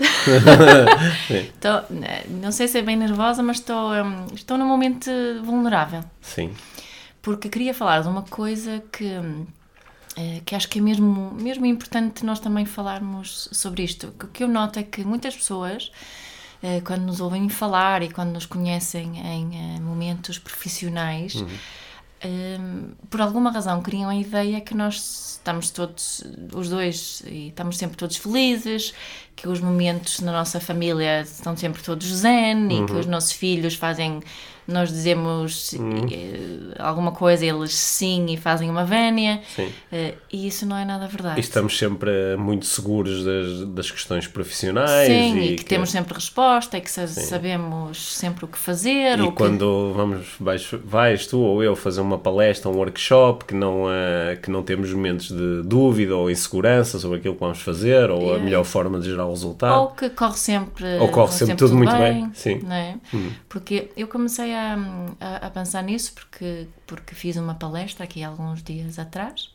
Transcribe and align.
Tô, 1.60 1.68
não 2.42 2.52
sei 2.52 2.68
se 2.68 2.78
é 2.78 2.82
bem 2.82 2.96
nervosa, 2.96 3.42
mas 3.42 3.58
estou, 3.58 3.92
hum, 3.92 4.26
estou 4.34 4.56
num 4.56 4.66
momento 4.66 5.10
vulnerável. 5.42 6.02
Sim. 6.20 6.54
Porque 7.22 7.48
queria 7.48 7.74
falar 7.74 8.00
de 8.02 8.08
uma 8.08 8.22
coisa 8.22 8.82
que, 8.90 9.04
hum, 9.04 9.46
eh, 10.16 10.40
que 10.44 10.54
acho 10.54 10.68
que 10.68 10.78
é 10.78 10.82
mesmo, 10.82 11.32
mesmo 11.34 11.66
importante 11.66 12.24
nós 12.24 12.40
também 12.40 12.64
falarmos 12.64 13.48
sobre 13.52 13.82
isto. 13.82 14.14
O 14.22 14.26
que 14.28 14.42
eu 14.42 14.48
noto 14.48 14.78
é 14.78 14.82
que 14.82 15.04
muitas 15.04 15.36
pessoas, 15.36 15.92
eh, 16.62 16.80
quando 16.84 17.02
nos 17.02 17.20
ouvem 17.20 17.48
falar 17.48 18.02
e 18.02 18.10
quando 18.10 18.32
nos 18.32 18.46
conhecem 18.46 19.18
em 19.18 19.76
eh, 19.76 19.80
momentos 19.80 20.38
profissionais, 20.38 21.34
hum, 22.24 22.92
por 23.08 23.20
alguma 23.20 23.50
razão 23.50 23.82
criam 23.82 24.08
a 24.08 24.16
ideia 24.16 24.60
que 24.60 24.74
nós 24.74 25.30
estamos 25.38 25.70
todos, 25.70 26.22
os 26.54 26.68
dois, 26.68 27.22
e 27.26 27.48
estamos 27.48 27.78
sempre 27.78 27.96
todos 27.96 28.16
felizes, 28.16 28.92
que 29.34 29.48
os 29.48 29.60
momentos 29.60 30.20
na 30.20 30.32
nossa 30.32 30.60
família 30.60 31.22
estão 31.22 31.56
sempre 31.56 31.82
todos 31.82 32.06
zen 32.06 32.68
e 32.70 32.86
que 32.86 32.92
os 32.92 33.06
nossos 33.06 33.32
filhos 33.32 33.74
fazem, 33.74 34.20
nós 34.70 34.88
dizemos 34.90 35.74
eh, 35.74 36.74
alguma 36.78 37.12
coisa, 37.12 37.44
eles 37.44 37.74
sim 37.74 38.26
e 38.30 38.36
fazem 38.36 38.70
uma 38.70 38.84
vénia, 38.84 39.40
Sim. 39.54 39.68
Eh, 39.92 40.14
e 40.32 40.46
isso 40.46 40.64
não 40.66 40.76
é 40.76 40.84
nada 40.84 41.06
verdade. 41.06 41.38
E 41.38 41.40
estamos 41.40 41.76
sempre 41.76 42.10
muito 42.38 42.66
seguros 42.66 43.24
das, 43.24 43.66
das 43.68 43.90
questões 43.90 44.26
profissionais. 44.26 45.06
Sim, 45.08 45.38
e, 45.40 45.56
que, 45.56 45.64
temos 45.64 45.90
sempre 45.90 46.14
resposta 46.14 46.76
e 46.78 46.80
que 46.80 46.90
sa- 46.90 47.06
sabemos 47.06 48.14
sempre 48.16 48.44
o 48.44 48.48
que 48.48 48.58
fazer. 48.58 49.18
E 49.18 49.22
ou 49.22 49.30
que- 49.32 49.36
quando 49.38 49.92
vamos, 49.94 50.26
vais, 50.38 50.68
vais 50.84 51.26
tu 51.26 51.38
ou 51.38 51.62
eu 51.62 51.74
fazer 51.76 52.00
uma 52.00 52.18
palestra, 52.18 52.70
um 52.70 52.74
workshop, 52.76 53.44
que 53.44 53.54
não, 53.54 53.84
eh, 53.90 54.36
que 54.42 54.50
não 54.50 54.62
temos 54.62 54.92
momentos 54.92 55.28
de 55.28 55.62
dúvida 55.64 56.16
ou 56.16 56.30
insegurança 56.30 56.98
sobre 56.98 57.18
aquilo 57.18 57.34
que 57.34 57.40
vamos 57.40 57.60
fazer, 57.60 58.10
ou 58.10 58.20
a 58.20 58.30
Yeah. 58.30 58.44
melhor 58.44 58.64
forma 58.64 59.00
de 59.00 59.06
gerar 59.10 59.26
o 59.26 59.30
resultado. 59.30 59.80
Ou 59.80 59.88
que 59.88 60.08
corre 60.10 60.36
sempre, 60.38 60.84
Ou 60.98 61.08
corre 61.08 61.32
sempre 61.32 61.56
tudo 61.56 61.74
muito 61.76 61.92
bem, 61.96 62.30
sim. 62.34 62.60
é? 62.70 62.94
Porque 63.48 63.90
eu 63.96 64.06
comecei 64.06 64.54
a, 64.54 64.59
a, 65.20 65.46
a 65.46 65.50
pensar 65.50 65.82
nisso 65.82 66.12
porque, 66.14 66.66
porque 66.86 67.14
fiz 67.14 67.36
uma 67.36 67.54
palestra 67.54 68.04
aqui 68.04 68.22
alguns 68.22 68.62
dias 68.62 68.98
atrás 68.98 69.50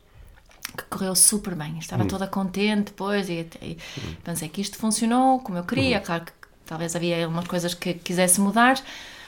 que 0.76 0.84
correu 0.86 1.16
super 1.16 1.56
bem. 1.56 1.78
Estava 1.80 2.06
toda 2.06 2.28
contente 2.28 2.88
depois 2.88 3.30
e, 3.30 3.48
e 3.62 3.78
pensei 4.24 4.50
que 4.50 4.62
isto 4.62 4.78
funcionou 4.78 5.40
como 5.40 5.58
eu 5.58 5.64
queria. 5.64 6.00
Claro 6.00 6.26
que 6.26 6.32
talvez 6.66 6.96
havia 6.96 7.24
algumas 7.24 7.48
coisas 7.48 7.74
que 7.74 7.94
quisesse 7.94 8.42
mudar, 8.42 8.82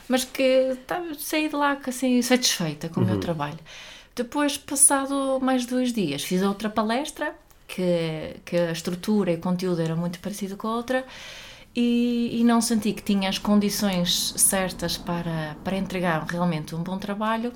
mas 0.08 0.26
que 0.26 0.44
estava, 0.72 1.14
saí 1.16 1.48
de 1.48 1.56
lá 1.56 1.78
assim, 1.88 2.22
satisfeita 2.22 2.90
com 2.90 3.02
o 3.02 3.06
meu 3.06 3.20
trabalho. 3.20 3.60
Depois, 4.16 4.58
passado 4.58 5.40
mais 5.42 5.66
dois 5.66 5.94
dias, 5.94 6.24
fiz 6.24 6.42
outra 6.42 6.70
palestra 6.70 7.36
que, 7.68 8.36
que 8.44 8.58
a 8.58 8.72
estrutura 8.72 9.32
e 9.32 9.36
o 9.36 9.40
conteúdo 9.40 9.82
era 9.82 9.96
muito 9.96 10.20
parecido 10.20 10.58
com 10.58 10.68
a 10.68 10.76
outra 10.76 11.06
e, 11.80 12.40
e 12.40 12.44
não 12.44 12.60
senti 12.60 12.92
que 12.92 13.04
tinha 13.04 13.30
as 13.30 13.38
condições 13.38 14.34
certas 14.36 14.98
para, 14.98 15.56
para 15.64 15.78
entregar 15.78 16.26
realmente 16.28 16.74
um 16.74 16.82
bom 16.82 16.98
trabalho 16.98 17.54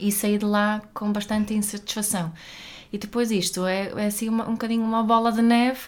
e 0.00 0.10
saí 0.10 0.38
de 0.38 0.46
lá 0.46 0.80
com 0.94 1.12
bastante 1.12 1.52
insatisfação. 1.52 2.32
E 2.90 2.96
depois 2.96 3.30
isto 3.30 3.66
é, 3.66 3.92
é 3.96 4.06
assim 4.06 4.30
uma, 4.30 4.48
um 4.48 4.52
bocadinho 4.52 4.82
uma 4.82 5.02
bola 5.02 5.30
de 5.30 5.42
neve, 5.42 5.80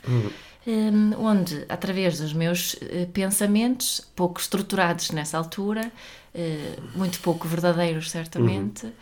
hum, 0.67 1.13
onde, 1.17 1.65
através 1.67 2.19
dos 2.19 2.35
meus 2.35 2.77
eh, 2.83 3.09
pensamentos, 3.11 4.07
pouco 4.15 4.39
estruturados 4.39 5.11
nessa 5.11 5.39
altura, 5.39 5.91
eh, 6.35 6.77
muito 6.95 7.21
pouco 7.21 7.49
verdadeiros, 7.49 8.11
certamente, 8.11 8.93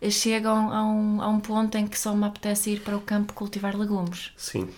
eh, 0.00 0.10
chegam 0.10 0.72
a 0.72 0.84
um, 0.84 1.22
a 1.22 1.28
um 1.28 1.38
ponto 1.38 1.78
em 1.78 1.86
que 1.86 1.98
só 1.98 2.12
me 2.12 2.24
apetece 2.26 2.70
ir 2.70 2.80
para 2.80 2.96
o 2.96 3.00
campo 3.00 3.34
cultivar 3.34 3.76
legumes. 3.76 4.32
Sim. 4.36 4.68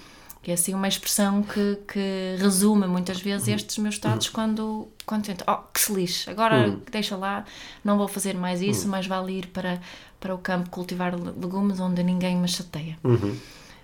Que 0.42 0.50
é 0.50 0.54
assim 0.54 0.74
uma 0.74 0.88
expressão 0.88 1.42
que, 1.44 1.78
que 1.86 2.36
resume 2.38 2.86
muitas 2.88 3.20
vezes 3.20 3.46
estes 3.46 3.78
meus 3.78 3.94
estados 3.94 4.28
quando, 4.28 4.88
quando 5.06 5.24
tento, 5.24 5.44
oh, 5.46 5.56
que 5.72 5.80
se 5.80 5.92
lixe, 5.92 6.28
agora 6.28 6.56
deixa 6.90 7.16
lá, 7.16 7.44
não 7.84 7.96
vou 7.96 8.08
fazer 8.08 8.34
mais 8.34 8.60
isso, 8.60 8.88
mas 8.88 9.06
vale 9.06 9.38
ir 9.38 9.46
para, 9.46 9.80
para 10.18 10.34
o 10.34 10.38
campo 10.38 10.68
cultivar 10.68 11.14
le- 11.14 11.30
legumes 11.40 11.78
onde 11.78 12.02
ninguém 12.02 12.36
me 12.36 12.48
chateia. 12.48 12.98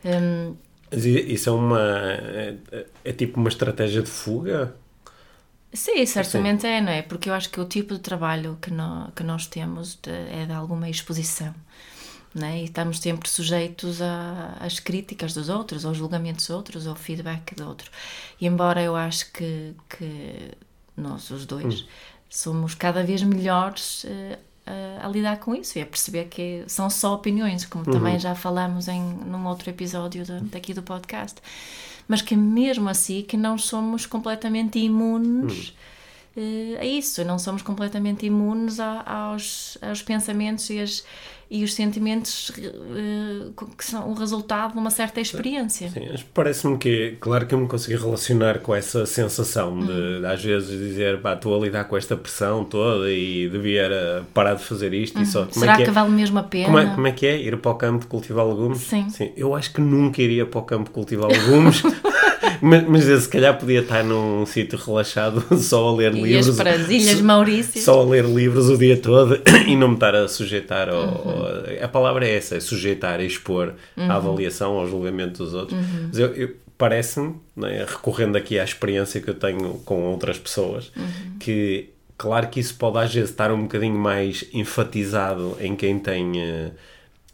Hum, 0.04 0.56
Mas 0.90 1.04
i- 1.04 1.32
Isso 1.34 1.48
é 1.48 1.52
uma. 1.52 1.80
É, 1.80 2.56
é 3.04 3.12
tipo 3.12 3.38
uma 3.38 3.48
estratégia 3.48 4.02
de 4.02 4.10
fuga? 4.10 4.74
sim, 5.72 6.04
certamente 6.06 6.66
é, 6.66 6.80
não 6.80 6.90
é? 6.90 7.02
Porque 7.02 7.28
eu 7.28 7.34
acho 7.34 7.50
que 7.50 7.60
o 7.60 7.64
tipo 7.66 7.94
de 7.94 8.00
trabalho 8.00 8.58
que, 8.60 8.70
nó- 8.70 9.08
que 9.14 9.22
nós 9.22 9.46
temos 9.46 9.98
de- 10.02 10.10
é 10.10 10.46
de 10.46 10.52
alguma 10.52 10.88
exposição. 10.88 11.54
Não 12.34 12.46
é? 12.46 12.60
E 12.60 12.64
estamos 12.64 12.98
sempre 13.00 13.28
sujeitos 13.28 14.00
a- 14.02 14.56
às 14.60 14.78
críticas 14.78 15.32
dos 15.34 15.48
outros, 15.48 15.84
aos 15.84 15.96
julgamentos 15.96 16.46
dos 16.46 16.54
outros, 16.56 16.86
ao 16.86 16.94
feedback 16.94 17.54
do 17.54 17.66
outro. 17.66 17.90
E 18.40 18.46
embora 18.46 18.82
eu 18.82 18.94
acho 18.94 19.32
que, 19.32 19.74
que 19.88 20.50
nós, 20.96 21.30
os 21.30 21.46
dois, 21.46 21.86
somos 22.28 22.74
cada 22.74 23.02
vez 23.02 23.22
melhores 23.22 24.04
eh, 24.06 24.38
a, 24.66 25.06
a 25.06 25.08
lidar 25.08 25.38
com 25.38 25.54
isso 25.54 25.78
e 25.78 25.82
a 25.82 25.86
perceber 25.86 26.26
que 26.26 26.62
são 26.66 26.90
só 26.90 27.14
opiniões, 27.14 27.64
como 27.64 27.84
também 27.84 28.18
já 28.18 28.34
falamos 28.34 28.86
em 28.88 29.00
num 29.00 29.46
outro 29.46 29.70
episódio 29.70 30.26
da- 30.26 30.40
daqui 30.42 30.74
do 30.74 30.82
podcast. 30.82 31.40
Mas 32.06 32.20
que 32.22 32.36
mesmo 32.36 32.88
assim 32.88 33.22
que 33.22 33.36
não 33.36 33.56
somos 33.58 34.04
completamente 34.06 34.78
imunes 34.78 35.74
eh, 35.74 35.97
a 36.80 36.84
isso, 36.84 37.24
não 37.24 37.38
somos 37.38 37.62
completamente 37.62 38.26
imunes 38.26 38.78
a- 38.80 39.02
aos, 39.04 39.76
aos 39.82 40.02
pensamentos 40.02 40.68
e, 40.70 40.78
as, 40.80 41.04
e 41.50 41.64
os 41.64 41.74
sentimentos 41.74 42.52
eh, 42.58 43.48
que 43.76 43.84
são 43.84 44.08
o 44.10 44.14
resultado 44.14 44.72
de 44.74 44.78
uma 44.78 44.90
certa 44.90 45.20
experiência. 45.20 45.88
Sim, 45.88 46.08
mas 46.10 46.22
parece-me 46.22 46.76
que, 46.78 47.16
claro 47.20 47.46
que 47.46 47.54
eu 47.54 47.58
me 47.58 47.66
consegui 47.66 47.96
relacionar 47.96 48.58
com 48.60 48.74
essa 48.74 49.06
sensação 49.06 49.78
de, 49.80 50.24
às 50.26 50.42
vezes, 50.44 50.68
dizer, 50.70 51.20
pá, 51.20 51.34
estou 51.34 51.56
a 51.56 51.64
lidar 51.64 51.84
com 51.84 51.96
esta 51.96 52.16
pressão 52.16 52.64
toda 52.64 53.10
e 53.10 53.48
devia 53.48 54.24
parar 54.34 54.54
de 54.54 54.64
fazer 54.64 54.92
isto 54.94 55.20
e 55.20 55.26
só. 55.26 55.40
Como 55.46 55.52
Será 55.60 55.72
é 55.72 55.76
que, 55.76 55.84
que, 55.84 55.90
é? 55.90 55.92
vale 55.92 56.10
mesmo 56.10 56.38
a 56.38 56.42
pena? 56.42 56.66
Como 56.66 56.78
é, 56.78 56.86
como 56.94 57.06
é 57.06 57.12
que 57.12 57.26
é? 57.26 57.40
Ir 57.40 57.56
para 57.58 57.70
o 57.70 57.74
campo 57.74 58.06
cultivar 58.06 58.46
legumes? 58.46 58.78
Sim. 58.80 59.06
Eu 59.36 59.54
acho 59.54 59.72
que 59.72 59.80
nunca 59.80 60.20
iria 60.22 60.44
para 60.46 60.60
o 60.60 60.62
campo 60.62 60.90
cultivar 60.90 61.28
legumes, 61.30 61.82
mas, 62.60 62.84
mas 62.88 63.04
se 63.04 63.28
calhar 63.28 63.58
podia 63.58 63.80
estar 63.80 64.02
num 64.04 64.44
sítio 64.46 64.78
relaxado 64.78 65.42
só 65.58 65.88
a 65.88 65.94
ler 65.96 66.14
Ias 66.14 66.46
livros. 66.46 66.56
para 66.56 66.70
as 66.72 66.88
Ilhas 66.88 67.20
só- 67.84 68.00
a 68.00 68.04
ler 68.04 68.24
livros 68.24 68.68
o 68.68 68.76
dia 68.78 68.96
todo 68.96 69.40
e 69.66 69.76
não 69.76 69.88
me 69.88 69.94
estar 69.94 70.14
a 70.14 70.28
sujeitar 70.28 70.88
ao, 70.88 70.98
Uhum. 71.08 71.48
A 71.82 71.88
palavra 71.88 72.26
é 72.26 72.36
essa, 72.36 72.56
é 72.56 72.60
sujeitar 72.60 73.20
e 73.20 73.26
expor 73.26 73.74
à 73.96 74.14
avaliação, 74.16 74.72
ao 74.78 74.86
julgamento 74.88 75.42
dos 75.44 75.54
outros. 75.54 75.78
Uhum. 75.78 76.08
Mas 76.08 76.18
eu, 76.18 76.28
eu- 76.34 76.50
parece-me, 76.76 77.34
né, 77.56 77.84
recorrendo 77.88 78.36
aqui 78.36 78.58
à 78.58 78.62
experiência 78.64 79.20
que 79.20 79.28
eu 79.28 79.34
tenho 79.34 79.74
com 79.84 80.02
outras 80.04 80.38
pessoas, 80.38 80.90
Uhum. 80.96 81.38
que 81.40 81.90
claro 82.16 82.48
que 82.48 82.60
isso 82.60 82.74
pode 82.76 82.98
às 82.98 83.12
vezes 83.14 83.30
estar 83.30 83.50
um 83.52 83.62
bocadinho 83.62 83.98
mais 83.98 84.44
enfatizado 84.52 85.56
em 85.60 85.74
quem 85.76 85.98
tem 85.98 86.40
eh, 86.40 86.70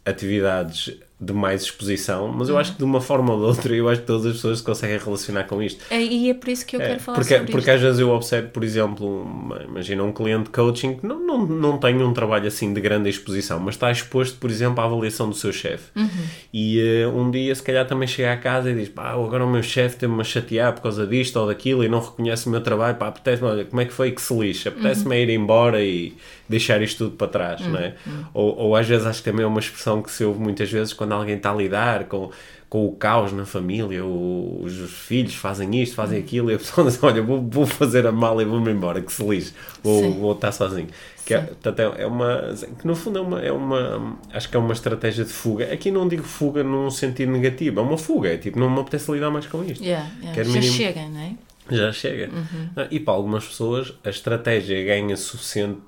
atividades 0.05 0.91
de 1.17 1.31
mais 1.31 1.63
exposição, 1.63 2.27
mas 2.27 2.49
Uhum. 2.49 2.55
eu 2.55 2.59
acho 2.59 2.73
que 2.73 2.77
de 2.77 2.83
uma 2.83 2.99
forma 2.99 3.33
ou 3.33 3.39
de 3.39 3.45
outra, 3.45 3.73
eu 3.73 3.87
acho 3.87 4.01
que 4.01 4.07
todas 4.07 4.25
as 4.25 4.33
pessoas 4.33 4.57
se 4.57 4.63
conseguem 4.65 4.97
relacionar 4.97 5.45
com 5.45 5.63
isto. 5.63 5.83
É, 5.89 6.01
E 6.01 6.29
é 6.29 6.33
por 6.33 6.49
isso 6.49 6.65
que 6.65 6.75
eu 6.75 6.81
É, 6.81 6.87
quero 6.87 6.99
falar 6.99 7.15
porque, 7.17 7.33
sobre 7.35 7.51
porque 7.51 7.69
isto. 7.69 7.75
às 7.75 7.81
vezes 7.81 7.99
eu 8.01 8.09
observo, 8.09 8.49
por 8.49 8.63
exemplo, 8.63 9.25
imagina 9.65 10.03
um 10.03 10.11
cliente 10.11 10.43
de 10.45 10.49
coaching 10.49 10.95
que 10.95 11.07
não, 11.07 11.19
não, 11.25 11.45
não 11.45 11.77
tem 11.77 11.95
um 12.03 12.13
trabalho 12.13 12.47
assim 12.47 12.73
de 12.73 12.81
grande 12.81 13.09
exposição, 13.09 13.59
mas 13.61 13.75
está 13.75 13.89
exposto, 13.91 14.37
por 14.39 14.49
exemplo, 14.49 14.81
à 14.81 14.85
avaliação 14.85 15.29
do 15.29 15.35
seu 15.35 15.53
chefe. 15.53 15.85
Uhum. 15.95 16.07
E 16.53 16.79
eh, 16.81 17.07
um 17.07 17.31
dia, 17.31 17.55
se 17.55 17.63
calhar, 17.63 17.87
também 17.87 18.07
chega 18.07 18.33
à 18.33 18.37
casa 18.37 18.69
e 18.69 18.75
diz: 18.75 18.89
pá, 18.89 19.11
agora 19.11 19.45
o 19.45 19.49
meu 19.49 19.63
chefe 19.63 19.95
tem-me 19.97 20.19
a 20.19 20.23
chatear 20.23 20.73
por 20.73 20.81
causa 20.81 21.07
disto 21.07 21.37
ou 21.39 21.47
daquilo 21.47 21.83
e 21.83 21.87
não 21.87 21.99
reconhece 22.01 22.47
o 22.47 22.49
meu 22.49 22.59
trabalho. 22.61 22.97
Pá, 22.97 23.07
apetece-me, 23.07 23.47
olha, 23.49 23.63
como 23.65 23.81
é 23.81 23.85
que 23.85 23.93
foi 23.93 24.11
que 24.11 24.21
se 24.21 24.33
lixa? 24.37 24.67
Apetece-me 24.69 25.15
é 25.15 25.21
ir 25.23 25.29
embora 25.29 25.81
e 25.81 26.13
deixar 26.47 26.81
isto 26.81 27.05
tudo 27.05 27.15
para 27.17 27.27
trás, 27.27 27.61
não 27.67 27.79
é? 27.79 27.95
Ou, 28.33 28.55
ou 28.57 28.75
às 28.75 28.87
vezes 28.87 29.05
acho 29.07 29.23
que 29.23 29.29
também 29.29 29.43
é 29.43 29.47
uma 29.47 29.59
expressão 29.59 30.01
que 30.01 30.11
se 30.11 30.23
ouve 30.23 30.39
muitas 30.39 30.71
vezes 30.71 30.93
quando 30.93 31.13
alguém 31.13 31.35
está 31.37 31.51
a 31.51 31.55
lidar 31.55 32.05
com, 32.05 32.29
com 32.69 32.85
o 32.85 32.91
caos 32.95 33.31
na 33.31 33.45
família, 33.45 34.03
o- 34.05 34.61
os 34.63 34.91
filhos 34.91 35.35
fazem 35.35 35.81
isto, 35.81 35.95
fazem 35.95 36.19
aquilo, 36.19 36.51
e 36.51 36.55
a 36.55 36.57
pessoa 36.57 36.85
diz, 36.89 37.01
olha, 37.03 37.21
vou, 37.21 37.41
vou 37.41 37.65
fazer 37.65 38.05
a 38.07 38.11
mala 38.11 38.41
e 38.41 38.45
vou-me 38.45 38.71
embora, 38.71 39.01
que 39.01 39.11
se 39.11 39.23
lixe, 39.23 39.53
ou 39.83 40.13
vou 40.13 40.31
estar 40.33 40.51
sozinho. 40.51 40.87
Que 41.25 41.33
é, 41.33 41.41
portanto, 41.41 41.79
é- 41.79 42.03
é 42.03 42.05
uma, 42.05 42.53
que 42.79 42.85
no 42.85 42.95
fundo 42.95 43.17
é 43.17 43.21
uma, 43.21 43.41
é 43.41 43.51
uma, 43.51 44.17
acho 44.31 44.47
que 44.47 44.55
é 44.55 44.59
uma 44.59 44.73
estratégia 44.73 45.25
de 45.25 45.31
fuga. 45.33 45.73
Aqui 45.73 45.89
não 45.89 46.07
digo 46.07 46.21
fuga 46.23 46.63
num 46.63 46.91
sentido 46.91 47.31
negativo, 47.31 47.79
é 47.79 47.83
uma 47.83 47.97
fuga, 47.97 48.29
é 48.33 48.37
tipo, 48.37 48.59
não 48.59 48.69
me 48.69 48.79
apetece 48.81 49.11
lidar 49.11 49.31
mais 49.31 49.47
com 49.47 49.63
isto. 49.63 49.83
Yeah, 49.83 50.07
yeah. 50.21 50.43
Já 50.43 50.49
mínimo- 50.51 50.73
chega, 50.73 51.01
não 51.09 51.19
é? 51.19 51.31
Já 51.71 51.91
chega. 51.91 52.29
Ah, 52.77 52.87
E 52.91 52.99
para 52.99 53.15
algumas 53.15 53.43
pessoas 53.47 53.91
a 54.03 54.09
estratégia 54.11 54.83
ganha 54.85 55.17
suficiente 55.17 55.79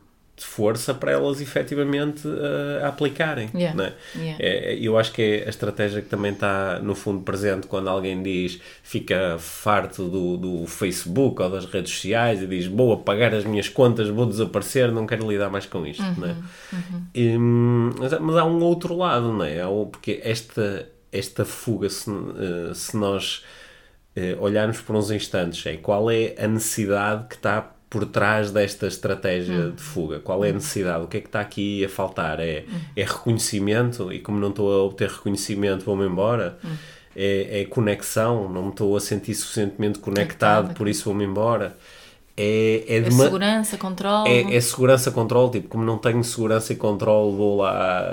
força 0.46 0.94
para 0.94 1.12
elas 1.12 1.42
efetivamente 1.42 2.28
a 2.84 2.88
aplicarem. 2.90 3.50
Yeah. 3.56 3.76
não 3.76 3.86
é? 3.86 3.94
Yeah. 4.16 4.44
É, 4.44 4.74
é- 4.74 4.80
eu 4.80 4.98
acho 4.98 5.12
que 5.12 5.22
é 5.22 5.46
a 5.46 5.50
estratégia 5.50 6.02
que 6.02 6.08
também 6.10 6.32
está 6.34 6.80
no 6.80 6.94
fundo 6.94 7.22
presente 7.24 7.66
quando 7.68 7.90
alguém 7.90 8.22
diz 8.22 8.60
fica 8.84 9.38
farto 9.40 10.08
do, 10.08 10.38
do 10.38 10.68
Facebook 10.68 11.42
ou 11.42 11.50
das 11.50 11.66
redes 11.66 11.92
sociais 11.94 12.42
e 12.42 12.48
diz 12.48 12.68
vou 12.68 12.94
apagar 12.94 13.34
as 13.34 13.46
minhas 13.46 13.68
contas, 13.68 14.10
vou 14.10 14.26
desaparecer, 14.26 14.92
não 14.92 15.08
quero 15.08 15.30
lidar 15.30 15.50
mais 15.50 15.66
com 15.66 15.86
isto. 15.86 16.04
É? 16.04 16.36
E, 17.14 17.36
hum, 17.38 17.92
mas, 17.98 18.14
há- 18.14 18.20
mas 18.20 18.36
há 18.38 18.46
um 18.46 18.62
outro 18.64 18.96
lado, 18.96 19.44
é? 19.44 19.66
Um- 19.66 19.86
Porque 19.88 20.20
esta, 20.24 20.88
esta 21.12 21.46
fuga, 21.46 21.90
se, 21.90 22.10
eh, 22.12 22.74
se 22.74 22.96
nós 22.98 23.44
eh, 24.16 24.36
olharmos 24.40 24.82
por 24.82 24.96
uns 24.96 25.10
instantes, 25.12 25.66
é 25.66 25.78
qual 25.78 26.10
é 26.12 26.36
a 26.40 26.48
necessidade 26.48 27.28
que 27.28 27.36
está 27.36 27.72
por 27.90 28.06
trás 28.06 28.52
desta 28.52 28.88
estratégia 28.88 29.72
de 29.72 29.82
fuga? 29.82 30.20
Qual 30.20 30.44
é 30.44 30.50
a 30.50 30.54
necessidade? 30.54 31.04
O 31.04 31.08
que 31.08 31.18
é 31.18 31.22
que 31.22 31.28
está 31.28 31.40
aqui 31.40 31.86
a 31.86 31.90
faltar? 31.90 32.40
É, 32.40 32.66
é 32.96 33.04
reconhecimento? 33.04 34.12
E 34.12 34.20
como 34.20 34.40
não 34.40 34.50
estou 34.50 34.72
a 34.74 34.84
obter 34.84 35.10
reconhecimento, 35.10 35.86
vou-me 35.86 36.06
embora? 36.06 36.58
É, 37.16 37.62
é 37.62 37.66
conexão? 37.66 38.50
Não 38.52 38.64
me 38.64 38.70
estou 38.70 38.96
a 38.96 39.00
sentir 39.00 39.34
suficientemente 39.34 40.00
conectado, 40.00 40.74
por 40.74 40.88
isso 40.88 41.06
vou-me 41.06 41.24
embora? 41.24 41.76
É, 42.40 42.84
é, 42.88 42.98
É 42.98 43.02
dema- 43.02 43.24
segurança, 43.24 43.78
controle. 43.78 44.30
é, 44.30 44.56
é 44.56 44.62
segurança, 44.62 45.10
controle, 45.10 45.50
tipo, 45.54 45.70
como 45.70 45.84
não 45.84 45.98
tenho 45.98 46.24
segurança 46.24 46.72
e 46.72 46.76
controle, 46.76 47.36
vou 47.36 47.58
lá, 47.58 48.04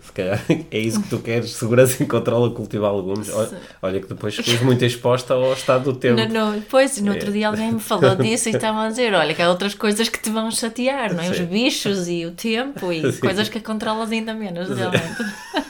se 0.00 0.10
calhar, 0.12 0.42
é 0.68 0.78
isso 0.80 1.00
que 1.00 1.08
tu 1.08 1.18
queres, 1.20 1.50
segurança 1.52 2.02
e 2.02 2.06
controle 2.06 2.50
a 2.52 2.56
cultivar 2.56 2.92
legumes. 2.92 3.32
Olha, 3.32 3.50
olha 3.80 4.00
que 4.00 4.08
depois 4.08 4.34
ficas 4.34 4.60
muito 4.62 4.84
exposta 4.84 5.34
ao 5.34 5.52
estado 5.52 5.92
do 5.92 5.96
tempo. 5.96 6.16
Não, 6.20 6.52
não, 6.54 6.60
pois, 6.62 7.00
no 7.00 7.12
outro 7.12 7.28
É. 7.28 7.32
dia 7.32 7.46
alguém 7.46 7.70
me 7.70 7.78
falou 7.80 8.16
disso 8.16 8.48
e 8.48 8.52
estavam 8.52 8.80
a 8.80 8.88
dizer, 8.88 9.14
olha, 9.14 9.32
que 9.32 9.40
há 9.40 9.48
outras 9.48 9.74
coisas 9.74 10.08
que 10.08 10.18
te 10.20 10.28
vão 10.30 10.50
chatear, 10.50 11.14
não 11.14 11.22
é? 11.22 11.30
Os 11.30 11.36
Sim. 11.36 11.44
bichos 11.46 12.08
e 12.08 12.26
o 12.26 12.32
tempo 12.32 12.92
e 12.92 13.00
Sim. 13.12 13.20
coisas 13.20 13.48
que 13.48 13.60
controlas 13.60 14.10
ainda 14.10 14.34
menos, 14.34 14.68
realmente. 14.76 15.22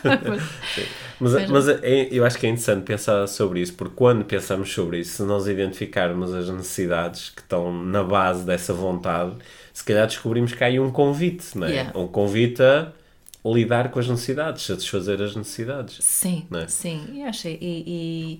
Mas, 1.20 1.49
mas 1.49 1.69
é- 1.69 2.09
eu 2.11 2.25
acho 2.25 2.38
que 2.38 2.47
é 2.47 2.49
interessante 2.49 2.85
pensar 2.85 3.26
sobre 3.26 3.61
isso, 3.61 3.75
porque 3.75 3.94
quando 3.94 4.25
pensamos 4.25 4.73
sobre 4.73 4.99
isso, 5.00 5.17
se 5.17 5.23
nós 5.23 5.47
identificarmos 5.47 6.35
as 6.35 6.49
necessidades 6.49 7.31
que 7.31 7.43
estão 7.43 7.73
na 7.73 8.03
base 8.03 8.44
dessa 8.44 8.73
vontade, 8.73 9.35
se 9.73 9.85
calhar 9.85 10.06
descobrimos 10.06 10.53
que 10.53 10.62
há 10.62 10.67
aí 10.67 10.79
um 10.81 10.91
convite, 10.91 11.56
não 11.56 11.67
é? 11.67 11.70
Yeah. 11.70 11.99
Um 11.99 12.06
convite 12.06 12.62
a 12.62 12.93
lidar 13.44 13.91
com 13.91 13.99
as 13.99 14.09
necessidades, 14.09 14.64
satisfazer 14.64 15.20
as 15.20 15.35
necessidades. 15.35 15.99
Sim, 16.00 16.47
é? 16.53 16.67
sim, 16.69 17.09
e 17.15 17.23
acho, 17.23 17.49
e, 17.49 17.58
e 17.61 18.38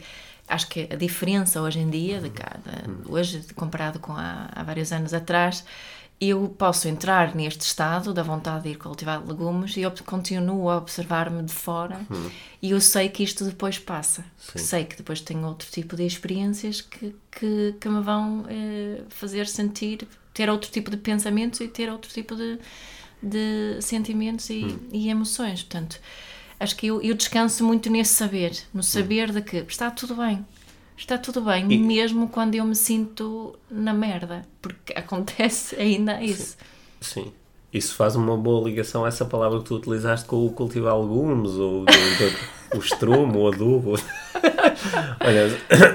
acho 0.49 0.69
que 0.69 0.89
a 0.91 0.97
diferença 0.97 1.61
hoje 1.61 1.81
em 1.81 1.91
dia, 1.91 2.21
de 2.21 2.31
cada, 2.31 2.85
hoje 3.09 3.43
comparado 3.57 3.99
com 3.99 4.13
há, 4.13 4.49
há 4.55 4.63
vários 4.63 4.93
anos 4.93 5.13
atrás, 5.13 5.65
eu 6.29 6.49
posso 6.57 6.87
entrar 6.87 7.35
neste 7.35 7.63
estado 7.63 8.15
da 8.15 8.23
vontade 8.23 8.63
de 8.63 8.69
ir 8.71 8.77
cultivar 8.77 9.21
legumes 9.27 9.77
e 9.77 9.81
eu 9.81 9.93
continuo 10.07 10.71
a 10.71 10.77
observar-me 10.77 11.43
de 11.43 11.53
fora 11.53 12.01
e 12.61 12.71
eu 12.71 12.81
sei 12.81 13.09
que 13.09 13.25
isto 13.25 13.45
depois 13.45 13.77
passa. 13.77 14.25
Sei 14.55 14.85
que 14.85 14.97
depois 14.97 15.21
tenho 15.21 15.45
outro 15.45 15.69
tipo 15.69 15.97
de 15.97 16.07
experiências 16.07 16.81
que, 16.81 17.13
que, 17.29 17.75
que 17.81 17.89
me 17.89 18.01
vão 18.01 18.45
eh, 18.49 19.03
fazer 19.09 19.49
sentir, 19.49 20.07
ter 20.33 20.49
outro 20.49 20.71
tipo 20.71 20.93
de 20.93 20.97
pensamentos 20.97 21.61
e 21.61 21.67
ter 21.67 21.91
outro 21.91 22.09
tipo 22.09 22.37
de, 22.37 22.57
de 23.21 23.79
sentimentos 23.81 24.49
e, 24.49 24.79
e 24.93 25.09
emoções. 25.09 25.65
Portanto, 25.65 26.01
acho 26.61 26.77
que 26.77 26.87
eu, 26.87 27.03
eu 27.03 27.15
descanso 27.17 27.65
muito 27.65 27.91
nesse 27.91 28.15
saber, 28.15 28.57
no 28.73 28.85
saber 28.85 29.33
de 29.33 29.43
que 29.43 29.57
está 29.57 29.91
tudo 29.91 30.15
bem. 30.15 30.47
Está 30.97 31.19
tudo 31.19 31.41
bem, 31.43 31.71
E- 31.73 31.79
mesmo 31.79 32.29
quando 32.29 32.55
eu 32.55 32.65
me 32.65 32.77
sinto 32.77 33.59
na 33.71 33.93
merda, 33.93 34.43
porque 34.61 34.93
acontece 34.99 35.75
ainda 35.77 36.23
isso. 36.23 36.57
Sim. 37.01 37.33
Isso 37.73 37.95
faz 37.95 38.15
uma 38.17 38.37
boa 38.37 38.69
ligação 38.69 39.05
a 39.05 39.09
essa 39.09 39.25
palavra 39.25 39.59
que 39.61 39.65
tu 39.65 39.77
utilizaste 39.77 40.27
com 40.27 40.45
o 40.47 40.53
cultivar 40.53 40.99
legumes, 41.01 41.53
ou 41.53 41.85
do- 41.87 41.93
do- 41.93 42.77
o 42.77 42.79
estrumo, 42.79 43.41
o 43.41 43.49
adubo. 43.49 43.95
Olha, 45.21 45.92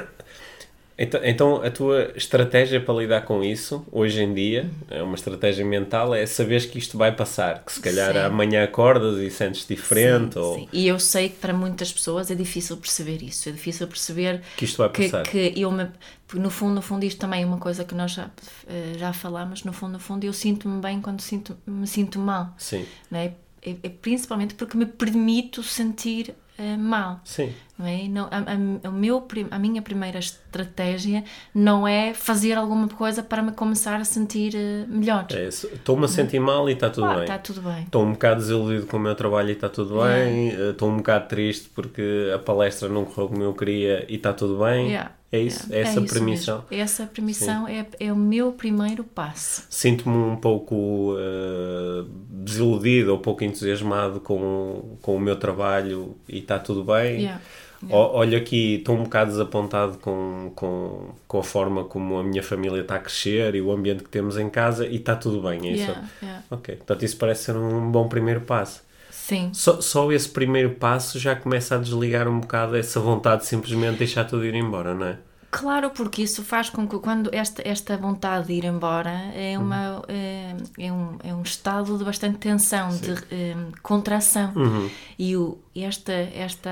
então, 0.97 1.19
então 1.23 1.61
a 1.61 1.69
tua 1.69 2.11
estratégia 2.15 2.81
para 2.81 2.93
lidar 2.95 3.21
com 3.21 3.43
isso, 3.43 3.85
hoje 3.91 4.21
em 4.21 4.33
dia, 4.33 4.69
é 4.89 5.03
uma 5.03 5.15
estratégia 5.15 5.63
mental, 5.63 6.13
é 6.15 6.25
saberes 6.25 6.65
que 6.65 6.77
isto 6.79 6.97
vai 6.97 7.11
passar, 7.15 7.63
que 7.63 7.71
se 7.71 7.79
calhar 7.79 8.13
Sim. 8.13 8.19
amanhã 8.19 8.63
acordas 8.63 9.19
e 9.19 9.29
sentes 9.29 9.67
diferente, 9.67 10.33
Sim, 10.33 10.39
ou 10.39 10.55
sim. 10.55 10.69
E 10.73 10.87
eu 10.87 10.99
sei 10.99 11.29
que 11.29 11.35
para 11.35 11.53
muitas 11.53 11.91
pessoas 11.93 12.31
é 12.31 12.35
difícil 12.35 12.77
perceber 12.77 13.21
isso, 13.21 13.47
é 13.47 13.51
difícil 13.51 13.87
perceber 13.87 14.41
que 14.55 14.65
isto 14.65 14.77
vai 14.77 14.89
passar. 14.89 15.23
que 15.23 15.53
eu 15.55 15.71
me. 15.71 15.87
No 16.33 16.49
fundo, 16.49 16.73
no 16.75 16.81
fundo, 16.81 17.05
isto 17.05 17.19
também 17.19 17.43
é 17.43 17.45
uma 17.45 17.57
coisa 17.57 17.85
que 17.85 17.95
nós 17.95 18.11
já, 18.11 18.29
eh, 18.67 18.93
já 18.97 19.13
falámos. 19.13 19.63
No 19.63 19.71
fundo, 19.71 19.93
no 19.93 19.99
fundo, 19.99 20.25
eu 20.25 20.33
sinto-me 20.33 20.81
bem 20.81 20.99
quando 20.99 21.21
sinto, 21.21 21.55
me 21.65 21.87
sinto 21.87 22.19
mal. 22.19 22.53
Sim, 22.57 22.85
Não 23.09 23.19
é? 23.19 23.33
É, 23.61 23.71
é 23.83 23.89
principalmente 23.89 24.53
porque 24.55 24.77
me 24.77 24.85
permito 24.85 25.63
sentir 25.63 26.33
eh, 26.57 26.75
mal. 26.77 27.21
sim. 27.23 27.53
Não 27.77 27.85
é? 27.85 28.07
Não, 28.07 28.23
a, 28.31 28.87
a- 28.87 28.91
meu, 28.91 29.23
a 29.51 29.59
minha 29.59 29.81
primeira 29.83 30.17
estratégia 30.17 31.23
não 31.53 31.87
é 31.87 32.13
fazer 32.13 32.53
alguma 32.53 32.87
coisa 32.87 33.21
para 33.21 33.41
me 33.43 33.51
começar 33.51 33.99
a 33.99 34.03
sentir 34.03 34.55
eh, 34.55 34.85
melhor. 34.87 35.27
É. 35.31 35.47
Estou-me 35.47 36.05
a 36.05 36.07
sentir 36.07 36.39
mal 36.39 36.67
e 36.69 36.73
está 36.73 36.89
tudo 36.89 37.05
Ah, 37.07 37.37
tudo 37.37 37.61
bem. 37.61 37.83
Estou 37.83 38.03
um 38.03 38.13
bocado 38.13 38.39
desiludido 38.41 38.87
com 38.87 38.97
o 38.97 38.99
meu 38.99 39.13
trabalho 39.13 39.49
e 39.49 39.51
está 39.51 39.69
tudo 39.69 40.01
bem. 40.01 40.49
Eh, 40.49 40.69
Estou 40.71 40.89
um 40.89 40.97
bocado 40.97 41.27
triste 41.27 41.69
porque 41.75 42.31
a 42.33 42.39
palestra 42.39 42.89
não 42.89 43.05
correu 43.05 43.29
como 43.29 43.43
eu 43.43 43.53
queria 43.53 44.05
e 44.09 44.15
está 44.15 44.33
tudo 44.33 44.57
bem. 44.63 44.87
Yeah, 44.87 45.11
É 45.31 45.39
isso, 45.39 45.67
yeah. 45.71 45.77
é 45.87 45.91
essa 45.91 45.99
isso 46.01 46.13
permissão. 46.13 46.63
mesmo. 46.71 46.83
Essa 46.83 47.05
permissão 47.05 47.67
é, 47.67 47.85
é 47.99 48.11
o 48.11 48.15
meu 48.15 48.51
primeiro 48.53 49.03
passo. 49.03 49.65
Sinto-me 49.69 50.15
um 50.17 50.35
pouco 50.35 51.15
eh, 51.19 52.05
desiludido 52.31 53.11
ou 53.11 53.19
pouco 53.19 53.43
entusiasmado 53.43 54.19
com, 54.19 54.97
com 55.01 55.15
o 55.15 55.19
meu 55.19 55.35
trabalho 55.35 56.15
e 56.27 56.39
está 56.39 56.57
tudo 56.57 56.83
bem. 56.83 57.21
Yeah, 57.21 57.41
Olha 57.89 58.37
aqui, 58.39 58.75
estou 58.75 58.95
um 58.97 59.03
bocado 59.03 59.31
desapontado 59.31 59.97
com, 59.99 60.51
com, 60.55 61.09
com 61.27 61.39
a 61.39 61.43
forma 61.43 61.83
como 61.83 62.17
a 62.17 62.23
minha 62.23 62.41
família 62.41 62.81
está 62.81 62.95
a 62.95 62.99
crescer 62.99 63.53
e 63.55 63.61
o 63.61 63.71
ambiente 63.71 64.03
que 64.03 64.09
temos 64.09 64.37
em 64.37 64.49
casa 64.49 64.85
e 64.87 64.95
está 64.95 65.15
tudo 65.15 65.41
bem, 65.47 65.67
é 65.67 65.71
isso? 65.73 65.83
Yeah, 65.83 66.09
yeah. 66.23 66.43
Ok, 66.49 66.75
portanto 66.77 67.03
isso 67.05 67.17
parece 67.17 67.43
ser 67.45 67.55
um 67.55 67.91
bom 67.91 68.07
primeiro 68.07 68.41
passo. 68.41 68.81
Sim, 69.09 69.49
Só, 69.53 69.81
só 69.81 70.11
esse 70.11 70.29
primeiro 70.29 70.71
passo 70.71 71.19
já 71.19 71.35
começa 71.35 71.75
a 71.75 71.77
desligar 71.77 72.27
um 72.27 72.39
bocado 72.39 72.75
essa 72.77 72.99
vontade 72.99 73.41
de 73.41 73.47
simplesmente 73.47 73.97
deixar 73.99 74.23
tudo 74.25 74.45
ir 74.45 74.55
embora, 74.55 74.93
não 74.93 75.05
é? 75.07 75.17
claro, 75.49 75.89
porque 75.89 76.21
isso 76.21 76.43
faz 76.43 76.69
com 76.69 76.87
que 76.87 76.99
quando 76.99 77.29
esta, 77.33 77.61
esta 77.67 77.97
vontade 77.97 78.47
de 78.47 78.53
ir 78.53 78.65
embora 78.65 79.09
é, 79.33 79.57
Uhum. 79.57 79.63
uma, 79.65 80.03
é, 80.07 80.55
é 80.77 80.91
um, 80.91 81.17
é 81.23 81.33
um 81.33 81.41
estado 81.41 81.97
de 81.97 82.03
bastante 82.03 82.37
tensão, 82.37 82.89
de 82.89 83.11
eh, 83.31 83.55
contração. 83.81 84.51
Uhum. 84.55 84.89
E 85.17 85.35
o, 85.35 85.57
esta, 85.75 86.11
esta, 86.13 86.69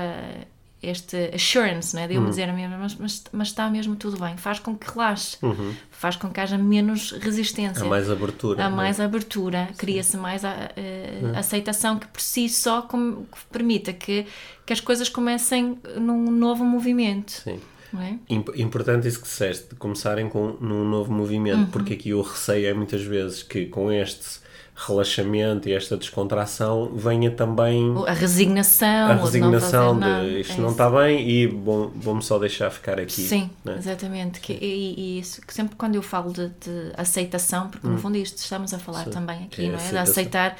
este 0.88 1.30
assurance, 1.34 1.94
né, 1.94 2.06
de 2.06 2.14
eu 2.14 2.18
Uhum. 2.18 2.24
me 2.24 2.30
dizer 2.30 2.48
a 2.48 2.52
mim, 2.52 2.66
mas, 2.68 2.94
mas, 2.96 3.24
mas 3.32 3.48
está 3.48 3.68
mesmo 3.70 3.96
tudo 3.96 4.18
bem, 4.18 4.36
faz 4.36 4.58
com 4.58 4.76
que 4.76 4.90
relaxe, 4.90 5.36
Uhum. 5.42 5.74
faz 5.90 6.16
com 6.16 6.30
que 6.30 6.40
haja 6.40 6.56
menos 6.58 7.12
resistência. 7.12 7.82
Há 7.84 7.86
mais 7.88 8.10
abertura. 8.10 8.64
Há 8.64 8.68
não 8.70 8.76
é? 8.76 8.82
mais 8.82 9.00
abertura, 9.00 9.68
cria-se 9.76 10.16
mais 10.16 10.44
a, 10.44 10.50
a- 10.50 11.38
aceitação 11.38 11.98
que 11.98 12.06
por 12.08 12.20
si 12.20 12.48
só 12.48 12.82
com- 12.82 13.24
que 13.24 13.38
permita 13.50 13.92
que, 13.92 14.26
que 14.64 14.72
as 14.72 14.80
coisas 14.80 15.08
comecem 15.08 15.78
num 16.00 16.30
novo 16.30 16.64
movimento. 16.64 17.30
Sim. 17.32 17.60
Não 17.92 18.02
é? 18.02 18.18
Imp- 18.28 18.56
Importante 18.56 19.06
isso 19.06 19.18
que 19.20 19.26
disseste, 19.26 19.68
de 19.70 19.74
começarem 19.76 20.28
com, 20.28 20.56
num 20.60 20.84
novo 20.84 21.12
movimento, 21.12 21.58
Uhum. 21.58 21.66
porque 21.66 21.94
aqui 21.94 22.12
o 22.12 22.20
receio 22.20 22.66
é 22.68 22.74
muitas 22.74 23.02
vezes 23.02 23.42
que 23.42 23.66
com 23.66 23.90
este 23.92 24.44
relaxamento 24.76 25.68
e 25.68 25.72
esta 25.72 25.96
descontração 25.96 26.90
venha 26.94 27.30
também 27.30 27.94
A 28.06 28.12
resignação, 28.12 29.10
a 29.10 29.14
resignação 29.14 29.94
não 29.94 30.24
de, 30.28 30.40
isto 30.40 30.52
É 30.52 30.56
não 30.60 30.70
está 30.72 30.90
bem 30.90 31.28
e 31.28 31.46
bom, 31.48 31.90
vou-me 31.94 32.22
só 32.22 32.38
deixar 32.38 32.70
ficar 32.70 33.00
aqui. 33.00 33.22
Sim, 33.22 33.50
né? 33.64 33.76
exatamente. 33.78 34.38
Que, 34.40 34.52
e, 34.52 34.94
e 34.98 35.18
isso, 35.20 35.40
que 35.40 35.54
sempre 35.54 35.76
quando 35.76 35.94
eu 35.94 36.02
falo 36.02 36.30
de, 36.32 36.48
de 36.48 36.92
aceitação, 36.96 37.68
porque 37.70 37.86
no 37.86 37.98
fundo 37.98 38.16
isto 38.18 38.36
estamos 38.38 38.74
a 38.74 38.78
falar 38.78 39.00
Hum. 39.00 39.04
Sim. 39.04 39.10
também 39.10 39.44
aqui, 39.44 39.64
É 39.66 39.68
não 39.70 39.78
é? 39.78 39.90
De 39.90 39.96
aceitar 39.98 40.56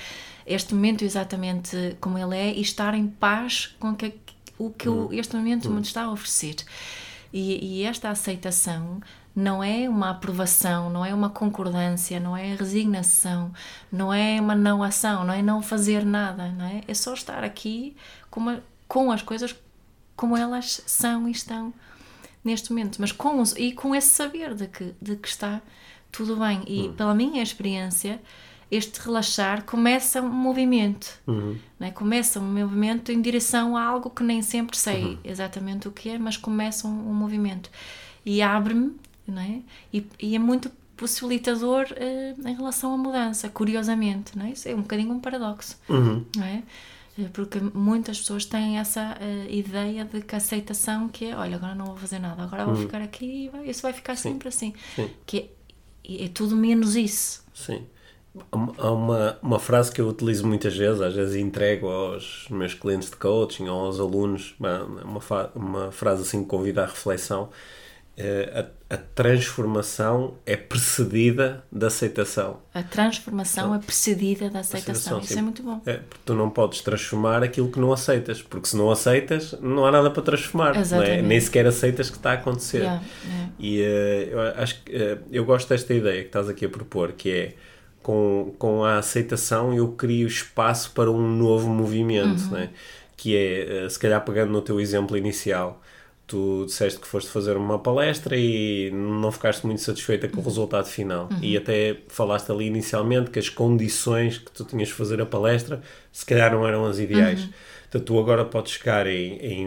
este 0.46 0.75
momento 0.75 1.04
exatamente 1.04 1.96
como 2.00 2.16
ele 2.16 2.37
é 2.37 2.52
e 2.54 2.61
estar 2.62 2.94
em 2.94 3.06
paz 3.06 3.75
com 3.78 3.94
que, 3.94 4.14
o 4.58 4.70
que 4.70 4.88
Hum. 4.88 5.08
este 5.12 5.37
momento 5.37 5.68
me 5.70 5.80
está 5.82 6.04
a 6.04 6.11
oferecer. 6.12 6.56
E, 7.32 7.80
e 7.80 7.85
esta 7.85 8.08
aceitação 8.08 9.00
não 9.37 9.62
é 9.62 9.87
uma 9.87 10.09
aprovação, 10.11 10.88
não 10.88 11.05
é 11.05 11.12
uma 11.12 11.28
concordância, 11.28 12.19
não 12.19 12.35
é 12.35 12.55
resignação, 12.55 13.52
não 13.93 14.11
é 14.12 14.40
uma 14.40 14.55
não 14.55 14.83
ação, 14.83 15.25
não 15.26 15.35
é 15.35 15.43
não 15.43 15.61
fazer 15.61 16.07
nada, 16.07 16.49
não 16.52 16.64
é? 16.64 16.81
É 16.88 16.95
só 16.95 17.12
estar 17.12 17.45
aqui 17.45 17.95
com, 18.31 18.59
com 18.88 19.12
as 19.12 19.21
coisas 19.21 19.55
como 20.16 20.35
elas 20.37 20.83
são 20.87 21.28
e 21.28 21.33
estão 21.33 21.75
neste 22.43 22.71
momento, 22.71 22.97
mas 22.99 23.12
com 23.12 23.40
os- 23.43 23.55
e 23.57 23.73
com 23.73 23.95
esse 23.95 24.09
saber 24.09 24.55
de 24.55 24.69
que, 24.69 24.95
de 25.02 25.16
que 25.16 25.28
está 25.28 25.61
tudo 26.11 26.37
bem. 26.37 26.62
E 26.66 26.88
pela 26.97 27.14
minha 27.14 27.43
experiência, 27.43 28.19
este 28.71 28.99
relaxar 29.00 29.64
começa 29.64 30.23
um 30.23 30.31
movimento, 30.31 31.21
não 31.78 31.87
é? 31.87 31.90
começa 31.90 32.40
um 32.40 32.52
movimento 32.55 33.12
em 33.12 33.21
direção 33.21 33.76
a 33.76 33.85
algo 33.85 34.09
que 34.09 34.23
nem 34.23 34.40
sempre 34.40 34.78
sei 34.78 35.19
exatamente 35.23 35.87
o 35.88 35.93
que 35.93 36.09
é, 36.09 36.19
mas 36.19 36.38
começa 36.38 36.88
um, 36.88 37.11
um 37.11 37.14
movimento 37.14 37.71
e 38.25 38.40
abre-me 38.40 38.97
não 39.30 39.40
é? 39.42 39.61
E, 39.92 40.06
e 40.21 40.35
é 40.37 40.38
muito 40.38 40.71
possibilitador 40.97 41.87
uh, 41.92 42.49
em 42.49 42.54
relação 42.54 42.95
à 42.95 42.97
mudança, 42.97 43.49
curiosamente, 43.49 44.37
não 44.37 44.47
é? 44.47 44.50
Isso 44.50 44.68
é 44.68 44.75
um 44.75 44.80
bocadinho 44.83 45.12
um 45.12 45.21
paradoxo, 45.21 45.76
Uhum. 45.88 46.25
não 46.37 46.45
é? 46.45 46.62
Eh, 47.18 47.28
Porque 47.33 47.59
muitas 47.75 48.18
pessoas 48.18 48.45
têm 48.47 48.78
essa 48.78 49.16
eh, 49.21 49.47
ideia 49.50 50.04
de 50.04 50.21
que 50.23 50.35
a 50.35 50.38
aceitação 50.38 51.09
que 51.09 51.26
é, 51.26 51.37
olha, 51.37 51.56
agora 51.56 51.75
não 51.75 51.87
vou 51.87 51.97
fazer 51.97 52.18
nada, 52.18 52.42
agora 52.42 52.64
vou 52.64 52.76
ficar 52.76 53.00
aqui 53.02 53.45
e 53.47 53.49
vai- 53.50 53.68
isso 53.68 53.83
vai 53.83 53.92
ficar 53.92 54.16
sempre 54.16 54.49
assim. 54.49 54.73
Sim. 54.95 55.11
Que 55.26 55.50
é, 56.09 56.25
é 56.25 56.28
tudo 56.28 56.56
menos 56.56 56.95
isso. 56.97 57.42
Sim. 57.54 57.87
Há 58.52 58.90
uma, 58.92 59.38
uma 59.42 59.59
frase 59.59 59.90
que 59.90 59.99
eu 59.99 60.09
utilizo 60.09 60.47
muitas 60.47 60.76
vezes, 60.76 61.00
às 61.00 61.14
vezes 61.14 61.37
entrego 61.37 61.88
aos 61.88 62.47
meus 62.50 62.75
clientes 62.75 63.09
de 63.11 63.16
coaching 63.16 63.66
ou 63.68 63.87
aos 63.87 63.99
alunos, 63.99 64.54
uma, 64.61 64.83
uma, 65.54 65.90
frase 65.92 66.21
assim 66.23 66.42
que 66.42 66.49
convida 66.50 66.83
à 66.83 66.87
reflexão. 66.87 67.49
eh, 68.16 68.66
A, 68.88 68.97
transformação 68.97 70.35
é 70.47 70.57
precedida 70.57 71.64
da 71.73 71.88
aceitação. 71.88 72.61
A 72.73 72.83
transformação 72.83 73.75
é 73.75 73.78
precedida 73.78 74.49
da 74.49 74.61
aceitação. 74.61 74.93
Aceitação, 74.93 75.19
Isso 75.21 75.33
sim. 75.33 75.38
é 75.38 75.43
muito 75.43 75.62
bom. 75.62 75.81
É, 75.85 75.95
porque 75.95 76.23
tu 76.25 76.35
não 76.35 76.50
podes 76.50 76.81
transformar 76.81 77.43
aquilo 77.43 77.71
que 77.71 77.81
não 77.81 77.93
aceitas, 77.93 78.43
porque 78.43 78.69
se 78.69 78.76
não 78.76 78.90
aceitas, 78.90 79.55
não 79.61 79.85
há 79.85 79.90
nada 79.90 80.11
para 80.11 80.23
transformar. 80.23 80.75
É? 80.76 81.23
Nem 81.23 81.40
sequer 81.40 81.66
aceitas 81.66 82.11
que 82.11 82.16
está 82.16 82.31
a 82.31 82.35
acontecer. 82.35 82.78
Yeah, 82.78 83.02
yeah. 83.25 83.52
E 83.59 83.81
eh, 83.83 84.28
eu 84.31 84.40
acho 84.62 84.83
que 84.83 84.95
eh, 84.95 85.19
eu 85.33 85.45
gosto 85.45 85.69
desta 85.69 85.93
ideia 85.93 86.21
que 86.23 86.28
estás 86.28 86.49
aqui 86.49 86.64
a 86.64 86.69
propor, 86.69 87.12
que 87.12 87.31
é 87.31 87.55
com, 88.02 88.55
com 88.59 88.85
a 88.85 88.99
aceitação 88.99 89.75
eu 89.75 89.88
crio 89.93 90.28
espaço 90.28 90.93
para 90.93 91.11
um 91.11 91.28
novo 91.37 91.69
movimento, 91.69 92.43
Uhum. 92.45 92.50
né? 92.50 92.71
que 93.16 93.35
é, 93.37 93.85
eh, 93.85 93.88
se 93.88 93.99
calhar 93.99 94.23
pegando 94.25 94.52
no 94.52 94.61
teu 94.62 94.78
exemplo 94.78 95.16
inicial, 95.16 95.83
tu 96.26 96.64
disseste 96.66 96.99
que 96.99 97.06
foste 97.06 97.30
fazer 97.30 97.56
uma 97.56 97.78
palestra 97.78 98.37
e 98.37 98.90
não 98.90 99.30
ficaste 99.30 99.64
muito 99.64 99.80
satisfeita 99.80 100.26
Uhum. 100.26 100.33
com 100.33 100.40
o 100.40 100.45
resultado 100.45 100.87
final. 100.87 101.28
E 101.40 101.56
até 101.56 101.97
falaste 102.09 102.50
ali 102.50 102.66
inicialmente 102.66 103.30
que 103.30 103.38
as 103.38 103.49
condições 103.49 104.38
que 104.38 104.50
tu 104.50 104.64
tinhas 104.64 104.88
de 104.88 104.95
fazer 104.95 105.21
a 105.21 105.26
palestra 105.26 105.80
se 106.11 106.25
calhar 106.26 106.50
não 106.52 106.66
eram 106.66 106.85
as 106.85 106.99
ideais. 106.99 107.42
Uhum. 107.45 107.50
Portanto, 107.90 108.04
tu 108.06 108.18
agora 108.18 108.45
podes 108.45 108.73
chegar 108.73 109.06
em, 109.06 109.37
em 109.38 109.66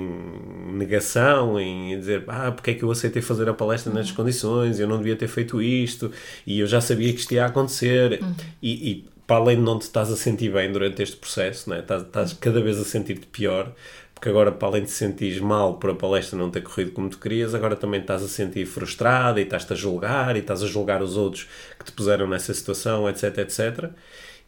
negação, 0.74 1.60
em 1.60 1.98
dizer 1.98 2.24
ah, 2.28 2.52
porque 2.52 2.72
é 2.72 2.74
que 2.74 2.84
eu 2.84 2.92
aceitei 2.92 3.22
fazer 3.22 3.48
a 3.48 3.54
palestra 3.54 3.94
nestas 3.94 4.16
condições, 4.16 4.80
eu 4.80 4.88
não 4.88 4.98
devia 4.98 5.16
ter 5.16 5.28
feito 5.28 5.62
isto, 5.62 6.12
e 6.46 6.60
eu 6.60 6.68
já 6.68 6.82
sabia 6.82 7.14
que 7.14 7.20
isto 7.20 7.32
ia 7.34 7.46
acontecer. 7.46 8.20
E, 8.62 8.92
e 8.92 9.06
para 9.26 9.38
além 9.38 9.58
de 9.58 9.62
não 9.62 9.78
te 9.78 9.84
estás 9.84 10.12
a 10.12 10.16
sentir 10.18 10.52
bem 10.52 10.72
durante 10.72 11.02
este 11.04 11.16
processo, 11.16 11.70
né? 11.70 11.80
estás, 11.80 12.02
estás 12.02 12.34
cada 12.34 12.60
vez 12.62 12.80
a 12.80 12.84
sentir-te 12.84 13.28
pior, 13.28 13.72
porque 14.20 14.28
agora, 14.28 14.52
para 14.52 14.68
além 14.68 14.84
de 14.84 14.92
sentires 14.92 15.40
mal 15.40 15.76
por 15.78 15.92
a 15.92 15.96
palestra 15.96 16.38
não 16.38 16.52
ter 16.52 16.62
corrido 16.62 16.92
como 16.92 17.10
tu 17.10 17.18
querias, 17.18 17.56
agora 17.56 17.74
também 17.74 18.02
estás 18.02 18.22
a 18.22 18.28
sentir 18.28 18.66
frustrada 18.66 19.40
e 19.40 19.44
estás-te 19.44 19.72
a 19.72 19.76
julgar 19.78 20.36
e 20.36 20.40
estás 20.40 20.62
a 20.62 20.68
julgar 20.68 21.02
os 21.02 21.16
outros 21.16 21.48
que 21.80 21.86
te 21.86 21.94
puseram 21.94 22.28
nessa 22.28 22.54
situação, 22.54 23.08
etc, 23.08 23.38
etc. 23.38 23.92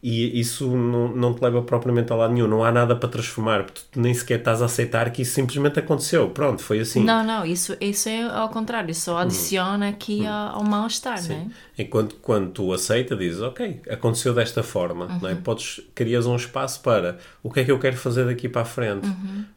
E 0.02 0.40
isso 0.40 0.66
não, 0.66 1.14
não 1.14 1.32
te 1.32 1.40
leva 1.40 1.62
propriamente 1.62 2.12
a 2.12 2.16
lado 2.16 2.34
nenhum, 2.34 2.48
não 2.48 2.64
há 2.64 2.72
nada 2.72 2.96
para 2.96 3.08
transformar, 3.08 3.62
porque 3.62 3.82
tu 3.92 4.00
nem 4.00 4.12
sequer 4.12 4.40
estás 4.40 4.60
a 4.60 4.64
aceitar 4.64 5.08
que 5.12 5.22
isso 5.22 5.32
simplesmente 5.32 5.78
aconteceu. 5.78 6.28
Pronto, 6.30 6.60
foi 6.60 6.80
assim. 6.80 7.04
Não, 7.04 7.22
não, 7.22 7.46
isso, 7.46 7.76
isso 7.80 8.08
é 8.08 8.22
ao 8.22 8.48
contrário, 8.48 8.90
isso 8.90 9.02
só 9.02 9.18
adiciona 9.18 9.90
aqui 9.90 10.26
ao, 10.26 10.56
ao 10.56 10.64
mal-estar, 10.64 11.22
não 11.28 11.36
é? 11.36 11.46
Enquanto 11.78 12.16
quando 12.16 12.50
tu 12.50 12.72
aceita, 12.72 13.14
dizes, 13.14 13.40
ok, 13.40 13.80
aconteceu 13.88 14.34
desta 14.34 14.62
forma, 14.62 15.06
não 15.22 15.28
é? 15.28 15.36
Podes, 15.36 15.80
crias 15.94 16.26
um 16.26 16.34
espaço 16.34 16.80
para 16.80 17.18
o 17.40 17.48
que 17.48 17.60
é 17.60 17.64
que 17.64 17.70
eu 17.70 17.78
quero 17.78 17.96
fazer 17.96 18.26
daqui 18.26 18.48
para 18.48 18.62
a 18.62 18.64
frente. 18.64 19.08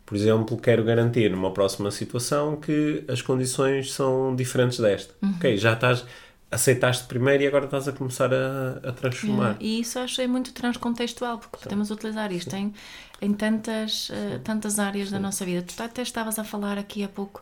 Por 0.05 0.15
exemplo, 0.15 0.57
quero 0.57 0.83
garantir 0.83 1.31
numa 1.31 1.51
próxima 1.51 1.89
situação 1.89 2.55
que 2.55 3.03
as 3.07 3.21
condições 3.21 3.91
são 3.91 4.35
diferentes 4.35 4.79
desta. 4.79 5.13
Ok, 5.37 5.57
já 5.57 5.73
estás, 5.73 6.05
aceitaste 6.51 7.05
primeiro 7.05 7.43
e 7.43 7.47
agora 7.47 7.65
estás 7.65 7.87
a 7.87 7.91
começar 7.91 8.33
a, 8.33 8.89
a 8.89 8.91
transformar. 8.91 9.57
E 9.59 9.79
isso 9.79 9.99
é 9.99 10.27
muito 10.27 10.53
transcontextual, 10.53 11.37
porque 11.39 11.57
podemos 11.57 11.91
utilizar 11.91 12.31
isto 12.31 12.55
em, 12.55 12.73
em 13.21 13.33
tantas, 13.33 14.09
eh, 14.11 14.39
tantas 14.43 14.79
áreas 14.79 15.11
da 15.11 15.19
nossa 15.19 15.43
vida. 15.43 15.63
Tu 15.63 15.81
até 15.81 16.01
estavas 16.01 16.39
a 16.39 16.43
falar 16.43 16.77
aqui 16.77 17.03
há 17.03 17.09
pouco 17.09 17.41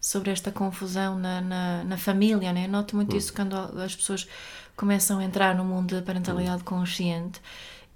sobre 0.00 0.30
esta 0.30 0.50
confusão 0.50 1.18
na, 1.18 1.40
na, 1.40 1.84
na 1.84 1.96
família, 1.96 2.52
né? 2.52 2.66
Eu 2.66 2.70
noto 2.70 2.96
muito 2.96 3.16
isso 3.16 3.32
quando 3.32 3.54
as 3.54 3.94
pessoas 3.94 4.28
começam 4.76 5.18
a 5.18 5.24
entrar 5.24 5.54
no 5.54 5.64
mundo 5.64 5.94
da 5.94 6.02
parentalidade 6.02 6.62
consciente. 6.62 7.40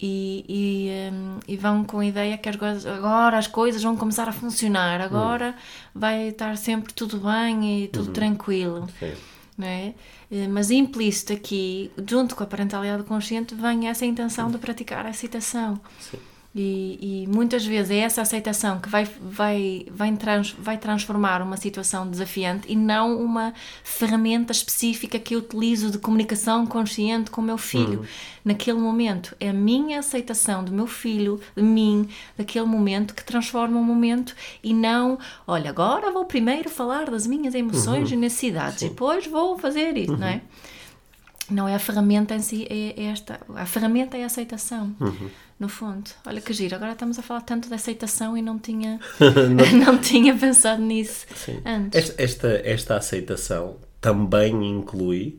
E, 0.04 0.44
e, 0.48 1.12
hum, 1.12 1.38
e 1.46 1.56
vão 1.56 1.84
com 1.84 2.00
a 2.00 2.04
ideia 2.04 2.36
que 2.36 2.48
as 2.48 2.86
agora 2.86 3.38
as 3.38 3.46
coisas 3.46 3.80
vão 3.82 3.96
começar 3.96 4.28
a 4.28 4.32
funcionar, 4.32 5.00
agora 5.00 5.54
vai 5.94 6.28
estar 6.28 6.56
sempre 6.56 6.92
tudo 6.92 7.18
bem 7.20 7.84
e 7.84 7.88
tudo 7.88 8.10
tranquilo 8.10 8.88
Sim. 8.98 9.12
Não 9.56 9.66
é? 9.66 9.94
Eh, 10.30 10.48
Mas 10.48 10.70
implícito 10.70 11.32
aqui, 11.32 11.90
junto 12.08 12.34
com 12.34 12.42
a 12.42 12.46
parentalidade 12.46 13.02
consciente, 13.04 13.54
vem 13.54 13.88
essa 13.88 14.04
intenção 14.06 14.50
de 14.50 14.58
praticar 14.58 15.06
a 15.06 15.10
aceitação. 15.10 15.80
E, 16.54 17.24
e 17.24 17.26
muitas 17.28 17.64
vezes 17.64 17.90
é 17.90 17.98
essa 18.00 18.20
aceitação 18.20 18.78
que 18.78 18.86
vai, 18.86 19.08
vai, 19.22 19.86
vai, 19.90 20.14
trans, 20.16 20.54
vai 20.58 20.76
transformar 20.76 21.40
uma 21.40 21.56
situação 21.56 22.06
desafiante 22.06 22.70
e 22.70 22.76
não 22.76 23.18
uma 23.22 23.54
ferramenta 23.82 24.52
específica 24.52 25.18
que 25.18 25.34
eu 25.34 25.38
utilizo 25.38 25.90
de 25.90 25.96
comunicação 25.96 26.66
consciente 26.66 27.30
com 27.30 27.40
o 27.40 27.44
meu 27.44 27.56
filho. 27.56 28.04
Naquele 28.44 28.78
momento, 28.78 29.34
é 29.40 29.48
a 29.48 29.52
minha 29.52 30.00
aceitação 30.00 30.62
do 30.62 30.72
meu 30.72 30.86
filho, 30.86 31.40
de 31.56 31.62
mim, 31.62 32.06
daquele 32.36 32.66
momento 32.66 33.14
que 33.14 33.24
transforma 33.24 33.80
o 33.80 33.84
momento 33.84 34.34
e 34.62 34.74
não, 34.74 35.18
olha, 35.46 35.70
agora 35.70 36.10
vou 36.10 36.26
primeiro 36.26 36.68
falar 36.68 37.10
das 37.10 37.26
minhas 37.26 37.54
emoções 37.54 38.12
e 38.12 38.16
necessidades 38.16 38.82
e 38.82 38.88
depois 38.90 39.26
vou 39.26 39.58
fazer 39.58 39.96
isso, 39.96 40.18
não 40.18 40.26
é? 40.26 40.42
Não 41.50 41.68
é 41.68 41.74
a 41.74 41.78
ferramenta 41.78 42.34
em 42.34 42.40
si, 42.40 42.66
é, 42.70 43.00
é 43.00 43.04
esta. 43.06 43.40
A 43.56 43.66
ferramenta 43.66 44.16
é 44.16 44.22
a 44.22 44.26
aceitação, 44.26 44.94
no 45.62 45.68
fundo. 45.68 46.10
Olha 46.26 46.40
que 46.40 46.52
giro, 46.52 46.74
agora 46.74 46.90
estamos 46.90 47.20
a 47.20 47.22
falar 47.22 47.42
tanto 47.42 47.68
de 47.68 47.74
aceitação 47.74 48.36
e 48.36 48.42
não 48.42 48.58
tinha, 48.58 48.98
não. 49.86 49.96
tinha 49.98 50.36
pensado 50.36 50.82
nisso 50.82 51.24
antes. 51.64 52.10
Esta, 52.10 52.22
esta, 52.22 52.48
esta 52.64 52.96
aceitação 52.96 53.76
também 54.00 54.52
inclui 54.68 55.38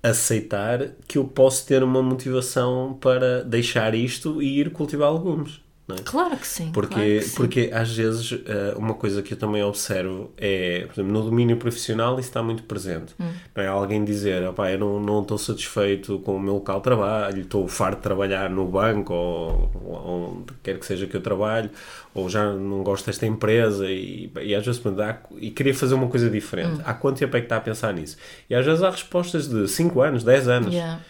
aceitar 0.00 0.90
que 1.08 1.18
eu 1.18 1.24
posso 1.24 1.66
ter 1.66 1.82
uma 1.82 2.00
motivação 2.00 2.96
para 3.00 3.42
deixar 3.42 3.96
isto 3.96 4.40
e 4.40 4.60
ir 4.60 4.70
cultivar 4.70 5.12
legumes. 5.12 5.60
É? 5.86 6.02
Claro 6.02 6.36
que 6.36 6.46
sim. 6.46 6.70
Porque, 6.72 6.94
claro 6.94 7.10
que 7.10 7.20
sim. 7.22 7.36
porque 7.36 7.70
às 7.72 7.94
vezes 7.94 8.40
eh, 8.46 8.74
uma 8.76 8.94
coisa 8.94 9.22
que 9.22 9.34
eu 9.34 9.36
também 9.36 9.62
observo 9.62 10.32
é, 10.38 10.86
por 10.86 10.94
exemplo, 10.94 11.12
no 11.12 11.22
domínio 11.22 11.58
profissional 11.58 12.18
isso 12.18 12.30
está 12.30 12.42
muito 12.42 12.62
presente. 12.62 13.14
Hum. 13.20 13.30
Não 13.54 13.62
é 13.62 13.66
alguém 13.66 14.02
dizer, 14.02 14.48
opá, 14.48 14.70
eu 14.70 14.78
não, 14.78 14.98
não 14.98 15.20
estou 15.20 15.36
satisfeito 15.36 16.18
com 16.20 16.36
o 16.36 16.40
meu 16.40 16.54
local 16.54 16.78
de 16.78 16.84
trabalho, 16.84 17.42
estou 17.42 17.68
farto 17.68 17.96
de 17.96 18.02
trabalhar 18.02 18.48
no 18.48 18.64
banco 18.64 19.12
ou, 19.12 19.70
ou 19.84 20.38
onde 20.38 20.54
quer 20.62 20.78
que 20.78 20.86
seja 20.86 21.06
que 21.06 21.16
eu 21.16 21.20
trabalho, 21.20 21.70
ou 22.14 22.30
já 22.30 22.50
não 22.50 22.82
gosto 22.82 23.04
desta 23.04 23.26
empresa 23.26 23.86
e, 23.90 24.32
e 24.40 24.54
às 24.54 24.64
vezes 24.64 24.82
me 24.82 24.92
dá, 24.92 25.18
e 25.36 25.50
queria 25.50 25.74
fazer 25.74 25.94
uma 25.94 26.08
coisa 26.08 26.30
diferente. 26.30 26.80
Hum. 26.80 26.84
Há 26.86 26.94
quanto 26.94 27.18
tempo 27.18 27.36
é 27.36 27.40
que 27.40 27.46
está 27.46 27.56
a 27.56 27.60
pensar 27.60 27.92
nisso? 27.92 28.16
E 28.48 28.54
às 28.54 28.64
vezes 28.64 28.82
há 28.82 28.88
respostas 28.88 29.46
de 29.46 29.68
5 29.68 30.00
anos, 30.00 30.24
10 30.24 30.48
anos. 30.48 30.72
Yeah. 30.72 31.00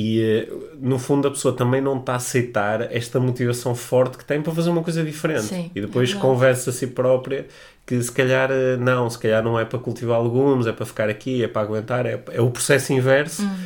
E 0.00 0.22
eh, 0.22 0.48
no 0.80 0.96
fundo 0.96 1.26
a 1.26 1.30
pessoa 1.32 1.56
também 1.56 1.80
não 1.80 1.98
está 1.98 2.12
a 2.12 2.16
aceitar 2.16 2.82
esta 2.94 3.18
motivação 3.18 3.74
forte 3.74 4.16
que 4.16 4.24
tem 4.24 4.40
para 4.40 4.54
fazer 4.54 4.70
uma 4.70 4.84
coisa 4.84 5.02
diferente. 5.02 5.46
Sim, 5.46 5.72
e 5.74 5.80
depois 5.80 6.14
é 6.14 6.14
conversa 6.20 6.70
a 6.70 6.72
si 6.72 6.86
própria 6.86 7.48
que 7.84 8.00
se 8.00 8.12
calhar 8.12 8.48
eh, 8.52 8.76
não, 8.76 9.10
se 9.10 9.18
calhar 9.18 9.42
não 9.42 9.58
é 9.58 9.64
para 9.64 9.80
cultivar 9.80 10.22
legumes, 10.22 10.68
é 10.68 10.72
para 10.72 10.86
ficar 10.86 11.08
aqui, 11.08 11.42
é 11.42 11.48
para 11.48 11.62
aguentar, 11.62 12.06
é, 12.06 12.22
é 12.30 12.40
o 12.40 12.48
processo 12.48 12.92
inverso. 12.92 13.42
Hum. 13.42 13.56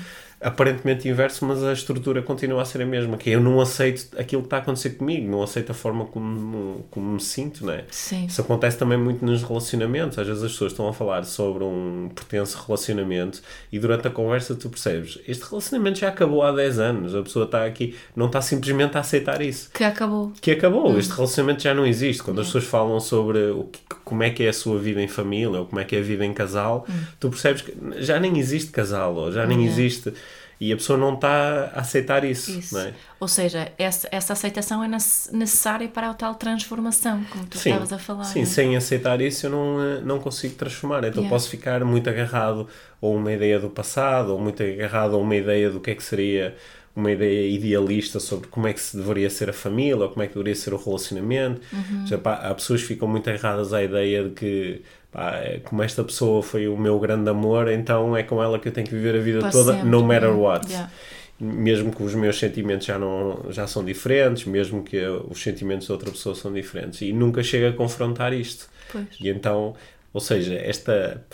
Aparentemente 0.43 1.09
inverso, 1.09 1.45
mas 1.47 1.63
a 1.63 1.73
estrutura 1.73 2.23
continua 2.23 2.63
a 2.63 2.65
ser 2.65 2.83
a 2.83 2.87
mesma. 2.87 3.17
Que 3.17 3.31
é, 3.31 3.35
eu 3.35 3.41
não 3.41 3.61
aceito 3.61 4.09
aquilo 4.19 4.43
que 4.43 4.47
está 4.47 4.57
a 4.59 4.61
acontecer 4.61 4.91
comigo, 4.91 5.31
não 5.31 5.43
aceito 5.43 5.71
a 5.71 5.75
forma 5.75 6.07
como, 6.07 6.85
como 6.91 7.13
me 7.13 7.21
sinto, 7.21 7.65
não 7.67 7.73
é? 7.73 7.85
Sim. 7.91 8.27
Isso 8.27 8.41
acontece 8.41 8.77
também 8.79 8.99
muito 8.99 9.25
nos 9.25 9.43
relacionamentos. 9.43 10.19
Às 10.19 10.27
vezes 10.27 10.43
as 10.43 10.53
pessoas 10.53 10.73
estão 10.73 10.89
a 10.89 10.93
falar 10.93 11.25
sobre 11.25 11.65
um 11.65 12.11
pertence 12.15 12.57
relacionamento 12.67 13.41
e 13.71 13.79
durante 13.79 14.09
a 14.09 14.11
conversa 14.11 14.55
tu 14.55 14.69
percebes 14.69 15.13
este 15.27 15.49
relacionamento 15.49 15.99
já 15.99 16.09
acabou 16.09 16.43
há 16.43 16.53
10 16.53 16.79
anos. 16.79 17.15
A 17.15 17.23
pessoa 17.23 17.45
está 17.45 17.65
aqui, 17.65 17.97
não 18.15 18.27
está 18.27 18.41
simplesmente 18.41 18.97
a 18.97 19.01
aceitar 19.01 19.41
isso. 19.43 19.71
Que 19.73 19.85
acabou. 19.85 20.33
Que 20.41 20.53
acabou, 20.53 20.99
este 20.99 21.13
relacionamento 21.13 21.63
já 21.63 21.75
não 21.75 21.87
existe. 21.87 22.23
Quando 22.23 22.41
as 22.41 22.47
pessoas 22.47 22.65
falam 22.65 23.01
sobre 23.01 23.51
o 23.51 23.65
que, 23.65 23.81
como 24.13 24.23
é 24.23 24.31
que 24.31 24.43
é 24.45 24.49
a 24.51 24.53
sua 24.53 24.79
vida 24.79 25.01
em 25.03 25.09
família 25.09 25.59
ou 25.61 25.67
como 25.67 25.81
é 25.81 25.85
que 25.85 25.97
é 25.97 26.01
a 26.01 26.03
vida 26.03 26.23
em 26.25 26.35
casal, 26.35 26.87
tu 27.19 27.31
percebes 27.31 27.63
que 27.63 27.73
já 27.97 28.21
nem 28.21 28.39
existe 28.39 28.71
casal 28.71 29.15
ou 29.15 29.33
já 29.33 29.47
nem 29.47 29.59
Yeah. 29.59 29.73
existe. 29.83 30.13
E 30.61 30.73
a 30.73 30.77
pessoa 30.77 30.97
não 30.97 31.15
está 31.15 31.73
a 31.75 31.81
aceitar 31.81 32.23
isso, 32.25 32.53
Isso. 32.57 32.79
é? 32.79 32.93
Ou 33.19 33.27
seja, 33.27 33.73
essa, 33.77 34.07
essa 34.13 34.33
aceitação 34.33 34.85
é 34.85 34.87
nece- 34.87 35.35
necessária 35.37 35.89
para 35.89 36.09
a 36.11 36.15
tal 36.15 36.37
transformação, 36.37 37.25
como 37.31 37.45
tu 37.47 37.59
Sim, 37.59 37.71
estavas 37.71 37.93
a 37.93 37.99
falar. 37.99 38.23
sim 38.25 38.43
é? 38.43 38.45
sem 38.45 38.77
aceitar 38.77 39.21
isso 39.21 39.47
eu 39.47 39.51
não, 39.51 39.83
eh, 39.83 40.01
não 40.05 40.21
consigo 40.21 40.55
transformar. 40.55 40.99
Então 40.99 41.15
Yeah. 41.23 41.29
posso 41.31 41.49
ficar 41.51 41.85
muito 41.85 42.09
agarrado 42.09 42.69
a 43.03 43.07
uma 43.07 43.33
ideia 43.33 43.59
do 43.59 43.71
passado, 43.71 44.29
ou 44.35 44.39
muito 44.41 44.63
agarrado 44.63 45.15
a 45.17 45.19
uma 45.19 45.35
ideia 45.35 45.69
do 45.69 45.81
que 45.81 45.91
é 45.91 45.95
que 45.97 46.05
seria 46.05 46.55
uma 46.95 47.11
ideia 47.11 47.49
idealista 47.49 48.21
sobre 48.21 48.49
como 48.49 48.69
é 48.69 48.73
que 48.73 48.81
se 48.81 48.97
deveria 48.97 49.31
ser 49.31 49.49
a 49.49 49.53
família 49.53 49.97
ou 49.97 50.09
como 50.11 50.23
é 50.23 50.27
que 50.27 50.35
deveria 50.35 50.55
ser 50.55 50.75
o 50.75 50.77
relacionamento. 50.77 51.61
Uhum. 51.73 52.19
Pá, 52.19 52.35
há 52.35 52.55
pessoas 52.55 52.83
que 52.83 52.89
ficam 52.89 53.09
muito 53.09 53.29
erradas 53.31 53.73
à 53.73 53.83
ideia 53.83 54.25
de 54.25 54.31
que 54.31 54.83
pá, 55.11 55.37
é, 55.37 55.61
como 55.65 55.83
esta 55.83 56.05
pessoa 56.05 56.43
foi 56.43 56.69
o 56.69 56.77
meu 56.77 56.99
grande 56.99 57.31
amor, 57.31 57.69
então 57.69 58.17
é 58.17 58.23
com 58.23 58.43
ela 58.43 58.59
que 58.59 58.69
eu 58.69 58.73
tenho 58.73 58.87
que 58.87 58.95
viver 58.95 59.17
a 59.17 59.21
vida 59.21 59.41
Para 59.41 59.51
toda, 59.51 59.73
sempre, 59.73 59.89
no 59.89 60.03
matter 60.03 60.29
yeah, 60.29 60.39
what. 60.39 60.69
yeah. 60.69 60.93
Mesmo 61.41 61.91
que 61.93 62.03
os 62.03 62.15
meus 62.15 62.39
sentimentos 62.39 62.87
já, 62.87 62.99
não, 62.99 63.47
já 63.51 63.67
são 63.67 63.85
diferentes, 63.85 64.45
mesmo 64.45 64.83
que 64.83 65.01
os 65.29 65.43
sentimentos 65.43 65.87
de 65.87 65.93
outra 65.93 66.11
pessoa 66.11 66.35
são 66.35 66.53
diferentes. 66.53 67.01
E 67.01 67.13
nunca 67.13 67.43
chega 67.43 67.71
a 67.71 67.73
confrontar 67.73 68.33
isto. 68.33 68.69
Pois. 68.93 69.07
E 69.21 69.29
então, 69.29 69.75
ou 70.13 70.21
seja, 70.21 70.55
esta, 70.55 71.25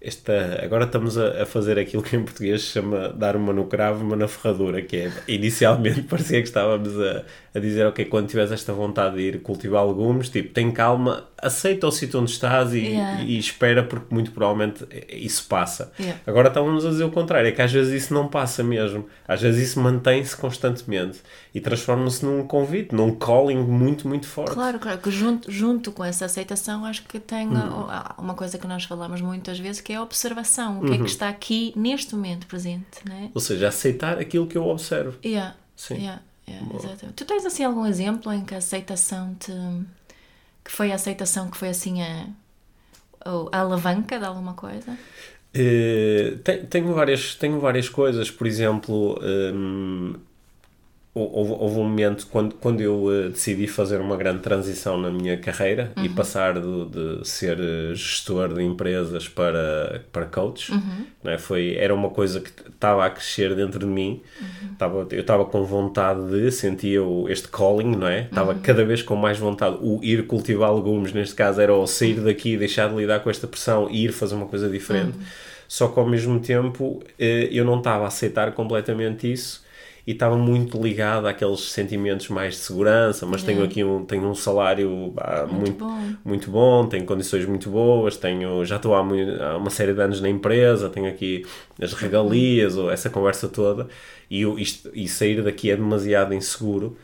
esta 0.00 0.60
agora 0.62 0.84
estamos 0.84 1.18
a, 1.18 1.42
a 1.42 1.46
fazer 1.46 1.78
aquilo 1.78 2.02
que 2.02 2.14
em 2.14 2.22
português 2.22 2.62
se 2.62 2.68
chama 2.68 3.08
dar 3.08 3.34
uma 3.34 3.52
no 3.52 3.64
cravo, 3.64 4.04
uma 4.04 4.14
na 4.14 4.28
ferradura, 4.28 4.80
que 4.80 4.96
é 4.96 5.12
inicialmente 5.26 6.02
parecia 6.08 6.40
que 6.40 6.46
estávamos 6.46 6.98
a, 7.00 7.24
a 7.54 7.58
dizer, 7.58 7.84
ok, 7.86 8.04
quando 8.04 8.28
tiveres 8.28 8.52
esta 8.52 8.72
vontade 8.72 9.16
de 9.16 9.22
ir 9.22 9.40
cultivar 9.40 9.84
legumes, 9.86 10.28
tipo, 10.28 10.52
tem 10.52 10.70
calma, 10.70 11.26
aceita 11.36 11.86
o 11.86 11.90
sítio 11.90 12.20
onde 12.20 12.30
estás 12.30 12.72
e, 12.74 12.78
Yeah. 12.88 13.22
e 13.22 13.38
espera, 13.38 13.82
porque 13.82 14.14
muito 14.14 14.30
provavelmente 14.30 14.86
isso 15.10 15.46
passa. 15.46 15.92
Yeah. 15.98 16.20
Agora 16.26 16.48
estávamos 16.48 16.86
a 16.86 16.90
dizer 16.90 17.04
o 17.04 17.10
contrário, 17.10 17.48
é 17.48 17.52
que 17.52 17.60
às 17.60 17.72
vezes 17.72 18.04
isso 18.04 18.14
não 18.14 18.28
passa 18.28 18.62
mesmo, 18.62 19.06
às 19.26 19.42
vezes 19.42 19.68
isso 19.68 19.80
mantém-se 19.80 20.36
constantemente 20.36 21.18
e 21.54 21.60
transforma-se 21.60 22.24
num 22.24 22.46
convite, 22.46 22.94
num 22.94 23.14
calling 23.14 23.58
muito, 23.58 24.06
muito 24.06 24.26
forte. 24.26 24.52
Claro, 24.54 24.78
claro, 24.78 24.98
que 24.98 25.10
junto, 25.10 25.50
junto 25.50 25.90
com 25.92 26.04
essa 26.04 26.26
aceitação 26.26 26.84
acho 26.84 27.02
que 27.04 27.18
tem 27.18 27.48
Hum. 27.48 27.56
a- 27.88 28.14
uma 28.18 28.34
coisa 28.34 28.58
que 28.58 28.66
nós 28.66 28.84
falamos 28.84 29.20
muitas 29.20 29.58
vezes 29.58 29.80
que 29.80 29.92
é 29.92 29.96
a 29.96 30.02
observação. 30.02 30.78
O 30.80 30.84
que 30.84 30.92
é 30.92 30.96
Uhum. 30.96 31.04
que 31.04 31.10
está 31.10 31.28
aqui 31.28 31.72
neste 31.76 32.14
momento 32.14 32.46
presente, 32.46 32.98
né? 33.08 33.30
Ou 33.34 33.40
seja, 33.40 33.68
aceitar 33.68 34.18
aquilo 34.18 34.46
que 34.46 34.56
eu 34.58 34.66
observo. 34.66 35.16
Yeah, 35.24 35.54
Sim. 35.74 35.94
yeah, 35.96 36.20
yeah, 36.46 36.66
exatamente. 36.76 37.14
Tu 37.14 37.24
tens 37.24 37.44
assim 37.46 37.64
algum 37.64 37.86
exemplo 37.86 38.32
em 38.32 38.44
que 38.44 38.54
a 38.54 38.58
aceitação 38.58 39.34
te. 39.38 39.52
que 40.64 40.70
foi 40.70 40.92
a 40.92 40.96
aceitação 40.96 41.50
que 41.50 41.56
foi 41.56 41.70
assim 41.70 42.02
a. 42.02 42.26
a 43.52 43.58
alavanca 43.60 44.18
de 44.18 44.24
alguma 44.26 44.52
coisa? 44.54 44.96
Te- 46.44 46.66
tenho, 46.70 46.92
várias, 46.94 47.34
tenho 47.34 47.58
várias 47.58 47.88
coisas, 47.88 48.30
por 48.30 48.46
exemplo, 48.46 49.18
hou- 49.18 50.20
houve, 51.14 51.52
houve 51.52 51.78
um 51.80 51.84
momento 51.84 52.26
quando, 52.30 52.54
quando 52.54 52.80
eu 52.80 53.06
eh, 53.12 53.28
decidi 53.30 53.66
fazer 53.66 54.00
uma 54.00 54.16
grande 54.16 54.40
transição 54.40 54.96
na 55.00 55.10
minha 55.10 55.36
carreira 55.36 55.90
e 56.02 56.08
passar 56.08 56.60
do- 56.60 56.86
de, 56.86 57.28
ser 57.28 57.58
eh, 57.58 57.94
gestor 57.94 58.52
de 58.54 58.62
empresas 58.62 59.26
para, 59.28 60.02
para 60.12 60.26
coach, 60.26 60.70
não 61.24 61.32
é? 61.32 61.38
Foi, 61.38 61.74
era 61.76 61.94
uma 61.94 62.10
coisa 62.10 62.40
que 62.40 62.50
estava 62.68 63.04
a 63.04 63.10
crescer 63.10 63.54
dentro 63.56 63.80
de 63.80 63.86
mim, 63.86 64.20
estava, 64.72 65.06
eu 65.10 65.20
estava 65.20 65.44
com 65.44 65.64
vontade 65.64 66.20
de, 66.30 66.50
sentia 66.52 67.02
o, 67.02 67.28
este 67.28 67.48
calling, 67.48 67.96
não 67.96 68.06
é? 68.06 68.22
Estava 68.22 68.54
cada 68.54 68.84
vez 68.84 69.02
com 69.02 69.16
mais 69.16 69.38
vontade, 69.38 69.76
o 69.80 69.98
ir 70.02 70.26
cultivar 70.26 70.72
legumes, 70.74 71.12
neste 71.12 71.34
caso 71.34 71.60
era 71.60 71.74
o 71.74 71.86
sair 71.86 72.20
daqui, 72.20 72.56
deixar 72.56 72.88
de 72.90 72.94
lidar 72.96 73.20
com 73.20 73.30
esta 73.30 73.46
pressão 73.48 73.88
e 73.90 74.04
ir 74.04 74.12
fazer 74.12 74.34
uma 74.36 74.46
coisa 74.46 74.68
diferente. 74.68 75.16
Só 75.66 75.88
que 75.88 75.98
ao 75.98 76.06
mesmo 76.08 76.38
tempo 76.40 77.02
eh, 77.18 77.48
eu 77.50 77.64
não 77.64 77.78
estava 77.78 78.04
a 78.04 78.08
aceitar 78.08 78.52
completamente 78.52 79.30
isso 79.30 79.66
e 80.08 80.12
estava 80.12 80.38
muito 80.38 80.80
ligado 80.80 81.26
àqueles 81.26 81.60
sentimentos 81.70 82.28
mais 82.30 82.54
de 82.54 82.60
segurança, 82.60 83.26
mas 83.26 83.42
tenho 83.42 83.62
aqui 83.62 83.84
um, 83.84 84.06
tenho 84.06 84.26
um 84.26 84.34
salário 84.34 85.12
ah, 85.18 85.46
muito, 85.46 85.84
bom. 85.84 86.14
muito 86.24 86.50
bom, 86.50 86.86
tenho 86.86 87.04
condições 87.04 87.44
muito 87.44 87.68
boas, 87.68 88.16
tenho, 88.16 88.64
já 88.64 88.76
estou 88.76 88.94
há, 88.94 89.00
há 89.00 89.56
uma 89.58 89.68
série 89.68 89.92
de 89.92 90.00
anos 90.00 90.22
na 90.22 90.30
empresa, 90.30 90.88
tenho 90.88 91.06
aqui 91.06 91.44
as 91.78 91.92
regalias, 91.92 92.74
ou 92.78 92.90
essa 92.90 93.10
conversa 93.10 93.50
toda, 93.50 93.86
e, 94.30 94.40
eu, 94.40 94.58
isto, 94.58 94.90
e 94.94 95.06
sair 95.06 95.42
daqui 95.42 95.70
é 95.70 95.76
demasiado 95.76 96.32
inseguro. 96.32 96.96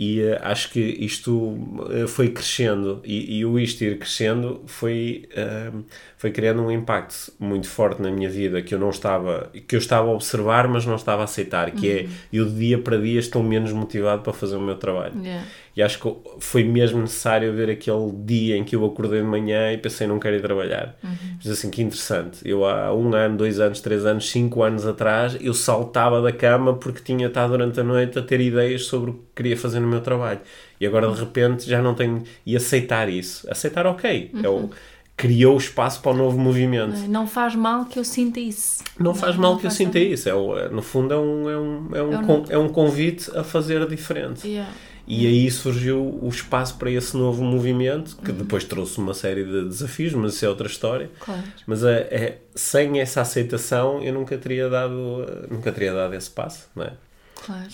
E 0.00 0.22
eh, 0.22 0.40
acho 0.42 0.70
que 0.70 0.80
isto 0.80 1.58
eh, 1.90 2.06
foi 2.06 2.30
crescendo, 2.30 3.02
e, 3.04 3.36
e 3.36 3.44
o 3.44 3.58
isto 3.58 3.84
ir 3.84 3.98
crescendo 3.98 4.62
foi, 4.64 5.28
eh, 5.36 5.70
foi 6.16 6.30
criando 6.30 6.62
um 6.62 6.70
impacto 6.70 7.30
muito 7.38 7.68
forte 7.68 8.00
na 8.00 8.10
minha 8.10 8.30
vida 8.30 8.62
que 8.62 8.74
eu 8.74 8.78
não 8.78 8.88
estava, 8.88 9.52
que 9.68 9.76
eu 9.76 9.78
estava 9.78 10.08
a 10.08 10.12
observar, 10.12 10.66
mas 10.68 10.86
não 10.86 10.94
estava 10.94 11.20
a 11.20 11.24
aceitar, 11.24 11.70
que 11.72 11.90
é 11.90 12.08
eu 12.32 12.46
de 12.46 12.54
dia 12.56 12.78
para 12.78 12.96
dia 12.96 13.20
estou 13.20 13.42
menos 13.42 13.72
motivado 13.72 14.22
para 14.22 14.32
fazer 14.32 14.56
o 14.56 14.62
meu 14.62 14.76
trabalho. 14.76 15.22
Yeah. 15.22 15.46
E 15.80 15.82
acho 15.82 15.98
que 15.98 16.14
foi 16.40 16.62
mesmo 16.62 17.00
necessário 17.00 17.54
ver 17.54 17.70
aquele 17.70 18.12
dia 18.26 18.54
em 18.54 18.62
que 18.64 18.76
eu 18.76 18.84
acordei 18.84 19.20
de 19.22 19.26
manhã 19.26 19.72
e 19.72 19.78
pensei, 19.78 20.06
não 20.06 20.18
quero 20.18 20.36
ir 20.36 20.42
trabalhar. 20.42 20.94
Mas 21.38 21.46
assim, 21.50 21.70
que 21.70 21.80
interessante. 21.80 22.38
Eu 22.44 22.66
há 22.66 22.94
um 22.94 23.14
ano, 23.14 23.38
dois 23.38 23.58
anos, 23.58 23.80
três 23.80 24.04
anos, 24.04 24.28
cinco 24.28 24.62
anos 24.62 24.86
atrás, 24.86 25.38
eu 25.40 25.54
saltava 25.54 26.20
da 26.20 26.32
cama 26.32 26.74
porque 26.74 27.00
tinha 27.02 27.28
estado 27.28 27.52
durante 27.52 27.80
a 27.80 27.82
noite 27.82 28.18
a 28.18 28.22
ter 28.22 28.42
ideias 28.42 28.84
sobre 28.84 29.12
o 29.12 29.14
que 29.14 29.20
queria 29.36 29.56
fazer 29.56 29.80
no 29.80 29.88
meu 29.88 30.02
trabalho. 30.02 30.40
E 30.78 30.86
agora, 30.86 31.10
de 31.10 31.18
repente, 31.18 31.66
já 31.66 31.80
não 31.80 31.94
tenho... 31.94 32.24
E 32.44 32.54
aceitar 32.54 33.08
isso. 33.08 33.50
Aceitar, 33.50 33.86
ok. 33.86 34.32
É 34.44 34.48
o... 34.50 34.68
Criou 35.16 35.56
espaço 35.56 36.02
para 36.02 36.12
o 36.12 36.14
novo 36.14 36.38
movimento. 36.38 37.08
Não 37.08 37.26
faz 37.26 37.54
mal 37.54 37.86
que 37.86 37.98
eu 37.98 38.04
sinta 38.04 38.38
isso. 38.38 38.84
Não 38.98 39.14
faz 39.14 39.34
mal 39.36 39.52
que 39.56 39.60
eu 39.66 39.70
faz 39.70 39.74
sinta 39.74 39.98
mal. 39.98 40.08
isso. 40.08 40.28
É, 40.28 40.32
é- 40.32 40.68
no 40.68 40.82
fundo, 40.82 41.14
é 41.14 41.18
um, 41.18 41.50
é, 41.50 41.58
um, 41.58 41.88
é, 41.94 42.02
um, 42.02 42.44
É 42.50 42.54
é 42.54 42.58
um 42.58 42.68
convite 42.68 43.30
a 43.34 43.42
fazer 43.42 43.86
diferente. 43.86 44.46
Yeah. 44.46 44.70
E 45.12 45.26
aí 45.26 45.50
surgiu 45.50 46.20
o 46.22 46.28
espaço 46.28 46.76
para 46.78 46.88
esse 46.88 47.16
novo 47.16 47.42
movimento, 47.42 48.16
que 48.24 48.30
depois 48.30 48.62
trouxe 48.62 48.98
uma 48.98 49.12
série 49.12 49.42
de 49.42 49.64
desafios, 49.64 50.12
mas 50.14 50.34
isso 50.34 50.44
é 50.44 50.48
outra 50.48 50.68
história. 50.68 51.10
Claro. 51.18 51.42
Mas 51.66 51.82
é, 51.82 51.98
é- 52.12 52.38
sem 52.54 53.00
essa 53.00 53.20
aceitação 53.20 54.00
eu 54.04 54.14
nunca 54.14 54.38
teria 54.38 54.68
dado, 54.68 55.26
nunca 55.50 55.72
teria 55.72 55.92
dado 55.92 56.14
esse 56.14 56.30
passo, 56.30 56.68
não 56.76 56.84
é? 56.84 56.92
Claro. 57.44 57.68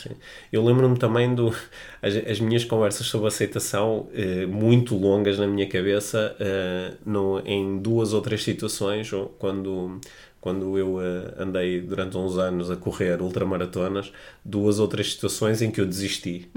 Eu 0.53 0.65
lembro-me 0.65 0.97
também 0.97 1.35
do 1.35 1.55
as, 2.01 2.17
as 2.17 2.41
minhas 2.41 2.65
conversas 2.65 3.07
sobre 3.07 3.29
aceitação 3.29 4.09
eh, 4.15 4.47
muito 4.47 4.97
longas 4.97 5.39
na 5.39 5.47
minha 5.47 5.69
cabeça 5.69 6.35
eh, 6.39 6.93
no, 7.05 7.41
em 7.45 7.79
duas 7.79 8.13
ou 8.13 8.23
três 8.23 8.43
situações 8.45 9.11
quando 9.39 10.01
quando 10.47 10.79
eu 10.79 11.01
eh, 11.03 11.35
andei 11.43 11.81
durante 11.81 12.17
uns 12.17 12.39
anos 12.39 12.71
a 12.71 12.77
correr 12.77 13.21
ultramaratonas 13.21 14.13
duas 14.45 14.79
ou 14.79 14.87
três 14.87 15.11
situações 15.13 15.61
em 15.61 15.73
que 15.73 15.81
eu 15.81 15.87
desisti 15.87 16.49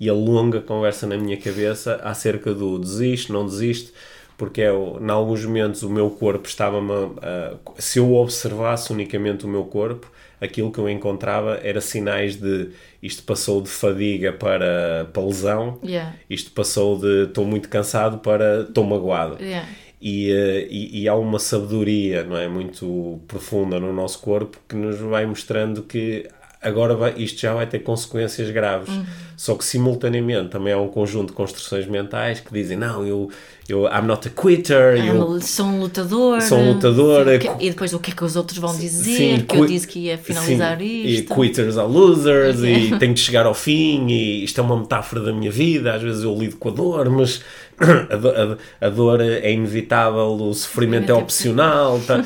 e 0.00 0.08
a 0.10 0.12
longa 0.12 0.60
conversa 0.60 1.06
na 1.06 1.16
minha 1.16 1.36
cabeça 1.36 1.94
acerca 2.02 2.52
do 2.52 2.76
desiste 2.76 3.30
não 3.32 3.46
desiste 3.46 3.92
porque 4.36 4.62
é, 4.62 4.72
o- 4.72 4.98
em 5.00 5.08
alguns 5.10 5.44
momentos 5.44 5.84
o 5.84 5.88
meu 5.88 6.10
corpo 6.10 6.48
estava-me 6.48 6.90
a- 7.22 7.54
se 7.78 8.00
eu 8.00 8.12
observasse 8.14 8.92
unicamente 8.92 9.44
o 9.46 9.48
meu 9.48 9.62
corpo 9.64 10.10
aquilo 10.40 10.70
que 10.72 10.78
eu 10.80 10.88
encontrava 10.90 11.54
era 11.62 11.80
sinais 11.80 12.34
de 12.36 12.70
isto 13.00 13.22
passou 13.22 13.62
de 13.62 13.68
fadiga 13.70 14.32
para, 14.32 15.08
para 15.12 15.22
lesão 15.22 15.78
Yeah. 15.84 16.14
isto 16.28 16.50
passou 16.50 16.98
de 16.98 17.24
estou 17.28 17.44
muito 17.46 17.68
cansado 17.68 18.18
para 18.18 18.62
estou 18.62 18.82
magoado 18.84 19.42
Yeah. 19.42 19.66
E, 20.00 20.30
eh, 20.30 20.66
e, 20.70 21.02
e 21.02 21.08
há 21.08 21.14
uma 21.14 21.38
sabedoria 21.38 22.22
não 22.24 22.36
é 22.36 22.48
muito 22.48 23.20
profunda 23.26 23.78
no 23.80 23.92
nosso 23.92 24.20
corpo 24.20 24.58
que 24.68 24.76
nos 24.76 24.98
vai 24.98 25.24
mostrando 25.26 25.82
que 25.82 26.28
agora 26.60 26.94
vai- 26.94 27.14
isto 27.16 27.40
já 27.40 27.54
vai 27.54 27.66
ter 27.66 27.80
consequências 27.80 28.50
graves. 28.50 28.88
Só 29.36 29.54
que 29.54 29.64
simultaneamente 29.64 30.48
também 30.50 30.72
há 30.72 30.78
um 30.80 30.88
conjunto 30.88 31.28
de 31.28 31.34
construções 31.34 31.86
mentais 31.86 32.40
que 32.40 32.52
dizem 32.52 32.76
não 32.76 33.06
eu 33.06 33.30
eu 33.68 33.86
I'm 33.86 34.02
not 34.06 34.26
a 34.28 34.30
quitter 34.30 35.00
Ah, 35.00 35.06
eu, 35.06 35.40
sou 35.40 35.66
um 35.66 35.80
lutador. 35.80 36.40
Sou 36.42 36.58
um 36.58 36.72
lutador, 36.74 37.24
Sim, 37.26 37.48
E 37.60 37.70
depois 37.70 37.92
o 37.92 37.98
que 37.98 38.10
é 38.12 38.14
que 38.14 38.24
os 38.24 38.36
outros 38.36 38.58
vão 38.58 38.76
dizer? 38.76 39.16
Sim, 39.16 39.44
que 39.46 39.56
eu 39.56 39.66
disse 39.66 39.86
que 39.88 39.98
ia 39.98 40.16
finalizar 40.16 40.78
sim, 40.78 41.02
isto. 41.04 41.32
E 41.32 41.34
quitters 41.36 41.76
are 41.76 41.88
losers, 41.90 42.62
e 42.62 42.96
tenho 42.98 43.12
de 43.14 43.20
chegar 43.20 43.44
ao 43.46 43.54
fim, 43.54 44.06
e 44.08 44.44
isto 44.44 44.60
é 44.60 44.64
uma 44.64 44.78
metáfora 44.78 45.20
da 45.22 45.32
minha 45.32 45.50
vida. 45.50 45.94
Às 45.94 46.02
vezes 46.02 46.22
eu 46.22 46.34
lido 46.38 46.56
com 46.56 46.68
a 46.68 46.72
dor, 46.72 47.10
mas 47.10 47.42
a, 47.78 48.16
do- 48.16 48.28
a- 48.30 48.58
a 48.86 48.88
dor 48.88 49.20
é 49.20 49.52
inevitável, 49.52 50.32
o 50.40 50.54
sofrimento 50.54 51.10
é 51.10 51.14
opcional. 51.14 52.00
tá? 52.06 52.24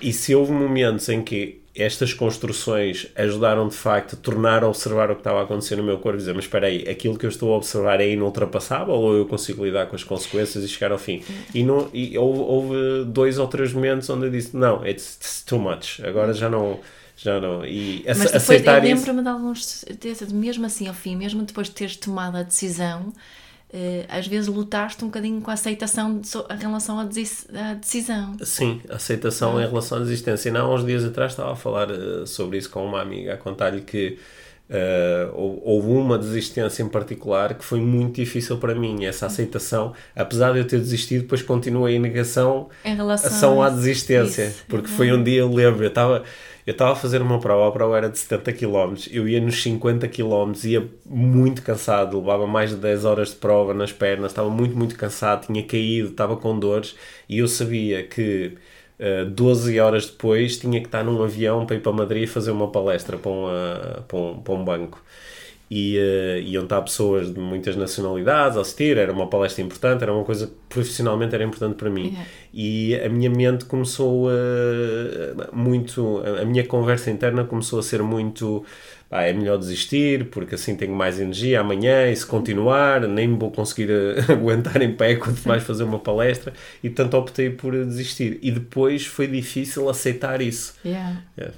E 0.00 0.12
se 0.12 0.34
houve 0.34 0.52
momentos 0.52 1.08
em 1.08 1.22
que 1.22 1.61
estas 1.74 2.12
construções 2.12 3.06
ajudaram 3.16 3.66
de 3.66 3.74
facto 3.74 4.14
a 4.14 4.16
tornar 4.16 4.62
a 4.62 4.68
observar 4.68 5.10
o 5.10 5.14
que 5.14 5.20
estava 5.20 5.40
a 5.40 5.42
acontecer 5.44 5.76
no 5.76 5.82
meu 5.82 5.98
corpo 5.98 6.16
e 6.16 6.20
dizer, 6.20 6.34
mas 6.34 6.44
espera 6.44 6.66
aí, 6.66 6.86
aquilo 6.88 7.16
que 7.16 7.24
eu 7.24 7.30
estou 7.30 7.52
a 7.54 7.56
observar 7.56 8.00
é 8.00 8.10
inultrapassável 8.10 8.94
ou 8.94 9.16
eu 9.16 9.26
consigo 9.26 9.64
lidar 9.64 9.86
com 9.86 9.96
as 9.96 10.04
consequências 10.04 10.62
e 10.64 10.68
chegar 10.68 10.92
ao 10.92 10.98
fim? 10.98 11.22
E, 11.54 11.62
não, 11.62 11.88
e 11.92 12.16
houve, 12.18 12.40
houve 12.40 13.04
dois 13.06 13.38
ou 13.38 13.46
três 13.48 13.72
momentos 13.72 14.08
onde 14.10 14.26
eu 14.26 14.30
disse, 14.30 14.54
não, 14.56 14.86
it's, 14.86 15.16
it's 15.16 15.42
too 15.42 15.58
much, 15.58 16.00
agora 16.04 16.32
já 16.34 16.48
não... 16.48 16.80
Já 17.14 17.38
não. 17.40 17.64
E 17.64 18.02
Mas 18.06 18.16
depois 18.18 18.32
eu 18.32 18.36
aceitar 18.38 18.84
isso. 18.84 18.94
lembro-me 18.96 19.22
de 19.22 19.28
alguns. 19.28 19.84
Mesmo 20.32 20.66
assim, 20.66 20.88
ao 20.88 20.94
fim, 20.94 21.14
mesmo 21.14 21.44
depois 21.44 21.68
de 21.68 21.74
teres 21.74 21.94
tomado 21.94 22.36
a 22.36 22.42
decisão, 22.42 23.12
às 24.08 24.26
vezes 24.26 24.48
lutaste 24.48 25.02
um 25.02 25.08
bocadinho 25.08 25.40
com 25.40 25.50
a 25.50 25.54
aceitação 25.54 26.18
de, 26.18 26.28
em 26.28 26.58
relação 26.58 26.98
à, 26.98 27.04
decisão. 27.74 28.36
Sim, 28.42 28.80
aceitação 28.90 29.56
Ah. 29.56 29.62
em 29.62 29.66
relação 29.66 29.98
à 29.98 30.00
existência. 30.02 30.52
Não, 30.52 30.70
há 30.70 30.74
uns 30.74 30.84
dias 30.84 31.04
atrás 31.04 31.32
estava 31.32 31.52
a 31.52 31.56
falar 31.56 31.90
eh, 31.90 32.26
sobre 32.26 32.58
isso 32.58 32.68
com 32.70 32.84
uma 32.84 33.00
amiga, 33.00 33.34
a 33.34 33.36
contar-lhe 33.36 33.80
que 33.80 34.18
Uh, 34.70 35.60
houve 35.64 35.88
uma 35.88 36.16
desistência 36.16 36.82
em 36.82 36.88
particular 36.88 37.52
que 37.52 37.62
foi 37.64 37.78
muito 37.78 38.14
difícil 38.14 38.56
para 38.56 38.74
mim, 38.74 39.04
essa 39.04 39.26
aceitação, 39.26 39.92
apesar 40.16 40.52
de 40.54 40.60
eu 40.60 40.66
ter 40.66 40.78
desistido, 40.78 41.22
depois 41.22 41.42
continuei 41.42 41.96
em 41.96 41.98
negação 41.98 42.70
em 42.82 42.96
relação 42.96 43.60
à 43.60 43.68
desistência, 43.68 44.46
isso. 44.46 44.64
porque 44.68 44.88
foi 44.88 45.12
um 45.12 45.22
dia, 45.22 45.40
eu 45.40 45.52
lembro, 45.52 45.84
eu 45.84 45.88
estava 45.88 46.22
eu 46.66 46.72
estava 46.72 46.92
a 46.92 46.96
fazer 46.96 47.20
uma 47.20 47.40
prova, 47.40 47.68
a 47.68 47.72
prova 47.72 47.96
era 47.96 48.08
de 48.08 48.18
70 48.18 48.52
km, 48.52 48.94
eu 49.10 49.28
ia 49.28 49.40
nos 49.40 49.62
50 49.62 50.06
km, 50.08 50.52
ia 50.64 50.88
muito 51.04 51.62
cansado, 51.62 52.18
levava 52.20 52.46
mais 52.46 52.70
de 52.70 52.76
10 52.76 53.04
horas 53.04 53.30
de 53.30 53.36
prova 53.36 53.74
nas 53.74 53.92
pernas, 53.92 54.30
estava 54.30 54.48
muito, 54.48 54.76
muito 54.76 54.96
cansado, 54.96 55.46
tinha 55.46 55.62
caído, 55.64 56.10
estava 56.10 56.36
com 56.36 56.58
dores 56.58 56.96
e 57.28 57.38
eu 57.38 57.48
sabia 57.48 58.04
que 58.04 58.54
uh, 58.98 59.02
eh, 59.02 59.24
12 59.24 59.80
horas 59.80 60.06
depois 60.06 60.58
tinha 60.58 60.80
que 60.80 60.86
estar 60.86 61.02
num 61.04 61.22
avião 61.22 61.66
para 61.66 61.76
ir 61.76 61.80
para 61.80 61.92
Madrid 61.92 62.28
fazer 62.28 62.52
uma 62.52 62.70
palestra 62.70 63.18
para, 63.18 63.30
uma, 63.30 64.04
para, 64.08 64.18
um, 64.18 64.40
para 64.40 64.54
um 64.54 64.64
banco 64.64 65.02
e 65.74 65.96
uh, 65.96 66.38
iam 66.42 66.64
estar 66.64 66.82
pessoas 66.82 67.32
de 67.32 67.40
muitas 67.40 67.76
nacionalidades 67.76 68.58
a 68.58 68.60
assistir, 68.60 68.98
era 68.98 69.10
uma 69.10 69.26
palestra 69.26 69.64
importante, 69.64 70.02
era 70.02 70.12
uma 70.12 70.22
coisa 70.22 70.46
que 70.46 70.52
profissionalmente 70.68 71.34
era 71.34 71.42
importante 71.42 71.76
para 71.76 71.88
mim. 71.88 72.08
Yeah. 72.08 72.26
E 72.52 72.94
a 72.96 73.08
minha 73.08 73.30
mente 73.30 73.64
começou 73.64 74.28
a 74.28 75.50
muito, 75.50 76.22
a 76.38 76.44
minha 76.44 76.66
conversa 76.66 77.10
interna 77.10 77.44
começou 77.44 77.78
a 77.78 77.82
ser 77.82 78.02
muito 78.02 78.62
ah, 79.10 79.22
é 79.22 79.32
melhor 79.32 79.56
desistir 79.56 80.26
porque 80.26 80.56
assim 80.56 80.76
tenho 80.76 80.94
mais 80.94 81.18
energia 81.18 81.60
amanhã 81.60 82.10
e 82.10 82.16
se 82.16 82.26
continuar 82.26 83.08
nem 83.08 83.34
vou 83.34 83.50
conseguir 83.50 83.90
eh, 83.90 84.24
aguentar 84.32 84.80
em 84.82 84.92
pé 84.94 85.16
quanto 85.16 85.46
mais 85.48 85.62
fazer 85.62 85.84
uma 85.84 85.98
palestra 85.98 86.52
e 86.82 86.90
tanto 86.90 87.16
optei 87.16 87.48
por 87.48 87.72
desistir 87.72 88.38
e 88.42 88.50
depois 88.50 89.06
foi 89.06 89.26
difícil 89.26 89.88
aceitar 89.88 90.42
isso 90.42 90.74
yeah. 90.84 91.22
é, 91.36 91.50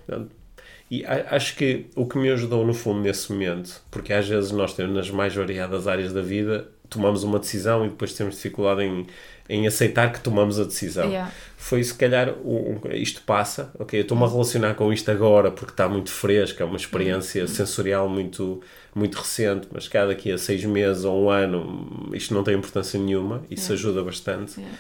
e 0.91 1.05
acho 1.07 1.57
que 1.57 1.87
o 1.97 2.07
que 2.07 2.19
me 2.19 2.31
ajudou 2.31 2.65
no 2.67 2.75
fundo 2.75 3.01
nesse 3.01 3.33
momento, 3.33 3.83
porque 3.91 4.13
às 4.13 4.29
vezes 4.29 4.51
nós 4.51 4.75
temos 4.75 4.95
nas 4.95 5.11
mais 5.11 5.35
variadas 5.35 5.89
áreas 5.89 6.13
da 6.13 6.21
vida, 6.21 6.69
tomamos 6.89 7.25
uma 7.25 7.39
decisão 7.39 7.85
e 7.85 7.89
depois 7.89 8.13
temos 8.13 8.37
dificuldade 8.37 8.83
em, 8.83 9.07
em 9.49 9.67
aceitar 9.67 10.13
que 10.13 10.21
tomamos 10.21 10.61
a 10.61 10.65
decisão. 10.65 11.07
Yeah. 11.09 11.33
Foi 11.57 11.83
se 11.83 11.95
calhar 11.95 12.35
um, 12.45 12.79
isto 12.93 13.23
passa, 13.23 13.73
ok, 13.79 13.99
eu 13.99 14.03
estou-me 14.03 14.25
a 14.25 14.29
relacionar 14.29 14.75
com 14.75 14.93
isto 14.93 15.11
agora 15.11 15.51
porque 15.51 15.73
está 15.73 15.89
muito 15.89 16.11
fresco, 16.11 16.63
é 16.63 16.67
uma 16.67 16.77
experiência 16.77 17.43
uhum. 17.43 17.49
sensorial 17.49 18.09
muito, 18.09 18.61
muito 18.95 19.17
recente, 19.17 19.67
mas 19.73 19.89
cada 19.89 20.09
daqui 20.09 20.31
a 20.31 20.39
seis 20.39 20.65
meses 20.65 21.05
ou 21.05 21.25
um 21.25 21.31
ano 21.31 22.11
isto 22.13 22.35
não 22.35 22.45
tem 22.45 22.55
importância 22.55 23.01
nenhuma, 23.01 23.43
isso 23.51 23.73
yeah. 23.73 23.75
ajuda 23.75 24.05
bastante. 24.05 24.61
Yeah. 24.61 24.79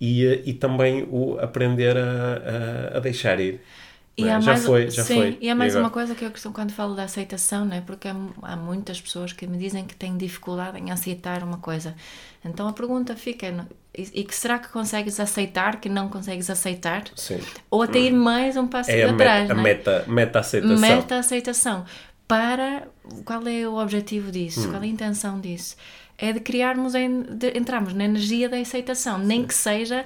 E, 0.00 0.50
e 0.50 0.52
também 0.52 1.06
o 1.08 1.38
aprender 1.38 1.96
a, 1.96 2.92
a, 2.92 2.96
a 2.96 3.00
deixar 3.00 3.38
ir. 3.40 3.60
E 4.16 4.28
é? 4.28 4.32
há 4.32 4.40
já 4.40 4.52
mais, 4.52 4.64
foi, 4.64 4.90
já 4.90 5.02
sim, 5.02 5.14
foi. 5.16 5.38
E 5.40 5.50
há 5.50 5.54
mais 5.54 5.74
uma 5.74 5.90
coisa 5.90 6.14
que 6.14 6.24
eu 6.24 6.30
costumo 6.30 6.54
quando 6.54 6.72
falo 6.72 6.94
da 6.94 7.02
aceitação, 7.02 7.64
né? 7.64 7.82
porque 7.84 8.08
há 8.08 8.56
muitas 8.56 9.00
pessoas 9.00 9.32
que 9.32 9.46
me 9.46 9.58
dizem 9.58 9.84
que 9.84 9.94
têm 9.94 10.16
dificuldade 10.16 10.78
em 10.78 10.90
aceitar 10.90 11.42
uma 11.42 11.58
coisa. 11.58 11.94
Então 12.44 12.68
a 12.68 12.72
pergunta 12.72 13.16
fica: 13.16 13.66
e, 13.96 14.22
que 14.22 14.34
será 14.34 14.58
que 14.58 14.68
consegues 14.68 15.18
aceitar 15.18 15.80
que 15.80 15.88
não 15.88 16.08
consegues 16.08 16.48
aceitar? 16.48 17.04
Sim. 17.16 17.40
Ou 17.70 17.82
até 17.82 17.98
ir 17.98 18.12
mais 18.12 18.56
um 18.56 18.68
passo 18.68 18.90
é 18.90 19.04
atrás? 19.04 19.50
A, 19.50 19.54
meta, 19.54 19.54
né? 19.54 19.60
a 19.60 19.62
meta, 19.62 20.04
meta 20.06 20.38
aceitação. 20.40 20.78
Meta 20.78 21.18
aceitação. 21.18 21.84
Para 22.28 22.86
qual 23.24 23.46
é 23.46 23.68
o 23.68 23.76
objetivo 23.76 24.30
disso? 24.30 24.68
Hum. 24.68 24.70
Qual 24.70 24.82
é 24.82 24.86
a 24.86 24.88
intenção 24.88 25.40
disso? 25.40 25.76
É 26.16 26.32
de 26.32 26.38
criarmos, 26.38 26.94
em, 26.94 27.22
de 27.22 27.58
entrarmos 27.58 27.92
na 27.92 28.04
energia 28.04 28.48
da 28.48 28.56
aceitação, 28.56 29.18
nem 29.18 29.44
que 29.44 29.54
seja 29.54 30.04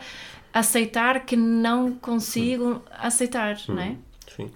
aceitar 0.58 1.24
que 1.24 1.36
não 1.36 1.92
consigo 1.92 2.82
aceitar, 2.90 3.56
hum. 3.68 3.74
não 3.74 3.82
é? 3.82 3.96
Sim. 4.34 4.50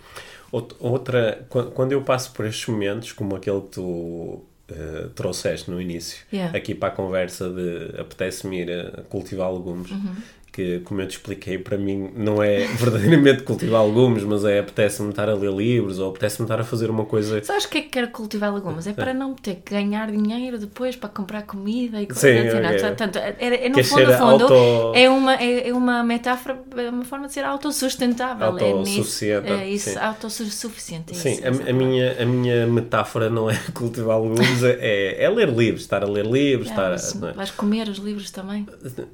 Outra, 0.51 1.47
quando 1.75 1.93
eu 1.93 2.03
passo 2.03 2.33
por 2.33 2.45
estes 2.45 2.67
momentos, 2.67 3.13
como 3.13 3.35
aquele 3.35 3.63
que 3.63 3.69
tu 3.69 3.83
uh, 3.83 5.09
trouxeste 5.15 5.71
no 5.71 5.81
início, 5.81 6.27
yeah. 6.31 6.55
aqui 6.57 6.75
para 6.75 6.91
a 6.91 6.93
conversa 6.93 7.49
de 7.49 7.99
apetece-me 7.99 8.61
ir 8.61 8.71
a 8.71 9.03
cultivar 9.05 9.51
legumes, 9.51 9.91
uhum 9.91 10.15
que, 10.53 10.81
como 10.81 11.01
eu 11.01 11.09
te 11.09 11.13
expliquei, 11.13 11.57
para 11.57 11.79
mim 11.79 12.11
não 12.15 12.43
é 12.43 12.67
verdadeiramente 12.77 13.43
cultivar 13.43 13.85
legumes, 13.85 14.23
mas 14.23 14.45
é 14.45 14.59
apetece-me 14.59 15.09
estar 15.09 15.29
a 15.29 15.35
ler 15.35 15.51
livros 15.51 15.99
ou 15.99 16.11
apetece-me 16.11 16.45
estar 16.45 16.61
a 16.61 16.65
fazer 16.65 16.91
uma 16.91 17.07
coisa. 17.07 17.43
Sabes 17.43 17.65
o 17.65 17.69
que 17.71 17.79
é 17.79 17.81
que 17.81 17.89
quero 17.89 18.09
cultivar 18.09 18.55
legumes? 18.55 18.87
É 18.87 18.93
para 18.93 19.15
não 19.15 19.35
ter 19.35 19.63
que 19.65 19.73
ganhar 19.73 20.11
dinheiro 20.11 20.59
depois 20.59 20.95
para 20.95 21.09
comprar 21.09 21.43
comida 21.45 22.03
e 22.03 22.07
coisas 22.07 22.23
Sim, 22.23 22.49
assim. 22.49 22.59
okay. 22.59 22.79
Portanto, 22.81 23.17
é, 23.17 23.37
é, 23.39 23.69
no 23.71 23.83
fundo, 23.83 24.13
fundo 24.13 24.45
auto... 24.45 24.93
é, 24.95 25.09
uma, 25.09 25.35
é, 25.37 25.69
é, 25.69 25.73
uma 25.73 26.05
metáfora, 26.05 26.63
é 26.77 26.91
uma 26.91 27.05
forma 27.05 27.27
de 27.27 27.33
ser 27.33 27.45
autossustentável. 27.45 28.49
Autossuficiente. 28.49 29.51
É, 29.51 29.69
isso, 29.69 29.89
é 29.89 29.93
isso 29.93 29.99
autossuficiente. 29.99 31.17
Sim, 31.17 31.33
isso, 31.33 31.45
a, 31.45 31.71
a, 31.71 31.73
minha, 31.73 32.23
a 32.23 32.27
minha 32.27 32.67
metáfora 32.67 33.31
não 33.31 33.49
é 33.49 33.59
cultivar 33.73 34.21
legumes, 34.21 34.63
é, 34.63 35.25
é 35.25 35.31
ler 35.31 35.49
livros, 35.49 35.83
estar 35.83 36.03
a 36.03 36.07
ler 36.07 36.27
livros. 36.27 36.69
Estar 36.69 36.93
a, 36.93 37.33
Vais 37.33 37.51
comer 37.51 37.89
os 37.89 37.97
livros 37.97 38.31
também? 38.31 38.67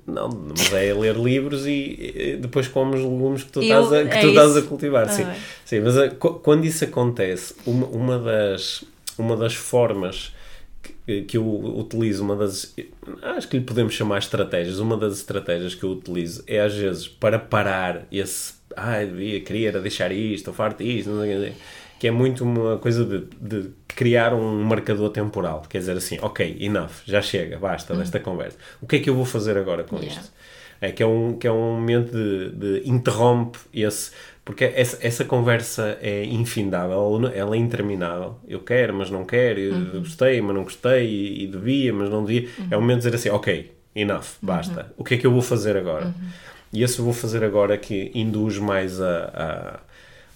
Não, 0.04 0.28
mas 0.28 0.72
é 0.72 0.92
ler 0.92 1.14
livros 1.14 1.27
livros 1.28 1.66
e, 1.66 2.38
depois 2.40 2.68
comes 2.68 3.00
legumes 3.00 3.42
que 3.44 3.52
tu 3.52 3.60
estás 3.60 3.92
a, 3.92 4.04
que 4.04 4.16
é 4.16 4.20
tu 4.20 4.28
estás 4.28 4.56
a 4.56 4.62
cultivar. 4.62 5.04
Ah, 5.04 5.08
sim, 5.08 5.26
sim, 5.64 5.80
mas 5.80 5.96
a, 5.96 6.06
eh, 6.06 6.10
quando 6.10 6.64
isso 6.64 6.84
acontece, 6.84 7.54
uma, 7.66 7.86
uma, 7.86 8.18
das, 8.18 8.84
uma 9.18 9.36
das 9.36 9.54
formas 9.54 10.34
que, 10.82 11.22
que 11.22 11.36
eu 11.36 11.46
utilizo, 11.46 12.22
uma 12.22 12.36
das. 12.36 12.74
Acho 13.22 13.48
que 13.48 13.58
lhe 13.58 13.64
podemos 13.64 13.94
chamar 13.94 14.18
estratégias. 14.18 14.78
Uma 14.78 14.96
das 14.96 15.18
estratégias 15.18 15.74
que 15.74 15.84
eu 15.84 15.90
utilizo 15.90 16.42
é 16.46 16.60
às 16.60 16.74
vezes 16.74 17.08
para 17.08 17.38
parar 17.38 18.06
esse. 18.10 18.54
Ai, 18.76 19.02
ah, 19.02 19.06
devia, 19.06 19.40
queria 19.40 19.72
deixar 19.72 20.12
isto, 20.12 20.34
estou 20.34 20.54
farto 20.54 20.84
disto, 20.84 21.10
não 21.10 21.22
sei 21.22 21.36
o 21.36 21.52
que 21.52 21.58
que 21.98 22.06
é 22.06 22.10
muito 22.10 22.44
uma 22.44 22.78
coisa 22.78 23.04
de, 23.04 23.26
de, 23.40 23.70
criar 23.88 24.32
um 24.32 24.62
marcador 24.62 25.10
temporal. 25.10 25.62
Quer 25.68 25.78
dizer 25.78 25.96
assim, 25.96 26.18
ok, 26.22 26.56
enough, 26.60 27.02
já 27.04 27.20
chega, 27.20 27.58
basta 27.58 27.92
hum. 27.92 27.98
desta 27.98 28.20
conversa. 28.20 28.56
O 28.80 28.86
que 28.86 28.96
é 28.96 28.98
que 29.00 29.10
eu 29.10 29.14
vou 29.14 29.24
fazer 29.24 29.58
agora 29.58 29.82
com 29.82 29.96
yeah. 29.96 30.14
isto? 30.14 30.32
É, 30.80 30.92
que, 30.92 31.02
é 31.02 31.06
um, 31.06 31.34
que 31.34 31.46
é 31.46 31.52
um 31.52 31.74
momento 31.74 32.12
de, 32.12 32.50
de 32.50 32.88
interrompe 32.88 33.58
esse. 33.72 34.10
Porque 34.44 34.64
essa, 34.64 34.98
essa 35.06 35.24
conversa 35.24 35.98
é 36.00 36.24
infindável, 36.24 37.30
ela 37.34 37.54
é 37.54 37.58
interminável. 37.58 38.36
Eu 38.48 38.60
quero, 38.60 38.94
mas 38.94 39.10
não 39.10 39.24
quero, 39.24 39.60
eu 39.60 39.74
uhum. 39.74 39.98
gostei, 39.98 40.40
mas 40.40 40.54
não 40.56 40.62
gostei, 40.62 41.06
e, 41.06 41.44
e 41.44 41.46
devia, 41.46 41.92
mas 41.92 42.08
não 42.08 42.24
devia. 42.24 42.48
Uhum. 42.58 42.68
É 42.70 42.76
o 42.76 42.80
momento 42.80 43.00
de 43.00 43.10
dizer 43.10 43.16
assim: 43.16 43.28
ok, 43.28 43.70
enough, 43.94 44.24
basta. 44.40 44.80
Uhum. 44.80 44.94
O 44.98 45.04
que 45.04 45.14
é 45.14 45.18
que 45.18 45.26
eu 45.26 45.32
vou 45.32 45.42
fazer 45.42 45.76
agora? 45.76 46.06
Uhum. 46.06 46.28
E 46.72 46.82
esse 46.82 47.00
vou 47.00 47.12
fazer 47.12 47.44
agora 47.44 47.76
que 47.76 48.10
induz 48.14 48.58
mais 48.58 49.00
a, 49.00 49.24
a 49.34 49.80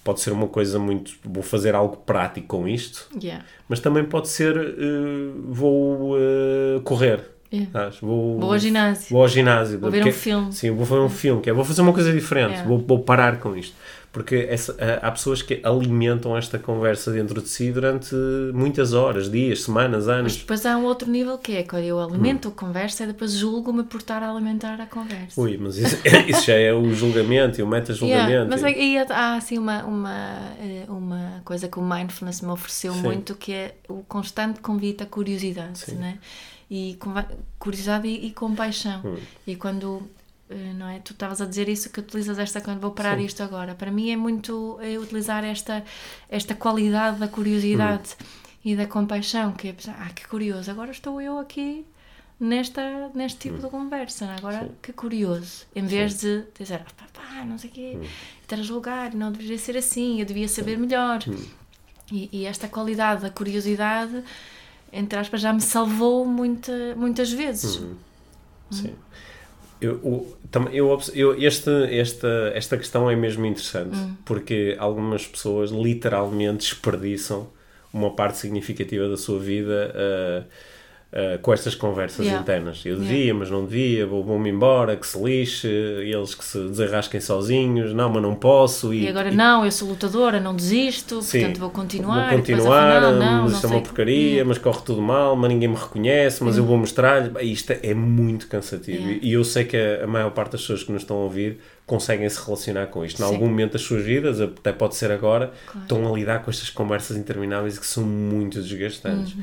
pode 0.03 0.19
ser 0.19 0.31
uma 0.31 0.47
coisa 0.47 0.77
muito 0.77 1.13
vou 1.23 1.43
fazer 1.43 1.73
algo 1.73 1.97
prático 1.97 2.47
com 2.47 2.67
isto 2.67 3.07
yeah. 3.21 3.45
mas 3.69 3.79
também 3.79 4.03
pode 4.03 4.27
ser 4.27 4.57
uh, 4.57 5.41
vou 5.47 6.15
uh, 6.17 6.81
correr 6.83 7.21
Yeah. 7.53 7.91
Vou, 8.01 8.39
vou 8.39 8.51
ao 8.51 8.57
ginásio. 8.57 9.07
Vou 9.11 9.21
ao 9.21 9.27
ginásio. 9.27 9.79
Vou 9.79 9.91
ver 9.91 10.07
um 10.07 10.11
filme. 10.11 10.51
Sim, 10.51 10.71
vou 10.71 10.85
fazer 10.85 11.01
um 11.01 11.09
filme, 11.09 11.41
que 11.41 11.49
é, 11.49 11.53
vou 11.53 11.63
fazer 11.63 11.81
uma 11.81 11.93
coisa 11.93 12.11
diferente, 12.11 12.51
yeah. 12.51 12.67
vou, 12.67 12.79
vou 12.79 12.99
parar 12.99 13.39
com 13.39 13.55
isto. 13.55 13.75
Porque 14.13 14.47
essa, 14.47 14.75
há 15.01 15.09
pessoas 15.09 15.41
que 15.41 15.59
alimentam 15.63 16.37
esta 16.37 16.59
conversa 16.59 17.11
dentro 17.11 17.41
de 17.41 17.49
si 17.49 17.71
durante 17.71 18.15
muitas 18.53 18.93
horas, 18.93 19.29
dias, 19.29 19.63
semanas, 19.63 20.07
anos. 20.07 20.33
Mas 20.33 20.35
depois 20.35 20.65
há 20.67 20.77
um 20.77 20.83
outro 20.83 21.09
nível 21.09 21.35
que 21.39 21.55
é 21.55 21.63
quando 21.63 21.83
eu 21.85 21.99
alimento 21.99 22.47
hum. 22.47 22.51
a 22.51 22.59
conversa 22.59 23.05
e 23.05 23.07
depois 23.07 23.31
julgo-me 23.31 23.83
por 23.83 23.97
estar 23.97 24.21
a 24.21 24.29
alimentar 24.29 24.79
a 24.79 24.85
conversa. 24.85 25.41
Ui, 25.41 25.57
mas 25.57 25.77
isso, 25.77 25.97
isso 26.29 26.45
já 26.45 26.53
é 26.53 26.71
o 26.71 26.93
julgamento 26.93 27.59
e 27.59 27.63
o 27.63 27.67
meta-julgamento. 27.67 28.29
Yeah, 28.29 28.47
mas 28.47 28.63
aí 28.63 28.99
há 28.99 29.35
assim 29.35 29.57
uma, 29.57 29.83
uma, 29.83 30.37
eh, 30.59 30.85
uma 30.87 31.41
coisa 31.43 31.67
que 31.67 31.79
o 31.79 31.81
mindfulness 31.81 32.41
me 32.41 32.49
ofereceu 32.49 32.93
Sim. 32.93 33.01
muito 33.01 33.33
que 33.33 33.51
é 33.51 33.75
o 33.89 34.03
constante 34.03 34.59
convite 34.59 35.01
à 35.01 35.07
curiosidade, 35.07 35.79
Sim. 35.79 35.95
né? 35.95 36.19
E 36.73 36.97
curiosidade 37.59 38.07
e, 38.07 38.25
e 38.25 38.31
compaixão. 38.31 38.99
Hum. 39.05 39.17
E 39.45 39.55
quando 39.55 40.09
eh, 40.49 40.73
não 40.73 40.89
é? 40.89 40.97
Tu 40.99 41.13
estavas 41.13 41.39
a 41.39 41.45
dizer 41.45 41.69
isso 41.69 41.91
que 41.91 41.99
utilizas 41.99 42.39
esta 42.39 42.59
quando 42.61 42.79
vou 42.79 42.89
parar 42.89 43.19
Sim. 43.19 43.25
isto 43.25 43.43
agora. 43.43 43.75
Para 43.75 43.91
mim 43.91 44.09
é 44.09 44.15
muito 44.15 44.79
é 44.81 44.97
utilizar 44.97 45.43
esta 45.43 45.83
esta 46.27 46.55
qualidade 46.55 47.19
da 47.19 47.27
curiosidade 47.27 48.15
hum. 48.19 48.25
e 48.65 48.75
da 48.75 48.87
compaixão, 48.87 49.51
que 49.51 49.67
é 49.67 49.75
ah, 49.87 50.09
que 50.15 50.27
curioso, 50.27 50.71
agora 50.71 50.89
estou 50.89 51.21
eu 51.21 51.37
aqui 51.37 51.85
nesta 52.39 52.81
neste 53.13 53.37
tipo 53.37 53.57
hum. 53.57 53.61
de 53.61 53.69
conversa, 53.69 54.25
é? 54.25 54.35
agora 54.35 54.61
Sim. 54.61 54.71
que 54.81 54.93
curioso, 54.93 55.67
em 55.75 55.85
vez 55.85 56.13
Sim. 56.13 56.27
de 56.27 56.45
dizer, 56.57 56.81
ah, 56.83 57.05
pá, 57.13 57.45
não 57.45 57.59
sei 57.59 57.69
o 57.69 57.73
quê, 57.73 57.97
hum. 57.97 58.63
julgar, 58.63 59.13
não 59.13 59.31
deveria 59.31 59.59
ser 59.59 59.77
assim, 59.77 60.19
eu 60.19 60.25
devia 60.25 60.47
saber 60.47 60.79
melhor. 60.79 61.19
Hum. 61.27 61.45
E, 62.11 62.29
e 62.31 62.45
esta 62.45 62.67
qualidade 62.67 63.21
da 63.21 63.29
curiosidade 63.29 64.23
entre 64.93 65.17
aspas, 65.19 65.41
já 65.41 65.51
me 65.51 65.61
salvou 65.61 66.25
muita, 66.25 66.95
muitas 66.95 67.31
vezes. 67.31 67.77
Uhum. 67.77 67.95
Sim. 68.71 68.93
Eu, 69.81 69.99
eu, 70.71 70.99
eu, 71.13 71.43
este, 71.43 71.69
esta, 71.91 72.51
esta 72.53 72.77
questão 72.77 73.09
é 73.09 73.15
mesmo 73.15 73.45
interessante 73.45 73.97
uhum. 73.97 74.15
porque 74.23 74.77
algumas 74.79 75.27
pessoas 75.27 75.71
literalmente 75.71 76.69
desperdiçam 76.69 77.49
uma 77.91 78.11
parte 78.11 78.37
significativa 78.37 79.09
da 79.09 79.17
sua 79.17 79.39
vida 79.39 79.93
uh, 79.93 80.45
com 81.41 81.53
estas 81.53 81.75
conversas 81.75 82.25
Yeah. 82.25 82.41
internas. 82.41 82.81
Eu 82.85 82.93
Yeah. 82.95 83.07
devia, 83.11 83.33
mas 83.35 83.49
não 83.51 83.65
devia, 83.65 84.05
vou- 84.07 84.23
vou-me 84.23 84.49
embora, 84.49 84.95
que 84.95 85.05
se 85.05 85.21
lixe, 85.21 85.67
eles 85.67 86.33
que 86.33 86.43
se 86.43 86.57
desarrasquem 86.69 87.21
sozinhos, 87.21 87.93
não, 87.93 88.09
mas 88.09 88.21
não 88.23 88.33
posso. 88.35 88.93
E 88.93 89.07
agora 89.07 89.29
não, 89.31 89.63
eu 89.63 89.71
sou 89.71 89.89
lutadora, 89.89 90.39
não 90.39 90.55
desisto, 90.55 91.21
Sim. 91.21 91.39
portanto 91.41 91.59
vou 91.59 91.69
continuar. 91.69 92.29
Vou 92.29 92.39
e 92.39 92.41
continuar, 92.41 92.97
afinal, 93.03 93.13
não, 93.13 93.43
mas 93.43 93.53
isto 93.53 93.67
é 93.67 93.69
uma 93.69 93.81
porcaria, 93.81 94.45
mas 94.45 94.57
corre 94.57 94.81
tudo 94.83 95.01
mal, 95.01 95.35
mas 95.35 95.49
ninguém 95.49 95.67
me 95.69 95.75
reconhece, 95.75 96.43
mas 96.43 96.57
eu 96.57 96.65
vou 96.65 96.77
mostrar-lhe. 96.77 97.31
Isto 97.51 97.73
é 97.81 97.93
muito 97.93 98.47
cansativo. 98.47 98.97
Yeah. 99.03 99.19
E 99.21 99.33
eu 99.33 99.43
sei 99.43 99.65
que 99.65 99.77
a, 99.77 100.05
a 100.05 100.07
maior 100.07 100.31
parte 100.31 100.53
das 100.53 100.61
pessoas 100.61 100.83
que 100.83 100.91
nos 100.91 101.03
estão 101.03 101.17
a 101.17 101.19
ouvir 101.23 101.59
conseguem 101.85 102.27
se 102.29 102.43
relacionar 102.43 102.87
com 102.87 103.03
isto. 103.05 103.21
Em 103.21 103.25
algum 103.25 103.45
momento 103.47 103.73
das 103.73 103.81
suas 103.81 104.03
vidas, 104.03 104.39
até 104.41 104.71
pode 104.71 104.95
ser 104.95 105.11
agora, 105.11 105.51
Claro. 105.67 105.81
estão 105.83 106.11
a 106.13 106.17
lidar 106.17 106.41
com 106.43 106.49
estas 106.49 106.69
conversas 106.69 107.17
intermináveis 107.17 107.77
que 107.77 107.85
são 107.85 108.03
muito 108.03 108.61
desgastantes. 108.61 109.33
Uhum. 109.35 109.41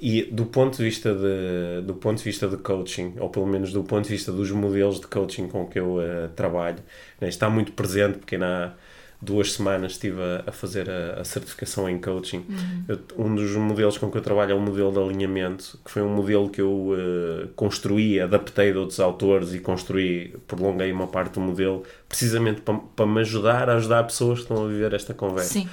E 0.00 0.22
do 0.30 0.46
ponto 0.46 0.76
de 0.76 0.84
vista 0.84 1.12
de, 1.14 1.82
do 1.84 1.94
ponto 1.94 2.18
de 2.18 2.24
vista 2.24 2.46
de 2.46 2.56
coaching, 2.56 3.14
ou 3.18 3.28
pelo 3.30 3.46
menos 3.46 3.72
do 3.72 3.82
ponto 3.82 4.04
de 4.04 4.10
vista 4.10 4.30
dos 4.30 4.50
modelos 4.50 5.00
de 5.00 5.06
coaching 5.06 5.48
com 5.48 5.66
que 5.66 5.78
eu 5.78 6.00
eh, 6.00 6.28
trabalho, 6.36 6.78
né, 7.20 7.28
está 7.28 7.50
muito 7.50 7.72
presente 7.72 8.18
porque 8.18 8.38
na 8.38 8.74
duas 9.20 9.52
semanas 9.54 9.92
estive 9.92 10.22
a, 10.22 10.44
a 10.46 10.52
fazer 10.52 10.88
a, 10.88 11.20
a 11.20 11.24
certificação 11.24 11.88
em 11.90 11.98
coaching. 11.98 12.44
Eu- 12.86 13.00
um 13.18 13.34
dos 13.34 13.50
modelos 13.56 13.98
com 13.98 14.08
que 14.08 14.16
eu 14.16 14.22
trabalho 14.22 14.52
é 14.52 14.54
o 14.54 14.60
modelo 14.60 14.92
de 14.92 14.98
alinhamento, 15.00 15.76
que 15.84 15.90
foi 15.90 16.02
um 16.02 16.08
modelo 16.14 16.48
que 16.48 16.60
eu 16.60 16.94
eh, 16.96 17.48
construí, 17.56 18.20
adaptei 18.20 18.70
de 18.70 18.78
outros 18.78 19.00
autores 19.00 19.52
e 19.52 19.58
construí, 19.58 20.36
prolonguei 20.46 20.92
uma 20.92 21.08
parte 21.08 21.32
do 21.34 21.40
modelo, 21.40 21.82
precisamente 22.08 22.60
para, 22.60 22.78
para 22.94 23.06
me 23.06 23.20
ajudar 23.22 23.68
a 23.68 23.74
ajudar 23.74 24.04
pessoas 24.04 24.38
que 24.38 24.44
estão 24.44 24.64
a 24.64 24.68
viver 24.68 24.92
esta 24.94 25.12
conversa. 25.12 25.54
Sim. 25.54 25.68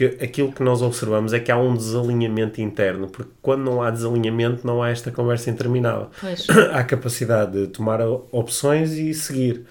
Que 0.00 0.24
aquilo 0.24 0.50
que 0.50 0.62
nós 0.62 0.80
observamos 0.80 1.34
é 1.34 1.40
que 1.40 1.52
há 1.52 1.58
um 1.58 1.76
desalinhamento 1.76 2.58
interno, 2.58 3.06
porque 3.08 3.30
quando 3.42 3.64
não 3.64 3.82
há 3.82 3.90
desalinhamento 3.90 4.66
não 4.66 4.82
há 4.82 4.88
esta 4.88 5.10
conversa 5.10 5.50
interminável. 5.50 6.08
Pois. 6.18 6.46
há 6.72 6.78
a 6.78 6.84
capacidade 6.84 7.52
de 7.52 7.66
tomar 7.66 8.00
opções 8.32 8.92
e 8.92 9.12
seguir. 9.12 9.66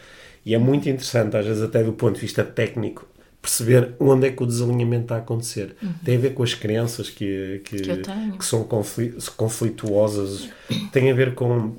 E 0.45 0.53
é 0.53 0.57
muito 0.59 0.87
interessante, 0.87 1.35
às 1.35 1.45
vezes 1.47 1.63
até 1.63 1.83
do 1.83 1.93
ponto 1.93 2.13
de 2.15 2.21
vista 2.21 2.43
técnico, 2.43 3.07
perceber 3.41 3.95
onde 3.99 4.27
é 4.27 4.31
que 4.31 4.43
o 4.43 4.45
desalinhamento 4.45 5.05
está 5.05 5.15
a 5.15 5.17
acontecer. 5.17 5.75
Tem 6.05 6.15
a 6.17 6.19
ver 6.19 6.35
com 6.35 6.43
as 6.43 6.53
crenças 6.53 7.09
que, 7.09 7.61
que, 7.65 7.77
Uhum. 7.91 8.31
Que 8.33 8.37
que 8.37 8.45
são 8.45 8.63
confli- 8.63 9.15
conflituosas, 9.35 10.47
tem 10.91 11.09
a 11.09 11.13
ver 11.15 11.33
com, 11.33 11.73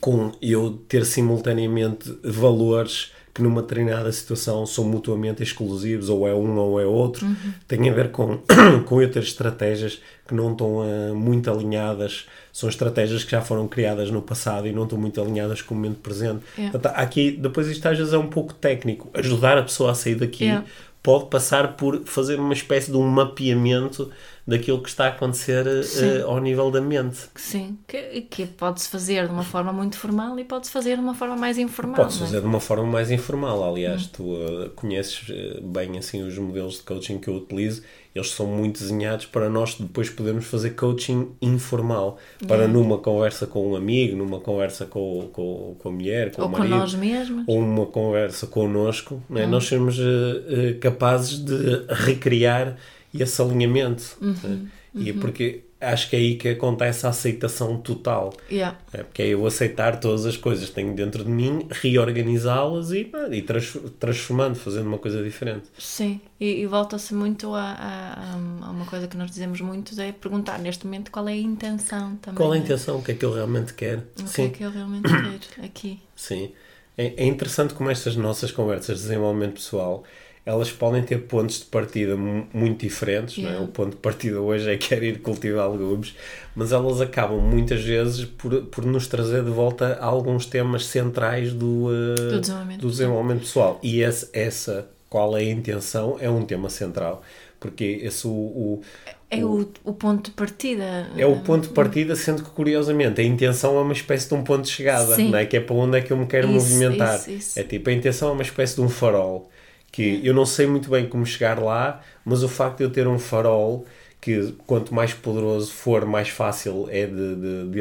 com 0.00 0.30
eu 0.40 0.78
ter 0.88 1.04
simultaneamente 1.04 2.16
valores 2.22 3.10
que 3.34 3.42
numa 3.42 3.62
determinada 3.62 4.12
situação 4.12 4.66
são 4.66 4.84
mutuamente 4.84 5.42
exclusivos, 5.42 6.08
ou 6.10 6.28
é 6.28 6.34
um 6.34 6.56
ou 6.58 6.78
é 6.80 6.84
outro. 6.84 7.24
Uhum. 7.24 7.52
Tem 7.66 7.88
a 7.88 7.92
ver 7.92 8.10
com, 8.10 8.38
com 8.84 9.00
eu 9.00 9.10
ter 9.10 9.22
estratégias 9.22 10.00
que 10.26 10.34
não 10.34 10.52
estão 10.52 10.82
ah, 10.82 11.14
muito 11.14 11.50
alinhadas, 11.50 12.26
são 12.52 12.68
estratégias 12.68 13.24
que 13.24 13.30
já 13.30 13.40
foram 13.40 13.66
criadas 13.66 14.10
no 14.10 14.20
passado 14.20 14.66
e 14.66 14.72
não 14.72 14.84
estão 14.84 14.98
muito 14.98 15.20
alinhadas 15.20 15.62
com 15.62 15.74
o 15.74 15.76
momento 15.76 16.00
presente. 16.00 16.42
É. 16.58 16.68
Portanto, 16.68 16.94
aqui, 16.94 17.30
depois 17.30 17.68
isto 17.68 17.86
às 17.86 17.96
vezes 17.96 18.12
é 18.12 18.18
um 18.18 18.28
pouco 18.28 18.52
técnico. 18.52 19.08
Ajudar 19.14 19.56
a 19.56 19.62
pessoa 19.62 19.92
a 19.92 19.94
sair 19.94 20.16
daqui 20.16 20.48
É. 20.48 20.62
pode 21.02 21.26
passar 21.30 21.76
por 21.76 22.02
fazer 22.04 22.38
uma 22.38 22.52
espécie 22.52 22.90
de 22.90 22.96
um 22.98 23.08
mapeamento 23.08 24.10
daquilo 24.46 24.82
que 24.82 24.88
está 24.88 25.04
a 25.04 25.08
acontecer 25.10 25.64
Sim. 25.84 26.22
ao 26.22 26.40
nível 26.40 26.70
da 26.70 26.80
mente. 26.80 27.18
Sim, 27.36 27.78
que, 27.86 28.22
que 28.22 28.46
pode-se 28.46 28.88
fazer 28.88 29.26
de 29.28 29.32
uma 29.32 29.44
forma 29.44 29.72
muito 29.72 29.96
formal 29.96 30.36
e 30.38 30.44
pode-se 30.44 30.72
fazer 30.72 30.96
de 30.96 31.00
uma 31.02 31.14
forma 31.14 31.36
mais 31.36 31.58
informal. 31.58 31.94
Podes 31.96 32.16
não 32.18 32.24
é? 32.24 32.26
fazer 32.28 32.40
de 32.40 32.46
uma 32.46 32.60
forma 32.60 32.84
mais 32.86 33.10
informal. 33.10 33.62
Aliás, 33.68 34.06
tu 34.08 34.34
eh, 34.36 34.70
conheces 34.74 35.26
bem 35.62 35.96
assim 35.96 36.22
os 36.22 36.36
modelos 36.38 36.74
de 36.78 36.82
coaching 36.82 37.18
que 37.18 37.28
eu 37.28 37.34
utilizo. 37.34 37.82
Eles 38.14 38.30
são 38.30 38.46
muito 38.46 38.80
desenhados 38.80 39.24
para 39.26 39.48
nós 39.48 39.74
depois 39.76 40.10
podermos 40.10 40.44
fazer 40.44 40.70
coaching 40.70 41.30
informal. 41.40 42.18
Para 42.46 42.66
numa 42.68 42.98
conversa 42.98 43.46
com 43.46 43.70
um 43.70 43.76
amigo, 43.76 44.16
numa 44.16 44.38
conversa 44.40 44.84
com, 44.84 45.30
com, 45.32 45.76
com 45.78 45.88
a 45.88 45.92
mulher, 45.92 46.30
com 46.32 46.42
Ou 46.42 46.48
o 46.48 46.50
com 46.50 46.58
marido. 46.58 46.76
nós 46.76 46.94
mesmos. 46.94 47.44
ou 47.46 47.58
uma 47.60 47.86
conversa 47.86 48.46
connosco, 48.48 49.14
Hum. 49.30 49.34
né? 49.34 49.46
nós 49.46 49.66
sermos 49.66 49.96
eh, 49.98 50.74
capazes 50.80 51.38
de 51.38 51.86
recriar 51.88 52.76
esse 53.14 53.40
alinhamento. 53.40 54.16
Uhum. 54.20 54.34
né? 54.42 54.66
E 54.94 55.10
é 55.10 55.12
porque 55.14 55.64
acho 55.80 56.08
que 56.08 56.16
é 56.16 56.18
aí 56.18 56.36
que 56.36 56.48
acontece 56.50 57.06
a 57.06 57.08
aceitação 57.08 57.76
total. 57.78 58.32
Yeah. 58.50 58.78
É 58.92 59.02
porque 59.02 59.22
é 59.22 59.28
eu 59.28 59.44
aceitar 59.46 59.98
todas 59.98 60.24
as 60.26 60.36
coisas 60.36 60.68
que 60.68 60.74
tenho 60.74 60.94
dentro 60.94 61.24
de 61.24 61.30
mim, 61.30 61.66
reorganizá-las 61.70 62.92
e, 62.92 63.10
e 63.32 63.42
trans- 63.42 63.78
transformando, 63.98 64.54
fazendo 64.54 64.86
uma 64.86 64.98
coisa 64.98 65.22
diferente. 65.22 65.64
Sim, 65.78 66.20
e, 66.38 66.60
e 66.60 66.66
volta-se 66.66 67.14
muito 67.14 67.54
a, 67.54 67.72
a, 67.72 68.34
a 68.66 68.70
uma 68.70 68.84
coisa 68.86 69.08
que 69.08 69.16
nós 69.16 69.30
dizemos 69.30 69.60
muito, 69.60 69.98
é 70.00 70.12
perguntar 70.12 70.58
neste 70.58 70.84
momento 70.84 71.10
qual 71.10 71.28
é 71.28 71.32
a 71.32 71.36
intenção 71.36 72.16
também. 72.16 72.36
Qual 72.36 72.52
é 72.54 72.56
a 72.56 72.60
né? 72.60 72.64
intenção? 72.64 72.98
O 72.98 73.02
que 73.02 73.12
é 73.12 73.14
que 73.14 73.24
eu 73.24 73.32
realmente 73.32 73.74
quero? 73.74 74.02
O 74.20 74.24
que 74.24 74.42
é 74.42 74.48
que 74.48 74.62
eu 74.62 74.70
realmente 74.70 75.08
quero 75.08 75.40
aqui? 75.66 76.00
Sim. 76.14 76.52
É, 76.96 77.24
é 77.24 77.26
interessante 77.26 77.72
como 77.74 77.90
estas 77.90 78.16
nossas 78.16 78.52
conversas 78.52 78.98
de 78.98 79.02
desenvolvimento 79.04 79.54
pessoal 79.54 80.04
elas 80.44 80.70
podem 80.72 81.02
ter 81.02 81.18
pontos 81.18 81.60
de 81.60 81.66
partida 81.66 82.16
mu- 82.16 82.46
muito 82.52 82.80
diferentes. 82.80 83.38
Não 83.38 83.44
é? 83.44 83.52
Yeah. 83.52 83.64
O 83.64 83.68
ponto 83.72 83.90
de 83.90 83.96
partida 83.96 84.40
hoje 84.40 84.70
é 84.70 84.76
querer 84.76 85.08
ir 85.14 85.18
cultivar 85.20 85.70
legumes, 85.70 86.14
mas 86.56 86.72
elas 86.72 87.00
acabam 87.00 87.38
muitas 87.40 87.82
vezes 87.84 88.24
por, 88.24 88.62
por 88.66 88.84
nos 88.84 89.06
trazer 89.06 89.44
de 89.44 89.50
volta 89.50 89.98
a 90.00 90.04
alguns 90.04 90.44
temas 90.46 90.86
centrais 90.86 91.52
do, 91.52 91.88
eh, 91.92 92.30
Do 92.32 92.40
desenvolvimento 92.40 92.80
do 92.80 92.90
desenvolvimento 92.90 93.40
pessoal. 93.40 93.78
E 93.82 94.00
esse, 94.02 94.28
essa, 94.32 94.88
qual 95.08 95.36
é 95.36 95.40
a 95.42 95.50
intenção, 95.50 96.16
é 96.20 96.28
um 96.28 96.44
tema 96.44 96.68
central. 96.68 97.22
Porque 97.60 98.00
esse 98.02 98.26
o- 98.26 98.30
o, 98.30 98.82
É 99.30 99.44
o, 99.44 99.70
o 99.84 99.92
ponto 99.94 100.24
de 100.28 100.30
partida. 100.32 101.06
é 101.16 101.24
o 101.24 101.36
ponto 101.42 101.68
de 101.68 101.72
partida, 101.72 102.16
sendo 102.16 102.42
que 102.42 102.50
curiosamente 102.50 103.20
a 103.20 103.24
intenção 103.24 103.78
é 103.78 103.82
uma 103.82 103.92
espécie 103.92 104.26
de 104.28 104.34
um 104.34 104.42
ponto 104.42 104.62
de 104.62 104.70
chegada, 104.70 105.14
Sim. 105.14 105.30
não 105.30 105.38
é? 105.38 105.46
Que 105.46 105.58
é 105.58 105.60
para 105.60 105.76
onde 105.76 105.96
é 105.96 106.00
que 106.00 106.12
eu 106.12 106.16
me 106.16 106.26
quero 106.26 106.48
Isso, 106.50 106.54
movimentar. 106.74 107.14
isso, 107.20 107.30
isso. 107.30 107.60
É 107.60 107.62
tipo, 107.62 107.88
a 107.88 107.92
intenção 107.92 108.30
é 108.30 108.32
uma 108.32 108.42
espécie 108.42 108.74
de 108.74 108.80
um 108.80 108.88
farol, 108.88 109.48
que 109.92 110.20
eu 110.26 110.34
não 110.34 110.46
sei 110.46 110.66
muito 110.66 110.90
bem 110.90 111.08
como 111.08 111.26
chegar 111.26 111.58
lá, 111.60 112.00
mas 112.24 112.42
o 112.42 112.48
facto 112.48 112.78
de 112.78 112.84
eu 112.84 112.90
ter 112.92 113.06
um 113.08 113.18
farol 113.18 113.86
que 114.20 114.52
quanto 114.66 114.94
mais 114.94 115.14
poderoso 115.14 115.72
for, 115.72 116.06
mais 116.06 116.28
fácil 116.30 116.88
é 116.90 117.06
de, 117.06 117.36
de, 117.36 117.70
de 117.70 117.80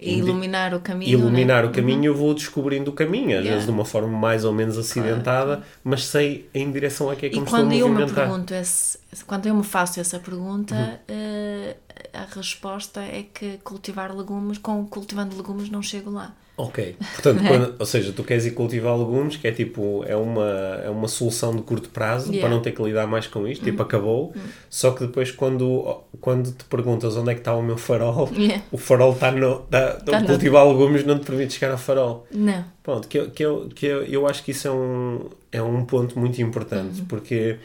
ele 0.00 0.30
iluminar 0.30 0.74
o 0.74 0.80
caminho. 0.80 1.12
iluminar 1.12 1.64
né? 1.64 1.68
o 1.68 1.72
caminho, 1.72 2.06
eu 2.06 2.14
vou 2.16 2.34
descobrindo 2.34 2.90
o 2.90 2.94
caminho, 2.94 3.38
às 3.38 3.46
Yeah. 3.46 3.50
vezes 3.50 3.66
de 3.66 3.70
uma 3.72 3.84
forma 3.84 4.08
mais 4.18 4.44
ou 4.44 4.52
menos 4.52 4.78
acidentada, 4.78 5.62
mas 5.84 6.04
sei 6.06 6.48
em 6.54 6.70
direção 6.72 7.10
a 7.10 7.16
que 7.16 7.26
é 7.26 7.30
que 7.30 7.38
E 7.38 7.40
me 7.40 7.46
estou 7.46 7.64
a 7.64 7.66
quando 7.66 7.72
eu 7.72 7.88
me 7.88 7.94
movimentar. 7.94 8.14
pergunto 8.28 8.54
esse, 8.54 8.98
quando 9.26 9.46
eu 9.46 9.54
me 9.54 9.64
faço 9.64 10.00
essa 10.00 10.18
pergunta, 10.20 10.74
Uhum. 10.74 10.98
eh, 11.08 11.76
a 12.12 12.24
resposta 12.34 13.00
é 13.00 13.22
que 13.24 13.58
cultivar 13.58 14.14
legumes, 14.14 14.58
com 14.58 14.86
cultivando 14.86 15.36
legumes 15.36 15.70
não 15.70 15.82
chego 15.82 16.10
lá. 16.10 16.34
Ok. 16.56 16.96
Portanto, 17.14 17.42
quando- 17.46 17.74
ou 17.78 17.86
seja, 17.86 18.12
tu 18.12 18.22
queres 18.22 18.44
ir 18.44 18.50
cultivar 18.52 18.96
legumes, 18.96 19.36
que 19.36 19.48
é 19.48 19.52
tipo, 19.52 20.04
é 20.06 20.14
uma, 20.14 20.48
é 20.84 20.90
uma 20.90 21.08
solução 21.08 21.56
de 21.56 21.62
curto 21.62 21.88
prazo 21.88 22.26
Yeah. 22.30 22.40
para 22.46 22.54
não 22.54 22.62
ter 22.62 22.72
que 22.72 22.82
lidar 22.82 23.06
mais 23.06 23.26
com 23.26 23.48
isto, 23.48 23.64
tipo, 23.64 23.82
acabou. 23.82 24.34
Só 24.68 24.90
que 24.92 25.00
depois, 25.06 25.30
quando, 25.30 26.00
quando 26.20 26.52
te 26.52 26.64
perguntas 26.64 27.16
onde 27.16 27.30
é 27.30 27.34
que 27.34 27.40
está 27.40 27.54
o 27.56 27.62
meu 27.62 27.76
farol, 27.78 28.28
Yeah. 28.36 28.62
o 28.70 28.76
farol 28.76 29.12
está 29.12 29.30
no. 29.32 29.60
Tá, 29.60 29.92
Tá 29.94 30.20
no- 30.20 30.26
cultivar 30.26 30.66
legumes 30.68 31.04
não 31.06 31.18
te 31.18 31.24
permite 31.26 31.54
chegar 31.54 31.72
ao 31.72 31.78
farol. 31.78 32.26
Não. 32.30 32.64
Pronto, 32.82 33.08
que, 33.08 33.18
eu- 33.18 33.30
que, 33.30 33.42
eu, 33.44 33.68
que 33.74 33.86
eu, 33.86 34.04
eu 34.04 34.26
acho 34.26 34.44
que 34.44 34.50
isso 34.50 34.68
é 34.68 34.70
um, 34.70 35.30
é 35.50 35.62
um 35.62 35.84
ponto 35.84 36.18
muito 36.18 36.40
importante, 36.42 37.02
porque 37.08 37.56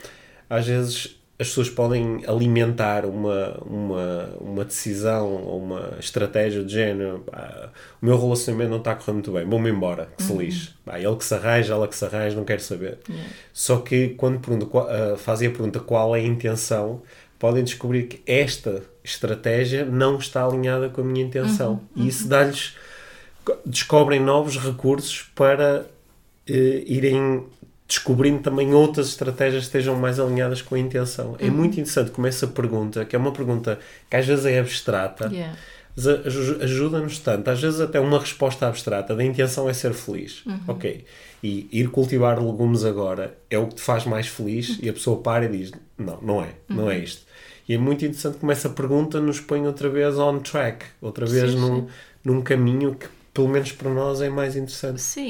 às 0.50 0.66
vezes 0.66 1.16
as 1.40 1.48
pessoas 1.50 1.70
podem 1.70 2.24
alimentar 2.28 3.06
uma, 3.06 3.58
uma, 3.64 4.30
uma 4.42 4.66
decisão 4.66 5.32
ou 5.44 5.62
uma 5.62 5.94
estratégia 6.00 6.64
de 6.64 6.74
género. 6.74 7.20
"Pá, 7.30 7.70
o 8.02 8.06
meu 8.06 8.20
relacionamento 8.20 8.72
não 8.72 8.78
está 8.80 8.94
a 8.94 8.96
correr 8.96 9.14
muito 9.14 9.32
bem, 9.32 9.46
vou-me 9.46 9.70
embora, 9.70 10.10
que 10.18 10.24
se 10.24 10.34
lixe. 10.34 10.70
Pá, 10.84 11.00
ele 11.00 11.16
que 11.16 11.24
se 11.26 11.36
arranja, 11.36 11.74
ela 11.74 11.88
que 11.88 11.96
se 11.96 12.04
arranja, 12.06 12.36
não 12.36 12.44
quero 12.44 12.62
saber. 12.62 12.98
Yeah. 13.08 13.30
Só 13.54 13.78
que 13.78 14.10
quando 14.10 14.40
pergunta, 14.40 14.66
qual- 14.66 14.88
ah, 14.90 15.16
fazem 15.18 15.48
a 15.48 15.52
pergunta 15.52 15.80
qual 15.80 16.16
é 16.16 16.20
a 16.20 16.24
intenção, 16.24 17.04
podem 17.38 17.64
descobrir 17.64 18.08
que 18.08 18.20
esta 18.26 18.82
estratégia 19.04 19.86
não 19.86 20.18
está 20.18 20.44
alinhada 20.44 20.90
com 20.90 21.02
a 21.02 21.04
minha 21.04 21.24
intenção. 21.24 21.82
E 21.96 22.08
isso 22.08 22.28
dá-lhes 22.28 22.76
descobrem 23.66 24.20
novos 24.20 24.58
recursos 24.58 25.30
para 25.36 25.86
eh, 26.50 26.84
irem 26.86 27.44
descobrindo 27.88 28.40
também 28.40 28.74
outras 28.74 29.08
estratégias 29.08 29.64
que 29.64 29.68
estejam 29.68 29.96
mais 29.96 30.20
alinhadas 30.20 30.62
com 30.62 30.76
a 30.76 30.80
intenção. 30.80 31.36
É 31.40 31.50
muito 31.50 31.74
interessante 31.80 32.12
como 32.12 32.28
essa 32.28 32.46
pergunta, 32.48 33.06
que 33.06 33.16
é 33.16 33.20
uma 33.20 33.32
pergunta 33.32 33.80
que 34.10 34.16
às 34.18 34.26
vezes 34.26 34.46
é 34.46 34.60
abstrata, 34.60 35.30
Yeah. 35.32 35.56
ajuda-nos 36.62 37.20
tanto. 37.20 37.50
Às 37.50 37.62
vezes 37.62 37.80
até 37.80 38.00
uma 38.00 38.20
resposta 38.20 38.68
abstrata 38.68 39.16
da 39.16 39.24
intenção 39.24 39.70
é 39.70 39.74
ser 39.74 39.94
feliz. 39.94 40.44
Ok. 40.68 41.06
E 41.44 41.68
ir 41.72 41.90
cultivar 41.90 42.40
legumes 42.44 42.84
agora 42.84 43.38
é 43.50 43.58
o 43.58 43.68
que 43.68 43.76
te 43.76 43.82
faz 43.82 44.06
mais 44.06 44.28
feliz 44.28 44.80
e 44.82 44.90
a 44.90 44.94
pessoa 44.94 45.22
para 45.22 45.46
e 45.46 45.50
diz, 45.50 45.72
não, 45.98 46.20
não 46.22 46.42
é, 46.44 46.50
não 46.68 46.90
é 46.92 46.98
isto. 47.00 47.26
E 47.70 47.74
é 47.74 47.78
muito 47.78 48.04
interessante 48.06 48.38
como 48.38 48.52
essa 48.52 48.70
pergunta 48.70 49.20
nos 49.20 49.40
põe 49.40 49.66
outra 49.68 49.90
vez 49.90 50.18
on 50.18 50.40
track, 50.40 50.86
outra 51.02 51.26
vez 51.26 51.52
Sim, 51.52 51.60
num, 51.60 51.82
sim. 51.82 51.88
num 52.24 52.42
caminho 52.42 52.96
que 52.96 53.08
pelo 53.38 53.50
menos 53.50 53.72
para 53.72 53.92
nós 53.94 54.20
é 54.20 54.30
mais 54.30 54.56
interessante. 54.56 55.00
Sim, 55.00 55.28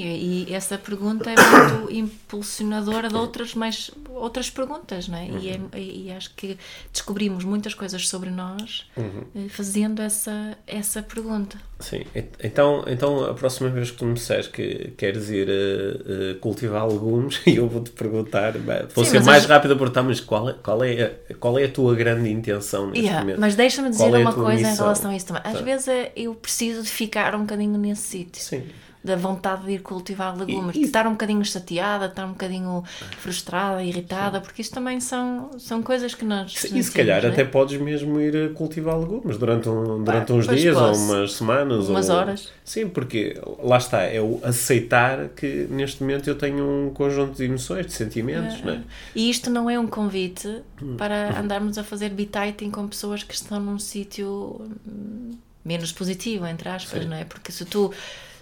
e 0.48 0.54
essa 0.54 0.78
pergunta 0.78 1.30
é 1.30 1.36
muito 1.36 1.92
impulsionadora 1.92 3.10
de 3.10 3.16
outras 3.16 3.54
mais, 3.54 3.92
outras 4.10 4.50
perguntas, 4.50 5.10
não 5.10 5.18
é? 5.18 5.28
E, 5.28 5.50
é- 5.50 5.60
e 5.78 6.10
acho 6.14 6.34
que 6.34 6.58
descobrimos 6.94 7.44
muitas 7.44 7.74
coisas 7.74 8.08
sobre 8.08 8.30
nós 8.30 8.86
eh, 8.98 9.50
fazendo 9.50 10.02
essa, 10.02 10.58
essa 10.66 11.02
pergunta. 11.02 11.58
Sim, 11.80 12.04
então, 12.44 12.84
então 12.88 13.24
a 13.26 13.36
próxima 13.36 13.70
vez 13.70 13.92
que 13.92 13.98
tu 13.98 14.06
me 14.06 14.16
disseres 14.16 14.48
que 14.48 14.96
queres 14.98 15.30
ir 15.30 15.48
eh, 15.48 16.32
eh, 16.32 16.34
cultivar 16.42 16.88
legumes, 16.88 17.40
eu 17.46 17.70
vou-te 17.70 17.92
perguntar, 17.92 18.54
vou 18.96 19.06
Sim, 19.06 19.12
ser 19.12 19.20
mais 19.24 19.44
as- 19.44 19.50
rápido 19.50 19.74
a 19.74 19.78
perguntar, 19.78 20.02
mas 20.02 20.20
qual 20.20 20.50
é, 20.50 20.54
qual, 20.54 20.84
é 20.84 21.04
a, 21.30 21.34
qual 21.36 21.60
é 21.60 21.66
a 21.66 21.72
tua 21.72 21.94
grande 21.94 22.30
intenção 22.32 22.88
neste 22.88 23.04
Yeah, 23.06 23.20
momento? 23.22 23.40
mas 23.40 23.56
deixa-me 23.56 23.90
dizer 23.92 24.12
é 24.12 24.18
uma 24.18 24.34
coisa 24.34 24.68
em 24.68 24.72
missão? 24.72 24.86
relação 24.88 25.12
a 25.12 25.16
isso 25.16 25.28
também. 25.28 25.42
Às 25.46 25.54
Tá. 25.54 25.62
vezes 25.62 25.88
eh, 25.88 26.12
eu 26.16 26.34
preciso 26.34 26.82
de 26.82 26.90
ficar 26.90 27.36
um 27.36 27.42
bocadinho 27.42 27.78
nesse 27.78 28.02
sítio. 28.02 28.42
Sim. 28.42 28.64
Da 29.08 29.16
vontade 29.16 29.66
de 29.66 29.72
ir 29.72 29.80
cultivar 29.82 30.38
legumes, 30.38 30.76
E- 30.76 30.80
e- 30.80 30.82
de 30.82 30.88
estar 30.88 31.08
um 31.08 31.12
bocadinho 31.12 31.44
chateada, 31.46 32.06
de 32.08 32.12
estar 32.12 32.26
um 32.26 32.32
bocadinho 32.32 32.84
frustrada, 33.20 33.82
irritada, 33.84 34.42
porque 34.42 34.62
isto 34.62 34.74
também 34.74 35.00
são, 35.00 35.50
são 35.58 35.82
coisas 35.82 36.14
que 36.14 36.26
nós. 36.26 36.54
Sim, 36.54 36.78
e 36.78 36.84
se 36.84 36.92
calhar 36.92 37.24
é? 37.24 37.28
até 37.30 37.46
podes 37.46 37.80
mesmo 37.80 38.20
ir 38.20 38.36
a 38.36 38.50
cultivar 38.54 39.00
legumes 39.00 39.38
durante, 39.38 39.70
um, 39.70 40.04
durante 40.04 40.34
uns 40.34 40.48
dias 40.48 40.76
ou 40.76 40.88
posso. 40.90 41.00
umas 41.02 41.32
semanas. 41.34 41.88
Umas 41.88 42.10
ou... 42.10 42.16
horas. 42.18 42.52
Sim, 42.66 42.90
porque 42.90 43.40
lá 43.64 43.78
está, 43.78 44.02
é 44.04 44.20
o 44.22 44.42
aceitar 44.44 45.30
que 45.30 45.68
neste 45.70 46.02
momento 46.04 46.28
eu 46.30 46.38
tenho 46.38 46.64
um 46.88 46.90
conjunto 46.94 47.38
de 47.38 47.46
emoções, 47.46 47.86
de 47.86 47.94
sentimentos, 47.94 48.62
não 48.62 48.74
é? 48.74 48.82
E 49.16 49.30
isto 49.30 49.50
não 49.50 49.70
é 49.70 49.80
um 49.80 49.88
convite 49.88 50.48
Hum. 50.82 50.96
para 50.98 51.40
andarmos 51.40 51.78
a 51.78 51.84
fazer 51.84 52.10
bititing 52.10 52.70
com 52.70 52.88
pessoas 52.88 53.24
que 53.24 53.34
estão 53.34 53.60
num 53.60 53.80
sítio 53.80 54.62
hum, 54.86 55.38
menos 55.64 55.92
positivo, 55.92 56.46
entre 56.46 56.70
aspas, 56.70 57.06
não 57.06 57.16
é? 57.16 57.24
Porque 57.24 57.52
se 57.52 57.64
tu. 57.66 57.94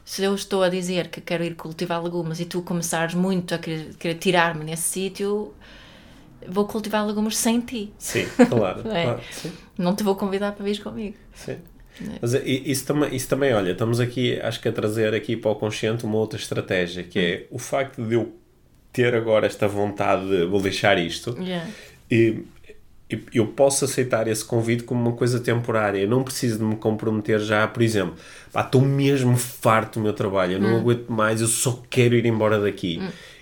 Se 0.06 0.24
eu 0.24 0.36
estou 0.36 0.62
a 0.64 0.70
dizer 0.70 1.10
que 1.10 1.20
quero 1.20 1.44
ir 1.44 1.56
cultivar 1.56 2.02
legumes 2.04 2.40
e 2.40 2.46
tu 2.46 2.62
começares 2.62 3.16
muito 3.16 3.56
a 3.56 3.58
querer, 3.58 3.96
querer 3.96 4.16
tirar-me 4.16 4.64
nesse 4.64 4.84
sítio, 4.84 5.54
vou 6.48 6.66
cultivar 6.68 7.06
legumes 7.06 7.36
sem 7.38 7.60
ti. 7.60 7.92
Sim, 7.98 8.26
claro. 8.50 8.82
É. 8.92 9.04
claro, 9.04 9.22
sim. 9.32 9.52
Não 9.78 9.96
te 9.96 10.04
vou 10.04 10.16
convidar 10.16 10.52
para 10.54 10.64
vir 10.64 10.82
comigo. 10.82 11.16
Sim. 11.34 11.58
Mas 12.22 12.34
i- 12.36 12.64
isso 12.70 12.86
também, 12.86 13.16
isso 13.16 13.28
também, 13.28 13.54
olha, 13.54 13.72
estamos 13.72 14.00
aqui, 14.00 14.40
acho 14.42 14.60
que 14.62 14.68
a 14.68 14.72
trazer 14.72 15.14
aqui 15.16 15.36
para 15.36 15.52
o 15.52 15.56
consciente 15.56 16.06
uma 16.06 16.18
outra 16.18 16.38
estratégia, 16.38 17.04
que 17.04 17.18
é 17.20 17.48
o 17.50 17.58
facto 17.58 18.04
de 18.06 18.14
eu 18.16 18.34
ter 18.92 19.16
agora 19.16 19.46
esta 19.48 19.68
vontade 19.68 20.28
de 20.30 20.46
vou 20.46 20.62
deixar 20.62 20.98
isto, 21.00 21.36
Yeah. 21.42 21.68
e 22.12 22.44
eu 23.34 23.48
posso 23.48 23.86
aceitar 23.86 24.28
esse 24.28 24.44
convite 24.44 24.84
como 24.84 25.00
uma 25.02 25.12
coisa 25.16 25.40
temporária. 25.40 26.00
Eu 26.00 26.08
não 26.10 26.24
preciso 26.24 26.58
de 26.60 26.64
me 26.64 26.76
comprometer 26.76 27.40
já, 27.40 27.68
por 27.68 27.84
exemplo, 27.84 28.16
estou 28.56 28.82
mesmo 28.82 29.38
farto 29.38 30.00
do 30.00 30.04
meu 30.04 30.14
trabalho, 30.14 30.54
eu 30.54 30.60
não 30.60 30.78
aguento 30.80 31.10
mais, 31.10 31.40
eu 31.42 31.48
só 31.48 31.84
quero 31.90 32.16
ir 32.16 32.26
embora 32.26 32.60
daqui. 32.60 33.00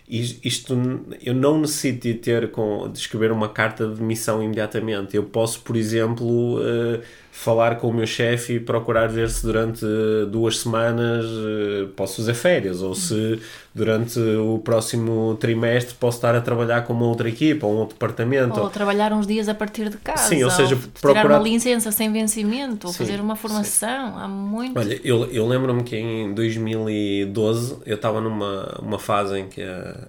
Is- 0.09 0.37
Isto, 0.43 0.77
eu 1.23 1.33
não 1.33 1.61
necessito 1.61 2.01
de 2.07 2.13
ter 2.15 2.51
com, 2.51 2.89
de 2.91 2.99
escrever 2.99 3.31
uma 3.31 3.47
carta 3.47 3.87
de 3.87 3.95
demissão 3.95 4.43
imediatamente. 4.43 5.15
Eu 5.15 5.23
posso, 5.23 5.61
por 5.61 5.77
exemplo, 5.77 6.59
eh, 6.61 6.99
falar 7.35 7.77
com 7.77 7.87
o 7.89 7.93
meu 7.93 8.05
chefe 8.05 8.53
e 8.53 8.59
procurar 8.59 9.07
ver 9.07 9.27
se 9.27 9.43
durante 9.43 9.83
eh, 9.83 10.25
duas 10.27 10.59
semanas 10.59 11.25
eh, 11.25 11.87
posso 11.95 12.17
fazer 12.17 12.35
férias 12.35 12.83
ou 12.83 12.93
se 12.93 13.41
durante 13.73 14.19
o 14.19 14.59
próximo 14.59 15.35
trimestre 15.39 15.95
posso 15.95 16.17
estar 16.19 16.35
a 16.35 16.41
trabalhar 16.41 16.83
com 16.85 16.93
uma 16.93 17.07
outra 17.07 17.27
equipa 17.27 17.65
ou 17.65 17.73
um 17.73 17.77
outro 17.79 17.95
departamento. 17.95 18.59
Ou 18.61 18.69
trabalhar 18.69 19.11
uns 19.11 19.25
dias 19.25 19.49
a 19.49 19.55
partir 19.55 19.89
de 19.89 19.97
casa. 19.97 20.27
Sim, 20.27 20.43
ou 20.43 20.51
seja, 20.51 20.77
procurar- 21.01 21.25
uma 21.25 21.39
licença 21.39 21.91
sem 21.91 22.13
vencimento, 22.13 22.85
ou 22.85 22.93
Sim, 22.93 22.99
fazer 22.99 23.19
uma 23.19 23.35
formação. 23.35 24.15
Há 24.15 24.27
muito. 24.27 24.77
Olha, 24.79 25.01
eu, 25.03 25.25
eu 25.31 25.47
lembro-me 25.47 25.83
que 25.83 25.97
em 25.97 26.35
2012 26.35 27.77
eu 27.85 27.95
estava 27.95 28.21
numa 28.21 28.77
uma 28.79 28.99
fase 28.99 29.39
em 29.39 29.47
que 29.47 29.61
a, 29.63 30.07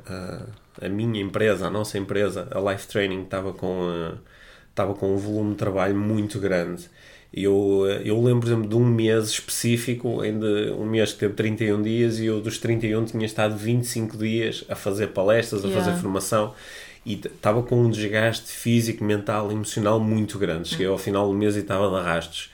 a, 0.81 0.87
a 0.87 0.89
minha 0.91 1.23
empresa, 1.23 1.67
a 1.67 1.71
nossa 1.71 1.97
empresa, 1.97 2.47
a 2.51 2.61
Life 2.71 2.87
Training, 2.87 3.23
estava 3.23 3.53
com, 3.55 3.91
eh, 3.91 4.13
estava 4.69 4.93
com 4.95 5.15
um 5.15 5.17
volume 5.17 5.53
de 5.53 5.57
trabalho 5.57 5.97
muito 5.97 6.39
grande. 6.39 6.85
Eu, 7.37 7.85
eh, 7.89 8.03
eu 8.05 8.23
lembro, 8.23 8.43
por 8.43 8.47
exemplo, 8.47 8.69
de 8.69 8.77
um 8.77 8.85
mês 8.85 9.25
específico, 9.31 10.21
ainda 10.21 10.47
um 10.77 10.87
mês 10.87 11.13
que 11.13 11.19
teve 11.21 11.35
31 11.35 11.83
dias 11.83 12.21
e 12.21 12.27
eu 12.27 12.41
dos 12.41 12.59
31 12.59 13.05
tinha 13.05 13.27
estado 13.27 13.57
25 13.57 14.17
dias 14.17 14.65
a 14.69 14.77
fazer 14.77 15.09
palestras, 15.09 15.65
a 15.65 15.69
Yeah. 15.69 15.85
fazer 15.85 15.93
formação 16.01 16.55
e 17.05 17.15
estava 17.15 17.63
com 17.63 17.83
um 17.83 17.91
desgaste 17.91 18.51
físico, 18.51 19.05
mental, 19.05 19.51
emocional 19.53 20.01
muito 20.01 20.39
grande. 20.39 20.69
Cheguei 20.69 20.87
ao 20.87 20.97
final 20.99 21.27
do 21.29 21.35
mês 21.35 21.57
e 21.57 21.61
estava 21.61 21.89
de 21.91 21.97
arrastos. 21.97 22.51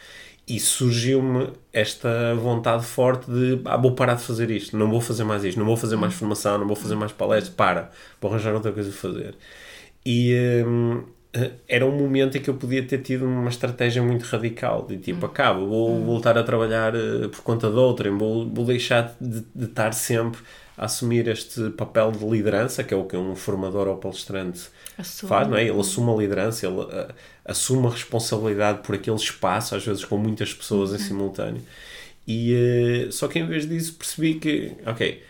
E 0.49 0.59
surgiu-me 0.59 1.51
esta 1.73 2.35
vontade 2.35 2.85
forte 2.85 3.31
de 3.31 3.61
ah, 3.65 3.77
vou 3.77 3.95
parar 3.95 4.15
de 4.15 4.23
fazer 4.23 4.51
isto, 4.51 4.77
não 4.77 4.91
vou 4.91 5.01
fazer 5.01 5.23
mais 5.25 5.45
isto, 5.45 5.59
não 5.59 5.67
vou 5.67 5.77
fazer 5.77 5.97
mais 5.97 6.15
formação, 6.15 6.59
não 6.59 6.67
vou 6.67 6.75
fazer 6.75 6.97
mais 6.97 7.13
palestras, 7.13 7.55
para, 7.55 7.91
vou 8.21 8.31
arranjar 8.31 8.53
outra 8.55 8.73
coisa 8.73 8.91
a 8.91 8.93
fazer. 8.93 9.37
E 10.05 10.35
hum, 10.67 11.05
era 11.69 11.87
um 11.87 11.97
momento 11.97 12.37
em 12.37 12.41
que 12.41 12.51
eu 12.51 12.55
podia 12.55 12.83
ter 12.85 12.99
tido 12.99 13.25
uma 13.25 13.49
estratégia 13.49 14.03
muito 14.03 14.25
radical, 14.25 14.85
de 14.87 14.99
tipo, 14.99 15.27
acabo, 15.27 15.67
vou 15.67 16.05
voltar 16.05 16.37
a 16.37 16.43
trabalhar 16.43 16.95
eh, 16.95 17.29
por 17.29 17.43
conta 17.43 17.71
de 17.71 17.77
outrem, 17.77 18.17
vou, 18.17 18.49
vou 18.49 18.65
deixar 18.65 19.15
de, 19.21 19.45
de 19.55 19.65
estar 19.67 19.93
sempre 19.93 20.41
a 20.77 20.87
assumir 20.87 21.29
este 21.29 21.71
papel 21.71 22.11
de 22.11 22.25
liderança, 22.27 22.83
que 22.83 22.93
é 22.93 22.97
o 22.97 23.05
que 23.05 23.17
um 23.17 23.37
formador 23.37 23.87
ou 23.87 23.97
palestrante 23.97 24.69
Assume. 24.99 25.29
faz, 25.29 25.49
não 25.49 25.57
é? 25.57 25.63
Ele 25.63 25.79
assume 25.79 26.11
a 26.11 26.17
liderança, 26.17 26.67
ele 26.67 26.81
ah, 26.81 27.15
assume 27.45 27.87
a 27.87 27.91
responsabilidade 27.91 28.81
por 28.83 28.95
aquele 28.95 29.17
espaço, 29.17 29.77
às 29.77 29.85
vezes 29.85 30.05
com 30.05 30.17
muitas 30.17 30.53
pessoas 30.53 30.93
em 30.93 30.99
simultâneo. 30.99 31.63
E 32.27 32.55
eh, 33.07 33.11
só 33.11 33.29
que 33.29 33.39
em 33.39 33.47
vez 33.47 33.69
disso 33.69 33.95
percebi 33.95 34.35
que, 34.35 34.73
ok, 34.87 35.07
eh, 35.07 35.30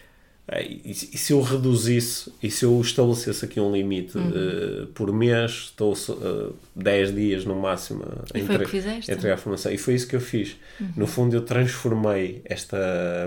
e, 0.58 0.92
se 0.94 1.10
e 1.14 1.18
se 1.18 1.32
eu 1.32 1.40
reduzisse 1.40 2.32
e 2.42 2.50
se 2.50 2.64
eu 2.64 2.80
estabelecesse 2.80 3.44
aqui 3.44 3.60
um 3.60 3.70
limite 3.72 4.18
eh, 4.18 4.86
por 4.94 5.12
mês, 5.12 5.50
estou 5.70 5.92
uh, 5.92 6.54
10 6.74 7.14
dias 7.14 7.44
no 7.44 7.54
máximo 7.54 8.02
a 8.02 8.36
E 8.38 8.42
foi 8.42 8.56
o 8.56 8.58
que 8.58 8.64
entre- 8.64 8.64
a 9.12 9.14
entregar 9.14 9.34
a 9.34 9.36
formação. 9.36 9.70
E 9.70 9.78
foi 9.78 9.94
isso 9.94 10.08
que 10.08 10.16
eu 10.16 10.20
fiz. 10.20 10.56
No 10.96 11.06
fundo, 11.06 11.36
eu 11.36 11.42
transformei 11.42 12.42
esta 12.44 12.76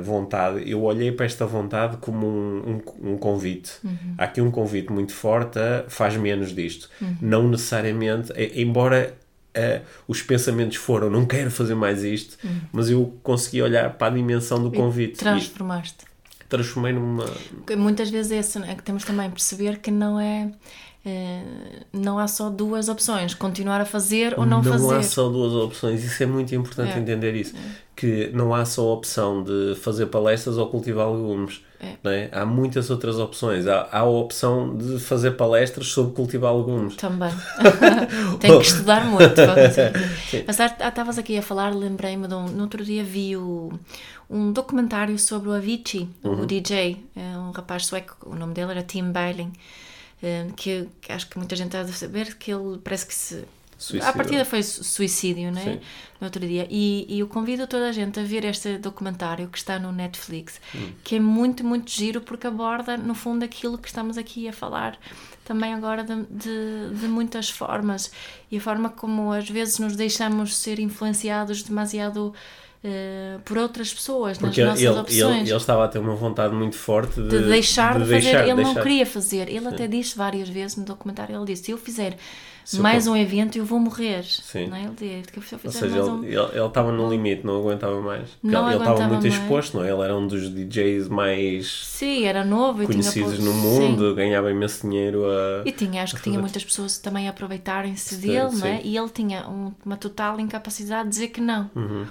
vontade, 0.03 0.69
eu 0.69 0.81
olhei 0.83 1.11
para 1.11 1.25
esta 1.25 1.45
vontade 1.45 1.97
como 1.97 2.27
um, 2.27 2.81
um, 3.01 3.11
um 3.13 3.17
convite. 3.17 3.71
Há 4.17 4.25
aqui 4.25 4.41
um 4.41 4.51
convite 4.51 4.91
muito 4.91 5.13
forte 5.13 5.57
a 5.59 5.85
faz 5.87 6.17
menos 6.17 6.53
disto. 6.53 6.89
Não 7.21 7.47
necessariamente, 7.47 8.33
embora 8.55 9.13
eh, 9.53 9.81
os 10.07 10.21
pensamentos 10.21 10.77
foram 10.77 11.09
não 11.09 11.25
quero 11.25 11.49
fazer 11.51 11.75
mais 11.75 12.03
isto, 12.03 12.37
mas 12.71 12.89
eu 12.89 13.13
consegui 13.23 13.61
olhar 13.61 13.93
para 13.93 14.07
a 14.07 14.15
dimensão 14.15 14.61
do 14.61 14.71
convite 14.71 15.13
e 15.13 15.17
Transformaste. 15.17 16.05
Transformei 16.49 16.93
numa. 16.93 17.25
Muitas 17.77 18.09
vezes 18.09 18.31
é 18.31 18.39
isso, 18.39 18.59
não 18.59 18.67
é? 18.67 18.75
que 18.75 18.83
temos 18.83 19.03
também 19.03 19.29
perceber 19.29 19.79
que 19.79 19.89
não 19.91 20.19
é. 20.19 20.51
eh, 21.05 21.41
não 21.91 22.17
há 22.19 22.27
só 22.27 22.49
duas 22.49 22.87
opções, 22.89 23.33
continuar 23.33 23.81
a 23.81 23.85
fazer 23.85 24.37
ou 24.39 24.45
não, 24.45 24.63
fazer. 24.63 24.95
há 24.95 25.03
só 25.03 25.29
duas 25.29 25.53
opções, 25.53 26.03
isso 26.03 26.21
é 26.23 26.25
muito 26.25 26.53
importante 26.55 26.93
É. 26.93 26.99
entender 26.99 27.35
isso. 27.35 27.53
Que 27.95 28.31
não 28.33 28.55
há 28.55 28.65
só 28.65 28.81
a 28.89 28.93
opção 28.93 29.43
de 29.43 29.75
fazer 29.75 30.07
palestras 30.07 30.57
ou 30.57 30.67
cultivar 30.67 31.11
legumes. 31.11 31.61
É. 31.79 31.95
não 32.01 32.11
é? 32.11 32.29
Há 32.31 32.45
muitas 32.45 32.89
outras 32.89 33.19
opções. 33.19 33.67
Há, 33.67 33.89
há 33.91 33.99
a 33.99 34.03
opção 34.05 34.75
de 34.77 34.97
fazer 34.99 35.31
palestras 35.31 35.87
sobre 35.87 36.13
cultivar 36.15 36.55
legumes. 36.55 36.95
Também. 36.95 37.29
Tenho 38.39 38.59
que 38.59 38.65
estudar 38.65 39.05
muito. 39.05 39.35
Mas 40.47 40.59
estavas 40.59 41.17
aqui 41.17 41.37
a 41.37 41.41
falar, 41.41 41.75
lembrei-me 41.75 42.25
de 42.27 42.33
um. 42.35 42.45
No 42.45 42.63
outro 42.63 42.83
dia 42.85 43.03
vi 43.03 43.35
o- 43.35 43.71
um 44.33 44.51
documentário 44.51 45.17
sobre 45.19 45.49
o 45.49 45.53
Avicii, 45.53 46.09
Uhum. 46.23 46.41
o 46.41 46.45
DJ, 46.45 47.05
é 47.15 47.37
um 47.37 47.51
rapaz 47.51 47.85
sueco, 47.85 48.15
o 48.29 48.35
nome 48.35 48.53
dele 48.53 48.71
era 48.71 48.83
Tim 48.83 49.11
Bailing, 49.11 49.53
eh, 50.21 50.47
que, 50.55 50.87
que 51.01 51.11
acho 51.11 51.29
que 51.29 51.37
muita 51.37 51.55
gente 51.55 51.71
deve 51.71 51.91
saber 51.93 52.35
que 52.35 52.51
ele 52.51 52.77
parece 52.83 53.05
que 53.05 53.13
se. 53.15 53.43
Suicidou. 53.77 54.07
A 54.09 54.13
partida 54.13 54.45
foi 54.45 54.63
su- 54.63 54.81
suicídio, 54.83 55.51
não 55.51 55.59
é? 55.59 55.63
Sim. 55.63 55.79
No 56.21 56.27
outro 56.27 56.47
dia. 56.47 56.65
E, 56.69 57.05
e 57.09 57.19
eu 57.19 57.27
convido 57.27 57.67
toda 57.67 57.89
a 57.89 57.91
gente 57.91 58.17
a 58.17 58.23
ver 58.23 58.45
este 58.45 58.77
documentário 58.77 59.49
que 59.49 59.57
está 59.57 59.77
no 59.77 59.91
Netflix, 59.91 60.61
Hum. 60.73 60.91
que 61.03 61.15
é 61.17 61.19
muito, 61.19 61.65
muito 61.65 61.91
giro 61.91 62.21
porque 62.21 62.47
aborda, 62.47 62.95
no 62.95 63.13
fundo, 63.13 63.43
aquilo 63.43 63.77
que 63.77 63.87
estamos 63.89 64.17
aqui 64.17 64.47
a 64.47 64.53
falar 64.53 64.97
também 65.43 65.73
agora 65.73 66.01
de, 66.05 66.15
de, 66.29 66.95
de 67.01 67.07
muitas 67.09 67.49
formas. 67.49 68.09
E 68.49 68.55
a 68.57 68.61
forma 68.61 68.89
como 68.89 69.33
às 69.33 69.49
vezes 69.49 69.79
nos 69.79 69.97
deixamos 69.97 70.55
ser 70.55 70.79
influenciados 70.79 71.61
demasiado 71.63 72.33
eh, 72.83 73.37
por 73.45 73.57
outras 73.57 73.93
pessoas 73.93 74.37
Porque 74.37 74.61
nas 74.63 74.77
ele, 74.79 74.89
nossas 74.89 75.13
ele, 75.15 75.23
opções. 75.23 75.47
ele 75.49 75.57
estava 75.57 75.85
a 75.85 75.87
ter 75.87 75.99
uma 75.99 76.15
vontade 76.15 76.53
muito 76.53 76.75
forte 76.75 77.21
de, 77.21 77.29
de 77.29 77.43
deixar 77.43 77.93
de, 77.93 77.99
fazer, 78.01 78.21
deixar- 78.21 78.41
ele 78.43 78.53
não 78.55 78.63
deixar. 78.63 78.81
queria 78.81 79.05
fazer. 79.05 79.49
Ele 79.49 79.67
até 79.67 79.87
disse 79.87 80.17
várias 80.17 80.49
vezes 80.49 80.75
no 80.77 80.83
documentário, 80.85 81.35
ele 81.35 81.45
disse, 81.45 81.63
se 81.63 81.71
eu 81.71 81.77
fizer 81.77 82.17
Se 82.65 82.77
eu 82.77 82.83
mais 82.83 83.05
con- 83.05 83.11
um 83.11 83.17
evento, 83.17 83.57
eu 83.57 83.63
vou 83.65 83.79
morrer. 83.79 84.23
Sim. 84.23 84.67
Não 84.67 84.75
é? 84.75 84.81
Ele 84.83 85.21
disse, 85.21 85.31
que 85.31 85.41
se 85.41 85.53
eu 85.55 85.59
Ou 85.63 85.71
fizer 85.71 85.79
seja, 85.79 85.95
mais 85.95 86.07
ele, 86.07 86.37
um... 86.37 86.43
ele, 86.45 86.57
ele 86.57 86.65
estava 86.67 86.91
no 86.91 87.09
limite, 87.09 87.45
não 87.45 87.57
aguentava 87.59 88.01
mais. 88.01 88.27
Não 88.43 88.65
ele, 88.67 88.75
ele 88.75 88.83
estava 88.89 89.07
muito 89.07 89.21
mais. 89.27 89.33
exposto, 89.33 89.77
não 89.77 89.83
é? 89.85 89.89
Ele 89.91 90.01
era 90.01 90.15
um 90.17 90.27
dos 90.27 90.49
DJs 90.49 91.07
mais 91.07 91.85
Sim, 91.85 92.25
era 92.25 92.43
novo 92.43 92.83
e 92.83 92.85
conhecidos 92.85 93.39
no 93.39 93.53
mundo, 93.53 94.09
Sim. 94.09 94.15
ganhava 94.15 94.51
imenso 94.51 94.81
dinheiro 94.87 95.23
a. 95.25 95.61
E 95.65 95.71
tinha, 95.71 96.03
acho 96.03 96.15
que 96.17 96.21
tinha 96.21 96.37
muitas 96.39 96.63
pessoas 96.65 96.97
também 96.97 97.27
a 97.27 97.31
aproveitarem-se 97.31 98.15
Sim, 98.15 98.21
dele, 98.27 98.55
não 98.55 98.67
é? 98.67 98.77
sim. 98.77 98.81
E 98.89 98.97
ele 98.97 99.09
tinha 99.09 99.47
um- 99.47 99.71
uma 99.85 99.95
total 99.95 100.37
incapacidade 100.39 101.03
de 101.05 101.09
dizer 101.11 101.27
que 101.29 101.39
não. 101.39 101.69
Uhum. 101.75 102.05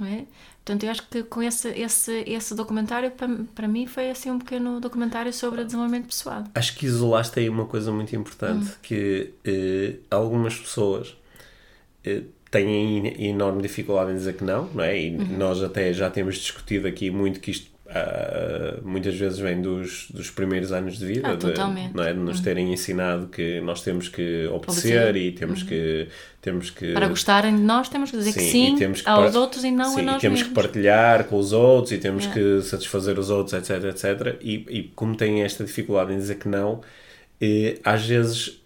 Não 0.00 0.06
é? 0.06 0.24
Portanto, 0.64 0.84
eu 0.84 0.90
acho 0.90 1.06
que 1.08 1.22
com 1.24 1.42
esse, 1.42 1.68
esse, 1.68 2.24
esse 2.26 2.54
documentário, 2.54 3.10
para, 3.12 3.28
para 3.54 3.66
mim, 3.68 3.86
foi 3.86 4.10
assim 4.10 4.30
um 4.30 4.38
pequeno 4.38 4.80
documentário 4.80 5.32
sobre 5.32 5.64
desenvolvimento 5.64 6.06
pessoal. 6.06 6.44
Acho 6.54 6.76
que 6.76 6.86
isolaste 6.86 7.38
aí 7.40 7.48
uma 7.48 7.66
coisa 7.66 7.90
muito 7.92 8.14
importante, 8.14 8.66
Hum. 8.66 8.74
que 8.82 9.32
eh, 9.44 9.94
algumas 10.10 10.56
pessoas 10.58 11.16
eh, 12.04 12.22
têm 12.50 13.06
enorme 13.28 13.62
dificuldade 13.62 14.10
em 14.12 14.14
dizer 14.14 14.34
que 14.36 14.44
não, 14.44 14.66
não 14.74 14.82
é? 14.84 14.98
E 15.00 15.16
Uhum. 15.16 15.38
nós 15.38 15.62
até 15.62 15.92
já 15.92 16.10
temos 16.10 16.36
discutido 16.36 16.86
aqui 16.88 17.10
muito 17.10 17.40
que 17.40 17.50
isto 17.52 17.69
ah, 17.92 18.78
muitas 18.84 19.14
vezes 19.16 19.38
vem 19.38 19.60
dos, 19.60 20.06
dos 20.10 20.30
primeiros 20.30 20.70
anos 20.72 20.98
de 20.98 21.06
vida, 21.06 21.28
Ah, 21.28 21.34
de. 21.34 21.46
Uhum. 21.46 21.90
não 21.94 22.02
é? 22.04 22.12
de 22.12 22.18
nos 22.18 22.40
terem 22.40 22.72
ensinado 22.72 23.26
que 23.26 23.60
nós 23.60 23.82
temos 23.82 24.08
que 24.08 24.46
obedecer, 24.52 25.00
Obedecer. 25.02 25.16
e 25.16 25.32
temos 25.32 25.62
que 25.62 26.08
temos 26.40 26.70
que 26.70 26.92
Para 26.92 27.08
gostarem 27.08 27.54
de 27.56 27.62
nós, 27.62 27.88
temos 27.88 28.10
que 28.10 28.16
dizer 28.16 28.32
que 28.32 28.40
Sim, 28.40 28.50
sim 28.50 28.74
e 28.74 28.78
temos 28.78 29.02
que 29.02 29.08
aos 29.08 29.32
par- 29.32 29.40
outros 29.40 29.64
e 29.64 29.70
não 29.70 29.90
Sim, 29.90 30.00
a 30.00 30.02
e 30.02 30.06
nós 30.06 30.20
temos 30.20 30.38
mesmos. 30.40 30.48
que 30.56 30.62
partilhar 30.62 31.24
com 31.24 31.36
os 31.38 31.52
outros 31.52 31.92
e 31.92 31.98
temos 31.98 32.24
Yeah. 32.24 32.40
que 32.60 32.62
satisfazer 32.66 33.18
os 33.18 33.28
outros, 33.30 33.52
etc, 33.54 33.84
etc. 33.84 34.36
E, 34.40 34.64
e 34.70 34.82
como 34.94 35.16
têm 35.16 35.42
esta 35.42 35.64
dificuldade 35.64 36.12
em 36.12 36.16
dizer 36.16 36.36
que 36.36 36.48
não, 36.48 36.80
eh, 37.40 37.78
às 37.84 38.06
vezes 38.06 38.58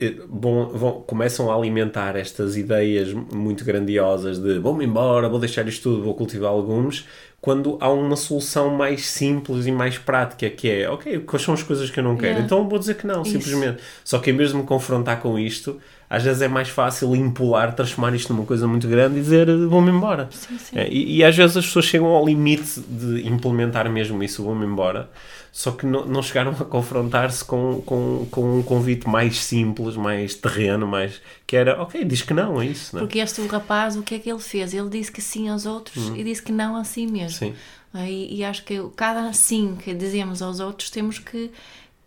eh, 0.00 0.14
vão, 0.28 0.70
vão- 0.70 1.02
começam 1.02 1.50
a 1.52 1.54
alimentar 1.54 2.16
estas 2.16 2.56
ideias 2.56 3.12
muito 3.12 3.64
grandiosas 3.64 4.38
de 4.38 4.58
vou-me 4.58 4.84
embora, 4.84 5.28
vou 5.28 5.38
deixar 5.38 5.68
isto 5.68 5.82
tudo, 5.90 6.02
vou 6.02 6.14
cultivar 6.14 6.56
legumes, 6.56 7.04
quando 7.40 7.78
há 7.80 7.90
uma 7.90 8.16
solução 8.16 8.70
mais 8.70 9.06
simples 9.06 9.66
e 9.66 9.72
mais 9.72 9.96
prática, 9.96 10.50
que 10.50 10.68
é, 10.68 10.90
ok, 10.90 11.20
quais 11.20 11.42
são 11.42 11.54
as 11.54 11.62
coisas 11.62 11.90
que 11.90 11.98
eu 11.98 12.04
não 12.04 12.14
quero? 12.14 12.26
Yeah. 12.26 12.44
Então 12.44 12.68
vou 12.68 12.78
dizer 12.78 12.96
que 12.96 13.06
não, 13.06 13.22
Isso. 13.22 13.32
simplesmente. 13.32 13.82
Só 14.04 14.18
que 14.18 14.30
em 14.30 14.36
vez 14.36 14.50
de 14.50 14.56
me 14.56 14.64
confrontar 14.64 15.20
com 15.20 15.38
isto, 15.38 15.80
às 16.08 16.22
vezes 16.22 16.42
é 16.42 16.48
mais 16.48 16.68
fácil 16.68 17.16
impular, 17.16 17.74
transformar 17.74 18.14
isto 18.14 18.34
numa 18.34 18.44
coisa 18.44 18.68
muito 18.68 18.86
grande 18.86 19.18
e 19.18 19.22
dizer 19.22 19.46
vou-me 19.68 19.90
embora. 19.90 20.28
Sim, 20.30 20.58
sim. 20.58 20.78
É, 20.78 20.86
e, 20.90 21.16
e 21.16 21.24
às 21.24 21.34
vezes 21.34 21.56
as 21.56 21.64
pessoas 21.64 21.86
chegam 21.86 22.08
ao 22.08 22.26
limite 22.26 22.78
de 22.86 23.26
implementar 23.26 23.88
mesmo 23.88 24.22
isso, 24.22 24.42
vou-me 24.44 24.66
embora, 24.66 25.08
só 25.52 25.72
que 25.72 25.84
não, 25.84 26.06
não 26.06 26.22
chegaram 26.22 26.52
a 26.52 26.64
confrontar-se 26.64 27.44
com, 27.44 27.82
com, 27.82 28.26
com 28.30 28.58
um 28.58 28.62
convite 28.62 29.08
mais 29.08 29.42
simples, 29.42 29.96
mais 29.96 30.34
terreno, 30.34 30.86
mais 30.86 31.20
que 31.46 31.56
era, 31.56 31.82
ok, 31.82 32.04
diz 32.04 32.22
que 32.22 32.32
não, 32.32 32.60
é 32.60 32.66
isso, 32.66 32.94
não 32.94 33.02
é? 33.02 33.06
Porque 33.06 33.18
este 33.18 33.44
rapaz, 33.46 33.96
o 33.96 34.02
que 34.02 34.14
é 34.14 34.18
que 34.18 34.30
ele 34.30 34.38
fez? 34.38 34.72
Ele 34.72 34.88
disse 34.88 35.10
que 35.10 35.20
sim 35.20 35.48
aos 35.48 35.66
outros 35.66 36.08
e 36.14 36.22
disse 36.22 36.42
que 36.42 36.52
não 36.52 36.76
a 36.76 36.84
si 36.84 37.06
mesmo. 37.06 37.38
Sim. 37.38 37.54
E, 37.94 38.36
e 38.38 38.44
acho 38.44 38.64
que 38.64 38.78
cada 38.94 39.32
sim 39.32 39.76
que 39.76 39.92
dizemos 39.92 40.40
aos 40.40 40.60
outros 40.60 40.90
temos 40.90 41.18
que. 41.18 41.50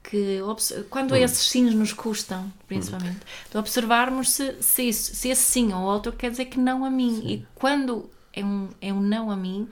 que 0.01 0.39
quando 0.89 1.13
esses 1.15 1.49
sims 1.49 1.75
nos 1.75 1.91
custam, 1.91 2.51
principalmente, 2.67 3.19
de 3.51 3.57
observarmos 3.57 4.31
se, 4.31 4.55
se, 4.61 4.83
isso, 4.83 5.13
se 5.13 5.27
esse 5.27 5.43
sim 5.43 5.73
ou 5.73 5.81
outro 5.81 6.13
quer 6.13 6.31
dizer 6.31 6.45
que 6.45 6.57
não 6.57 6.85
a 6.85 6.89
mim. 6.89 7.21
E 7.25 7.45
quando 7.53 8.09
é 8.31 8.43
um, 8.43 8.69
é 8.81 8.93
um 8.93 9.01
não 9.01 9.29
a 9.29 9.35
mim, 9.35 9.67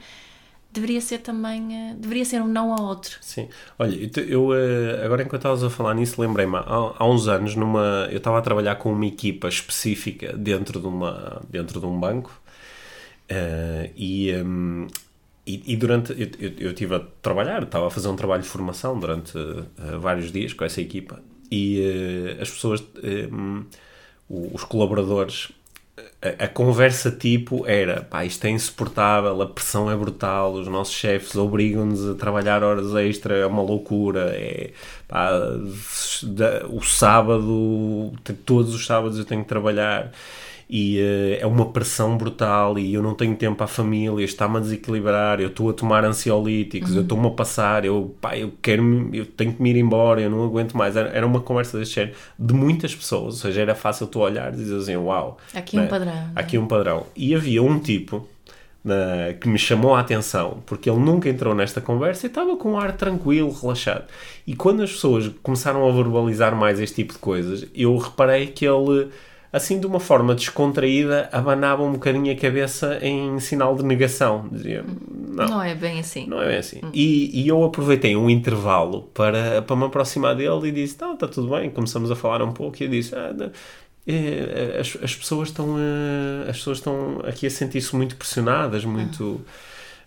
deveria 0.74 1.02
ser 1.02 1.20
também. 1.20 1.76
eh, 1.76 1.96
deveria 1.98 2.26
ser 2.26 2.42
um 2.42 2.48
não 2.48 2.74
a 2.74 2.82
outro. 2.82 3.18
Sim. 3.22 3.48
Olha, 3.80 3.96
eu, 4.28 4.54
eh, 4.54 5.04
agora 5.06 5.22
enquanto 5.24 5.42
estavas 5.42 5.64
a 5.64 5.70
falar 5.70 5.94
nisso, 5.94 6.20
lembrei-me, 6.22 6.56
há, 6.58 6.94
há 6.98 7.06
uns 7.10 7.28
anos, 7.28 7.56
numa, 7.56 8.08
eu 8.12 8.18
estava 8.18 8.38
a 8.40 8.42
trabalhar 8.42 8.76
com 8.76 8.92
uma 8.92 9.06
equipa 9.06 9.48
específica 9.48 10.34
dentro 10.38 10.80
de, 10.80 10.88
uma, 10.88 11.42
dentro 11.50 11.80
de 11.80 11.86
um 11.86 12.00
banco 12.00 12.32
eh, 13.30 13.92
e, 13.96 14.34
hum, 14.36 14.88
e, 15.46 15.74
e 15.74 15.76
durante. 15.76 16.12
Eu, 16.14 16.30
eu, 16.40 16.54
eu 16.60 16.70
estive 16.72 16.96
a 16.96 17.00
trabalhar, 17.22 17.64
estava 17.64 17.88
a 17.88 17.90
fazer 17.90 18.08
um 18.08 18.16
trabalho 18.16 18.44
de 18.44 18.50
formação 18.50 19.00
durante 19.00 19.34
vários 20.00 20.32
dias 20.32 20.54
com 20.54 20.64
essa 20.66 20.82
equipa 20.82 21.22
e 21.52 21.82
as 22.40 22.50
pessoas, 22.50 22.82
o- 24.30 24.54
os 24.56 24.64
colaboradores 24.64 25.52
a, 26.22 26.48
conversa 26.48 27.10
tipo 27.10 27.66
era 27.66 28.04
pá, 28.04 28.24
isto 28.24 28.46
é 28.46 28.52
insuportável, 28.52 29.42
a 29.42 29.48
pressão 29.48 29.90
é 29.90 29.96
brutal, 29.96 30.54
os 30.54 30.68
nossos 30.68 30.94
chefes 30.94 31.36
obrigam-nos 31.36 32.08
a 32.08 32.14
trabalhar 32.14 32.64
horas 32.64 32.94
extra, 32.96 33.36
é 33.36 33.46
uma 33.46 33.64
loucura, 33.64 34.32
é 34.36 34.72
pá, 35.08 35.32
o 36.70 36.82
sábado, 36.84 38.14
todos 38.46 38.76
os 38.76 38.86
sábados 38.86 39.18
eu 39.18 39.26
tenho 39.26 39.42
que 39.42 39.50
trabalhar 39.50 40.12
e 40.74 40.98
eh, 41.00 41.40
é 41.42 41.46
uma 41.46 41.66
pressão 41.66 42.16
brutal 42.18 42.80
e 42.80 42.94
eu 42.94 43.04
não 43.04 43.14
tenho 43.14 43.36
tempo 43.36 43.62
à 43.62 43.68
família, 43.68 44.24
está-me 44.24 44.56
a 44.56 44.60
desequilibrar, 44.62 45.42
eu 45.42 45.50
estou 45.50 45.70
a 45.70 45.74
tomar 45.74 46.06
ansiolíticos, 46.06 46.96
eu 46.96 47.02
estou-me 47.02 47.28
a 47.28 47.32
passar, 47.32 47.84
eu, 47.84 48.16
pá, 48.22 48.38
eu 48.38 48.54
quero 48.62 49.10
eu 49.14 49.26
tenho 49.26 49.52
que 49.52 49.62
me 49.62 49.70
ir 49.72 49.76
embora, 49.78 50.22
eu 50.22 50.30
não 50.30 50.46
aguento 50.46 50.78
mais. 50.78 50.96
Era, 50.96 51.10
era 51.10 51.28
uma 51.28 51.42
conversa 51.42 51.78
deste 51.78 51.96
género 51.96 52.16
de 52.40 52.54
muitas 52.54 52.96
pessoas, 52.96 53.34
ou 53.36 53.40
seja, 53.42 53.62
era 53.62 53.76
fácil 53.76 54.08
tu 54.08 54.20
olhar 54.22 54.54
e 54.54 54.56
dizer 54.56 54.78
assim, 54.78 54.96
uau, 54.96 55.38
Aqui 55.54 55.76
né? 55.76 55.84
um 55.84 55.88
padrão. 55.88 56.14
Há 56.36 56.40
aqui 56.40 56.58
um 56.58 56.66
padrão. 56.68 57.06
E 57.18 57.36
havia 57.36 57.62
um 57.62 57.78
tipo 57.78 58.26
na- 58.84 59.34
que 59.40 59.48
me 59.50 59.60
chamou 59.60 59.94
a 59.94 60.00
atenção, 60.00 60.64
porque 60.66 60.90
ele 60.90 61.00
nunca 61.00 61.28
entrou 61.30 61.54
nesta 61.54 61.82
conversa 61.82 62.26
e 62.26 62.30
estava 62.30 62.56
com 62.56 62.72
um 62.72 62.78
ar 62.80 62.94
tranquilo, 62.94 63.52
relaxado. 63.52 64.06
E 64.48 64.56
quando 64.56 64.82
as 64.84 64.92
pessoas 64.92 65.30
começaram 65.44 65.86
a 65.88 65.92
verbalizar 65.92 66.56
mais 66.56 66.80
este 66.80 66.96
tipo 66.96 67.14
de 67.14 67.20
coisas, 67.20 67.68
eu 67.76 67.96
reparei 67.98 68.48
que 68.48 68.66
ele, 68.66 69.10
assim 69.54 69.80
de 69.80 69.86
uma 69.86 70.00
forma 70.00 70.34
descontraída, 70.36 71.28
abanava 71.32 71.84
um 71.84 71.92
bocadinho 71.94 72.32
a 72.32 72.36
cabeça 72.36 72.98
em 73.02 73.40
sinal 73.40 73.76
de 73.76 73.84
negação. 73.84 74.48
Dizia, 74.52 74.84
não, 75.30 75.48
Não 75.48 75.62
é 75.64 75.76
bem 75.76 76.00
assim. 76.00 76.26
não 76.28 76.42
é 76.42 76.48
bem 76.48 76.58
assim. 76.58 76.80
E, 76.94 77.42
e 77.44 77.48
eu 77.48 77.64
aproveitei 77.64 78.16
um 78.16 78.30
intervalo 78.30 79.04
para, 79.14 79.62
para 79.62 79.76
me 79.76 79.86
aproximar 79.86 80.36
dele 80.36 80.70
e 80.70 80.72
disse: 80.72 80.98
Não, 81.02 81.14
está 81.14 81.28
tudo 81.28 81.50
bem. 81.56 81.70
Começamos 81.70 82.10
a 82.12 82.16
falar 82.16 82.42
um 82.42 82.52
pouco 82.52 82.82
e 82.82 82.86
eu 82.86 82.90
disse: 82.90 83.14
ah, 83.16 83.34
não, 83.36 83.52
é, 84.08 84.78
as, 84.80 84.98
as 85.04 85.16
pessoas 85.16 85.50
estão 85.50 85.76
eh, 85.78 86.50
as 86.50 86.58
pessoas 86.58 86.78
estão 86.80 87.22
aqui 87.26 87.46
a 87.48 87.50
sentir-se 87.52 87.96
muito 87.96 88.16
pressionadas, 88.16 88.84
muito. 88.84 89.42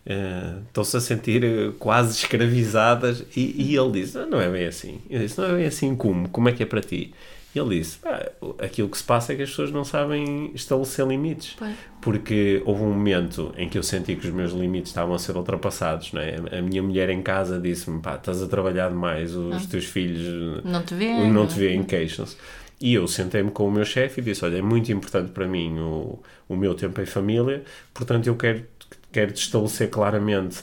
eh, 0.07 0.55
estão-se 0.67 0.97
a 0.97 1.01
sentir 1.01 1.45
eh, 1.45 1.71
quase 1.79 2.17
escravizadas 2.19 3.25
e, 3.37 3.55
e 3.73 3.77
ele 3.77 3.93
disse, 4.03 4.19
"Ah, 4.19 4.27
não 4.27 4.41
é 4.41 4.49
bem 4.51 4.67
assim 4.67 4.99
eu 5.09 5.21
disse, 5.21 5.39
não 5.41 5.47
é 5.49 5.53
bem 5.55 5.67
assim 5.67 5.95
como, 5.97 6.29
como 6.29 6.49
é 6.49 6.53
que 6.53 6.63
é 6.63 6.67
para 6.67 6.81
ti? 6.81 7.15
E 7.55 7.59
ele 7.59 7.79
disse, 7.79 7.99
"Pá, 7.99 8.29
aquilo 8.59 8.89
que 8.89 8.99
se 8.99 9.05
passa 9.05 9.33
é 9.33 9.37
que 9.37 9.43
as 9.43 9.51
pessoas 9.51 9.71
não 9.71 9.85
sabem 9.85 10.51
estabelecer 10.55 11.07
limites 11.07 11.55
Pois. 11.57 11.75
porque 12.01 12.61
houve 12.65 12.83
um 12.83 12.89
momento 12.91 13.55
em 13.57 13.69
que 13.69 13.79
eu 13.79 13.83
senti 13.83 14.17
que 14.17 14.27
os 14.27 14.33
meus 14.35 14.53
limites 14.53 14.91
estavam 14.91 15.15
a 15.15 15.19
ser 15.19 15.37
ultrapassados, 15.37 16.13
não 16.13 16.21
é? 16.21 16.37
A 16.59 16.61
minha 16.61 16.83
mulher 16.83 17.09
em 17.11 17.23
casa 17.23 17.61
disse-me, 17.61 18.01
pá, 18.01 18.17
estás 18.17 18.43
a 18.43 18.49
trabalhar 18.49 18.89
demais, 18.89 19.35
os 19.37 19.67
teus 19.67 19.85
filhos 19.85 20.63
Não 20.65 20.83
te 20.83 20.95
vê. 20.95 21.05
eh, 21.07 21.27
não 21.31 21.47
te 21.47 21.59
veem, 21.59 21.83
queixam-se. 21.85 22.37
E 22.81 22.93
eu 22.95 23.07
sentei-me 23.07 23.51
com 23.53 23.69
o 23.69 23.71
meu 23.71 23.85
chefe 23.85 24.21
e 24.21 24.25
disse, 24.25 24.45
olha, 24.45 24.57
é 24.59 24.63
muito 24.63 24.91
importante 24.93 25.31
para 25.31 25.47
mim 25.47 25.79
o, 25.79 26.19
o 26.49 26.57
meu 26.57 26.75
tempo 26.75 27.01
em 27.01 27.07
família, 27.07 27.63
portanto 27.95 28.27
eu 28.27 28.35
quero, 28.37 28.65
quero 29.13 29.31
te 29.33 29.43
estabelecer 29.43 29.89
claramente 29.91 30.59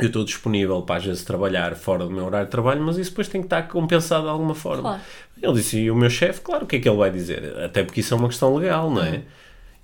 eu 0.00 0.06
estou 0.06 0.24
disponível 0.24 0.82
para 0.82 0.96
às 0.96 1.04
vezes 1.04 1.24
trabalhar 1.24 1.74
fora 1.76 2.04
do 2.04 2.10
meu 2.10 2.24
horário 2.24 2.46
de 2.46 2.50
trabalho, 2.50 2.82
mas 2.82 2.98
isso 2.98 3.10
depois 3.10 3.28
tem 3.28 3.40
que 3.40 3.46
estar 3.46 3.62
compensado 3.68 4.24
de 4.24 4.30
alguma 4.30 4.54
forma. 4.54 4.82
Claro. 4.82 5.00
Ele 5.42 5.52
disse, 5.54 5.78
e 5.78 5.90
o 5.90 5.94
meu 5.96 6.10
chefe, 6.10 6.40
claro, 6.40 6.64
o 6.64 6.66
que 6.66 6.76
é 6.76 6.80
que 6.80 6.88
ele 6.88 6.96
vai 6.98 7.10
dizer? 7.10 7.56
Até 7.64 7.82
porque 7.84 8.00
isso 8.00 8.12
é 8.14 8.16
uma 8.16 8.28
questão 8.28 8.54
legal, 8.56 8.90
não 8.90 9.02
Uhum. 9.02 9.06
é? 9.08 9.22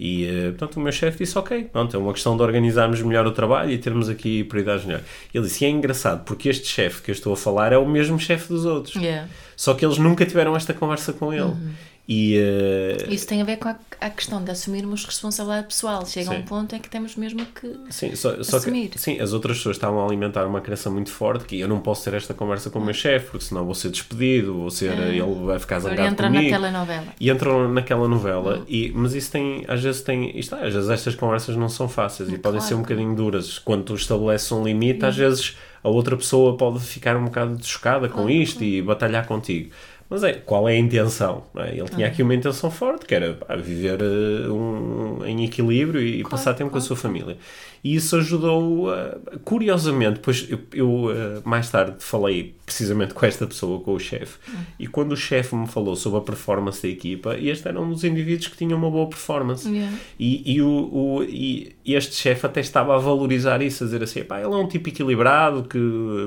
E, 0.03 0.25
eh, 0.25 0.49
portanto, 0.53 0.77
o 0.77 0.81
meu 0.81 0.93
chefe 0.93 1.19
disse, 1.19 1.37
ok, 1.39 1.65
pronto, 1.71 1.95
é 1.95 2.01
uma 2.01 2.13
questão 2.15 2.35
de 2.35 2.43
organizarmos 2.43 3.03
melhor 3.03 3.27
o 3.27 3.33
trabalho 3.33 3.71
e 3.71 3.77
termos 3.77 4.09
aqui 4.09 4.43
prioridades 4.45 4.87
melhor. 4.87 5.03
Ele 5.35 5.45
disse, 5.45 5.63
e 5.63 5.67
é 5.67 5.71
engraçado, 5.71 6.25
porque 6.25 6.49
este 6.49 6.67
chefe 6.67 7.03
que 7.03 7.11
eu 7.11 7.13
estou 7.13 7.35
a 7.35 7.37
falar 7.37 7.71
é 7.71 7.77
o 7.77 7.87
mesmo 7.87 8.19
chefe 8.19 8.49
dos 8.49 8.65
outros. 8.65 8.97
Yeah. 8.97 9.29
Só 9.55 9.75
que 9.75 9.85
eles 9.85 9.99
nunca 9.99 10.25
tiveram 10.25 10.57
esta 10.57 10.73
conversa 10.73 11.13
com 11.13 11.31
ele. 11.35 11.43
Uhum. 11.43 11.73
E, 12.13 12.37
eh, 12.37 13.07
Isso 13.09 13.25
tem 13.25 13.41
a 13.41 13.45
ver 13.45 13.59
com 13.59 13.69
a, 13.69 13.77
a 14.01 14.11
questão 14.11 14.43
de 14.43 14.51
assumirmos 14.51 15.05
responsabilidade 15.05 15.69
pessoal. 15.69 16.05
Chega 16.05 16.31
a 16.33 16.35
Sim. 16.35 16.41
um 16.41 16.43
ponto 16.43 16.75
em 16.75 16.81
que 16.81 16.91
temos 16.91 17.15
mesmo 17.15 17.47
que. 17.47 17.73
Sim, 17.89 18.17
só, 18.17 18.43
só 18.43 18.57
Assumir. 18.57 18.89
que 18.89 18.99
sim, 18.99 19.21
as 19.21 19.33
outras 19.33 19.59
pessoas 19.59 19.77
estavam 19.77 20.01
a 20.01 20.07
alimentar 20.07 20.45
uma 20.45 20.61
crença 20.61 20.91
muito 20.91 21.09
forte 21.13 21.45
que 21.45 21.61
eu 21.61 21.69
não 21.69 21.79
posso 21.79 22.03
ter 22.03 22.15
esta 22.15 22.35
conversa 22.35 22.69
com 22.69 22.81
o 22.81 22.85
meu 22.85 22.93
chefe, 22.93 23.31
porque 23.31 23.45
senão 23.45 23.65
vou 23.65 23.77
ser 23.77 23.91
despedido, 23.91 24.55
vou 24.55 24.71
ser, 24.71 24.91
ele 24.99 25.23
vai 25.47 25.61
ficar 25.61 25.79
zangado 25.79 26.03
entra 26.09 26.29
na 26.29 26.37
comigo. 26.39 26.57
telenovela. 26.57 27.07
E 27.21 27.31
entram 27.31 27.73
naquela 27.73 28.09
novela, 28.09 28.65
e, 28.67 28.91
mas 28.93 29.15
isso 29.15 29.31
tem, 29.31 29.65
às 29.69 29.81
vezes 29.81 30.03
tem, 30.03 30.37
isto 30.37 30.53
às 30.57 30.75
vezes 30.75 30.91
estas 30.91 31.15
conversas 31.15 31.55
não 31.55 31.69
são 31.69 31.89
fáceis 31.89 32.29
e 32.29 32.39
podem 32.39 32.59
Claro. 32.59 32.69
ser 32.69 32.75
um 32.75 32.81
bocadinho 32.83 33.15
duras. 33.15 33.61
Quando 33.61 33.85
tu 33.85 33.95
estabeleces 33.95 34.51
um 34.51 34.65
limite, 34.65 35.05
às 35.07 35.15
vezes 35.17 35.57
a 35.85 35.89
outra 35.89 36.17
pessoa 36.17 36.57
pode 36.57 36.81
ficar 36.81 37.17
um 37.17 37.27
bocado 37.27 37.65
chocada 37.65 38.09
com 38.09 38.29
isto 38.29 38.65
e 38.65 38.83
batalhar 38.83 39.27
contigo. 39.27 39.71
Mas 40.11 40.25
é, 40.25 40.33
qual 40.33 40.69
é 40.69 40.73
a 40.73 40.79
intenção? 40.79 41.45
é? 41.57 41.71
Ele 41.77 41.89
tinha 41.89 42.07
aqui 42.09 42.21
uma 42.23 42.35
intenção 42.35 42.69
forte, 42.71 43.07
que 43.07 43.15
era 43.15 43.35
pá, 43.35 43.55
viver 43.55 44.01
eh, 44.03 44.51
um, 44.51 45.25
em 45.25 45.45
equilíbrio 45.45 46.03
e 46.03 46.25
passar 46.25 46.53
tempo 46.55 46.71
com 46.73 46.79
a 46.79 46.81
sua 46.81 46.97
família. 46.97 47.39
E 47.85 47.95
isso 47.95 48.17
ajudou, 48.17 48.93
eh, 48.93 49.19
curiosamente, 49.45 50.15
depois 50.15 50.47
eu, 50.51 50.59
eu, 50.75 51.11
eh, 51.13 51.41
mais 51.45 51.71
tarde 51.71 51.95
falei 52.01 52.55
precisamente 52.67 53.15
com 53.15 53.25
esta 53.25 53.47
pessoa, 53.47 53.81
com 53.81 53.95
o 53.95 53.99
chefe, 54.01 54.39
e 54.79 54.87
quando 54.87 55.13
o 55.13 55.17
chefe 55.17 55.55
me 55.55 55.67
falou 55.67 55.95
sobre 55.97 56.19
a 56.19 56.23
performance 56.23 56.83
da 56.83 56.89
equipa, 56.89 57.37
este 57.39 57.69
era 57.69 57.81
um 57.81 57.91
dos 57.91 58.03
indivíduos 58.05 58.49
que 58.49 58.57
tinha 58.57 58.77
uma 58.77 58.91
boa 58.91 59.09
performance. 59.09 59.69
Yeah. 59.69 59.97
E, 60.19 60.55
e, 60.55 60.61
o, 60.63 60.69
o- 60.69 61.25
e 61.25 61.75
este 61.85 62.15
chefe 62.17 62.47
até 62.47 62.61
estava 62.61 62.95
a 62.97 62.99
valorizar 62.99 63.63
isso, 63.63 63.83
a 63.85 63.87
dizer 63.87 64.03
assim, 64.03 64.23
pá, 64.25 64.39
ele 64.41 64.47
é 64.53 64.57
um 64.57 64.67
tipo 64.69 64.89
equilibrado 64.89 65.63
que, 65.65 65.79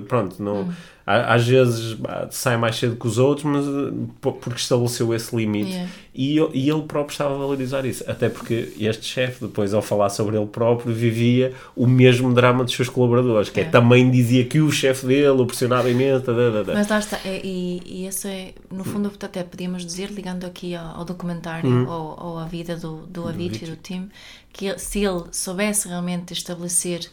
pronto, 0.08 0.42
não, 0.42 0.74
Às 1.06 1.46
vezes 1.46 1.98
sai 2.32 2.56
mais 2.56 2.78
cedo 2.78 2.96
que 2.96 3.06
os 3.06 3.18
outros, 3.18 3.44
mas 3.44 3.66
porque 4.22 4.56
estabeleceu 4.56 5.14
esse 5.14 5.36
limite. 5.36 5.72
Yeah. 5.72 5.92
E, 6.16 6.36
e 6.54 6.70
ele 6.70 6.84
próprio 6.84 7.12
estava 7.12 7.36
a 7.36 7.38
valorizar 7.38 7.86
isso. 7.86 8.10
Até 8.10 8.30
porque 8.30 8.72
este 8.80 9.06
chefe, 9.06 9.44
depois, 9.44 9.74
ao 9.74 9.82
falar 9.82 10.10
sobre 10.10 10.38
ele 10.38 10.46
próprio, 10.46 10.94
vivia 10.94 11.54
o 11.76 11.86
mesmo 11.86 12.34
drama 12.34 12.64
dos 12.64 12.74
seus 12.74 12.88
colaboradores, 12.88 13.50
que 13.50 13.60
é, 13.60 13.64
é 13.64 13.66
também 13.66 14.10
dizia 14.10 14.46
que 14.46 14.62
o 14.62 14.72
chefe 14.72 15.06
dele 15.06 15.42
o 15.42 15.46
pressionava 15.46 15.90
imenso. 15.90 16.26
Da, 16.26 16.50
da, 16.52 16.64
da. 16.64 16.74
Mas 16.74 16.88
lá 16.88 17.00
está, 17.00 17.20
é, 17.26 17.42
e, 17.44 17.82
e 17.86 18.08
isso 18.08 18.26
é, 18.28 18.54
no 18.72 18.86
fundo, 18.86 19.12
até 19.22 19.44
podíamos 19.44 19.86
dizer, 19.86 20.10
ligando 20.10 20.46
aqui 20.46 20.74
ao, 20.74 21.00
ao 21.00 21.06
documentário 21.06 21.70
hum. 21.70 21.86
ou, 21.86 22.18
ou 22.28 22.38
à 22.40 22.46
vida 22.46 22.78
do, 22.78 23.06
do, 23.08 23.28
Avicii, 23.28 23.68
do 23.68 23.76
time, 23.76 24.08
que 24.54 24.78
se 24.80 25.04
ele 25.04 25.24
soubesse 25.34 25.90
realmente 25.90 26.32
estabelecer 26.32 27.10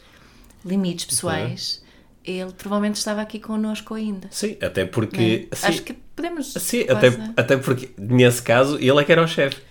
limites 0.63 1.03
pessoais 1.03 1.81
ele 2.25 2.51
provavelmente 2.53 2.95
estava 2.95 3.21
aqui 3.21 3.39
connosco 3.39 3.93
ainda. 3.93 4.27
Sim, 4.31 4.57
até 4.61 4.85
porque. 4.85 5.49
Sim, 5.51 5.67
Acho 5.67 5.83
que 5.83 5.93
podemos. 6.15 6.53
Sim, 6.53 6.85
até, 6.89 7.07
até 7.35 7.57
porque 7.57 7.89
nesse 7.97 8.41
caso 8.41 8.77
ele 8.77 8.99
é 8.99 9.03
que 9.03 9.11
era 9.11 9.23
o 9.23 9.27
chefe. 9.27 9.61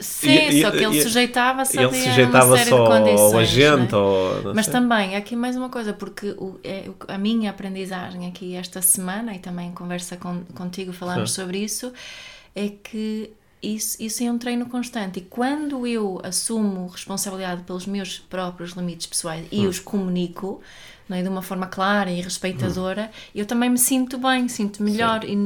Sim, 0.00 0.48
e, 0.48 0.60
só 0.60 0.72
que 0.72 0.84
ele 0.84 1.00
sujeitava-se 1.00 1.78
a 1.78 1.88
sujeitava 1.88 2.46
uma 2.46 2.56
série 2.56 2.70
só 2.70 2.82
de 2.82 2.90
condições. 2.90 3.32
Ao 3.32 3.38
agente, 3.38 3.94
ou, 3.94 4.54
Mas 4.54 4.64
sei. 4.64 4.72
também, 4.72 5.14
aqui 5.14 5.36
mais 5.36 5.54
uma 5.56 5.68
coisa, 5.68 5.92
porque 5.92 6.30
o, 6.30 6.58
é, 6.64 6.90
a 7.06 7.16
minha 7.16 7.50
aprendizagem 7.50 8.26
aqui 8.26 8.56
esta 8.56 8.82
semana, 8.82 9.34
e 9.36 9.38
também 9.38 9.68
em 9.68 9.72
conversa 9.72 10.16
com, 10.16 10.42
contigo 10.52 10.92
falamos 10.92 11.30
Sim. 11.30 11.42
sobre 11.42 11.58
isso, 11.58 11.92
é 12.56 12.70
que 12.70 13.30
isso, 13.62 14.02
isso 14.02 14.24
é 14.24 14.32
um 14.32 14.36
treino 14.36 14.66
constante. 14.66 15.20
E 15.20 15.22
quando 15.22 15.86
eu 15.86 16.20
assumo 16.24 16.88
responsabilidade 16.88 17.62
pelos 17.62 17.86
meus 17.86 18.18
próprios 18.18 18.72
limites 18.72 19.06
pessoais 19.06 19.46
e 19.52 19.60
hum. 19.60 19.68
os 19.68 19.78
comunico, 19.78 20.60
não 21.12 21.18
é? 21.18 21.22
de 21.22 21.28
uma 21.28 21.42
forma 21.42 21.66
clara 21.66 22.10
e 22.10 22.20
respeitadora, 22.20 23.10
hum. 23.12 23.30
eu 23.34 23.46
também 23.46 23.68
me 23.68 23.78
sinto 23.78 24.18
bem, 24.18 24.48
sinto 24.48 24.82
melhor 24.82 25.24
e, 25.24 25.36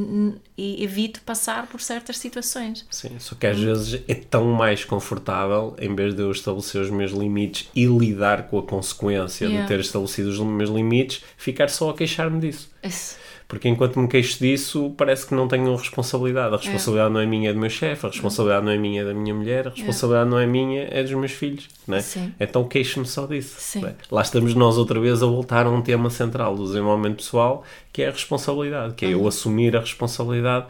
e, 0.57 0.83
evito 0.83 1.21
passar 1.21 1.67
por 1.67 1.81
certas 1.81 2.17
situações. 2.17 2.85
Sim, 2.89 3.19
só 3.19 3.35
que 3.35 3.45
às 3.45 3.59
vezes 3.59 4.01
é 4.07 4.15
tão 4.15 4.45
mais 4.53 4.85
confortável, 4.85 5.75
em 5.79 5.93
vez 5.93 6.15
de 6.15 6.21
eu 6.21 6.31
estabelecer 6.31 6.81
os 6.81 6.89
meus 6.89 7.11
limites 7.11 7.69
e 7.75 7.85
lidar 7.85 8.43
com 8.43 8.57
a 8.57 8.63
consequência 8.63 9.45
yeah. 9.45 9.61
de 9.63 9.67
ter 9.67 9.79
estabelecido 9.79 10.29
os 10.29 10.39
meus 10.39 10.69
limites, 10.69 11.23
ficar 11.37 11.69
só 11.69 11.89
a 11.89 11.93
queixar-me 11.93 12.39
disso. 12.39 12.69
Isso. 12.81 13.17
Porque 13.47 13.69
enquanto 13.69 13.97
me 13.97 14.07
queixo 14.09 14.39
disso, 14.39 14.93
parece 14.97 15.25
que 15.25 15.33
não 15.33 15.47
tenho 15.47 15.73
responsabilidade. 15.73 16.53
A 16.53 16.57
responsabilidade 16.57 17.09
é. 17.09 17.13
não 17.13 17.21
é 17.21 17.25
minha, 17.25 17.49
é 17.49 17.53
do 17.53 17.59
meu 17.59 17.69
chefe, 17.69 18.05
a 18.05 18.09
responsabilidade 18.09 18.65
não 18.65 18.71
é 18.71 18.77
minha, 18.77 19.01
é 19.01 19.05
da 19.05 19.13
minha 19.13 19.33
mulher, 19.33 19.67
a 19.67 19.69
responsabilidade 19.69 20.27
é. 20.27 20.31
não 20.31 20.39
é 20.39 20.45
minha, 20.45 20.87
é 20.91 21.01
dos 21.01 21.13
meus 21.13 21.31
filhos. 21.31 21.69
É? 21.87 22.01
Sim. 22.01 22.33
Então 22.37 22.67
queixo-me 22.67 23.05
só 23.05 23.25
disso. 23.25 23.55
Sim. 23.57 23.85
Lá 24.11 24.21
estamos 24.21 24.53
nós 24.53 24.77
outra 24.77 24.99
vez 24.99 25.23
a 25.23 25.25
voltar 25.25 25.65
a 25.65 25.69
um 25.69 25.81
tema 25.81 26.09
central 26.09 26.55
do 26.57 26.65
desenvolvimento 26.65 27.17
pessoal, 27.17 27.63
que 27.93 28.01
é 28.01 28.09
a 28.09 28.11
responsabilidade, 28.11 28.95
que 28.95 29.05
é 29.05 29.13
eu 29.13 29.21
uhum. 29.21 29.27
assumir 29.27 29.77
a 29.77 29.79
responsabilidade 29.79 30.65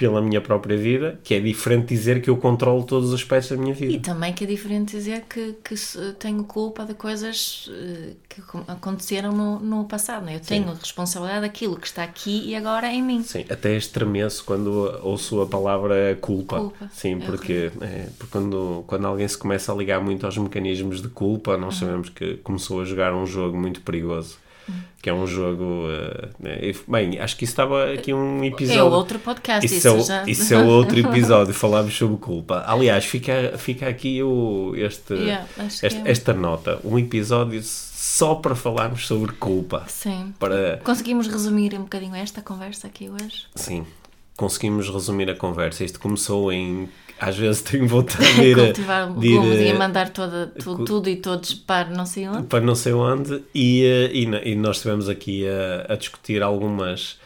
pela 0.00 0.22
minha 0.22 0.40
própria 0.40 0.78
vida, 0.78 1.20
que 1.22 1.34
é 1.34 1.40
diferente 1.40 1.88
dizer 1.88 2.22
que 2.22 2.30
eu 2.30 2.36
controlo 2.38 2.84
todos 2.84 3.10
os 3.10 3.14
aspectos 3.14 3.50
da 3.50 3.56
minha 3.58 3.74
vida. 3.74 3.92
E 3.92 4.00
também 4.00 4.32
que 4.32 4.44
é 4.44 4.46
diferente 4.46 4.96
dizer 4.96 5.24
que, 5.28 5.56
que 5.62 5.74
tenho 6.18 6.42
culpa 6.44 6.86
de 6.86 6.94
coisas 6.94 7.70
eh, 7.70 8.14
que 8.26 8.40
aconteceram 8.66 9.30
no, 9.30 9.60
no 9.60 9.84
passado. 9.84 10.24
Não? 10.24 10.32
É? 10.32 10.36
Eu 10.36 10.40
tenho 10.40 10.68
Sim. 10.68 10.78
responsabilidade 10.80 11.42
daquilo 11.42 11.76
que 11.76 11.86
está 11.86 12.02
aqui 12.02 12.48
e 12.48 12.56
agora 12.56 12.86
é 12.86 12.94
em 12.94 13.02
mim. 13.02 13.22
Sim, 13.22 13.44
até 13.50 13.76
estremeço 13.76 14.42
quando 14.42 14.68
ouço 15.02 15.42
a 15.42 15.46
palavra 15.46 16.16
culpa. 16.18 16.56
culpa. 16.56 16.90
Sim, 16.90 17.20
é 17.20 17.26
porque, 17.26 17.70
é, 17.82 18.08
porque 18.16 18.32
quando, 18.32 18.82
quando 18.86 19.06
alguém 19.06 19.28
se 19.28 19.36
começa 19.36 19.70
a 19.70 19.76
ligar 19.76 20.02
muito 20.02 20.24
aos 20.24 20.38
mecanismos 20.38 21.02
de 21.02 21.08
culpa, 21.08 21.58
nós 21.58 21.74
uhum. 21.74 21.88
sabemos 21.88 22.08
que 22.08 22.38
começou 22.38 22.80
a 22.80 22.86
jogar 22.86 23.12
um 23.14 23.26
jogo 23.26 23.54
muito 23.58 23.82
perigoso 23.82 24.38
que 25.02 25.08
é 25.08 25.14
um 25.14 25.26
jogo. 25.26 25.64
Uh, 25.64 26.90
bem, 26.90 27.18
acho 27.18 27.36
que 27.36 27.44
isso 27.44 27.52
estava 27.52 27.92
aqui 27.92 28.12
um 28.12 28.44
episódio. 28.44 28.80
É 28.80 28.82
outro 28.82 29.18
podcast, 29.18 29.64
isso, 29.66 29.76
isso, 29.76 29.88
é, 29.88 30.00
já. 30.02 30.24
isso 30.26 30.54
é 30.54 30.58
outro 30.58 30.98
episódio, 31.00 31.54
falámos 31.54 31.96
sobre 31.96 32.18
culpa. 32.18 32.64
Aliás, 32.66 33.04
fica, 33.04 33.54
fica 33.56 33.88
aqui 33.88 34.22
o, 34.22 34.74
este, 34.76 35.14
yeah, 35.14 35.46
este 35.58 35.86
é. 35.86 36.02
esta 36.04 36.34
nota, 36.34 36.78
um 36.84 36.98
episódio 36.98 37.60
só 37.62 38.34
para 38.34 38.54
falarmos 38.54 39.06
sobre 39.06 39.32
culpa. 39.32 39.84
Sim. 39.88 40.34
Para... 40.38 40.78
Conseguimos 40.84 41.26
resumir 41.26 41.74
um 41.74 41.82
bocadinho 41.82 42.14
esta 42.14 42.42
conversa 42.42 42.86
aqui 42.86 43.08
hoje? 43.08 43.46
Sim, 43.54 43.86
conseguimos 44.36 44.88
resumir 44.90 45.30
a 45.30 45.34
conversa. 45.34 45.82
Isto 45.82 45.98
começou 45.98 46.52
em 46.52 46.88
às 47.20 47.36
vezes 47.36 47.60
tenho 47.60 47.86
vontade 47.86 48.24
de 48.34 48.42
ir, 48.42 48.56
Cultivar 48.56 49.12
de 49.12 49.28
ir, 49.28 49.66
e 49.66 49.74
mandar 49.74 50.08
toda, 50.08 50.46
tudo, 50.46 50.84
tudo, 50.86 51.08
e 51.10 51.16
todos 51.16 51.52
para 51.52 51.90
não 51.90 52.06
sei 52.06 52.26
onde. 52.26 52.46
Para 52.46 52.64
não 52.64 52.74
sei 52.74 52.94
onde. 52.94 53.42
E, 53.54 53.84
eh, 53.84 54.10
e, 54.12 54.52
e 54.52 54.54
nós 54.56 54.76
estivemos 54.76 55.08
aqui 55.08 55.46
a, 55.46 55.92
a, 55.92 55.96
discutir 55.96 56.42
algumas, 56.42 57.18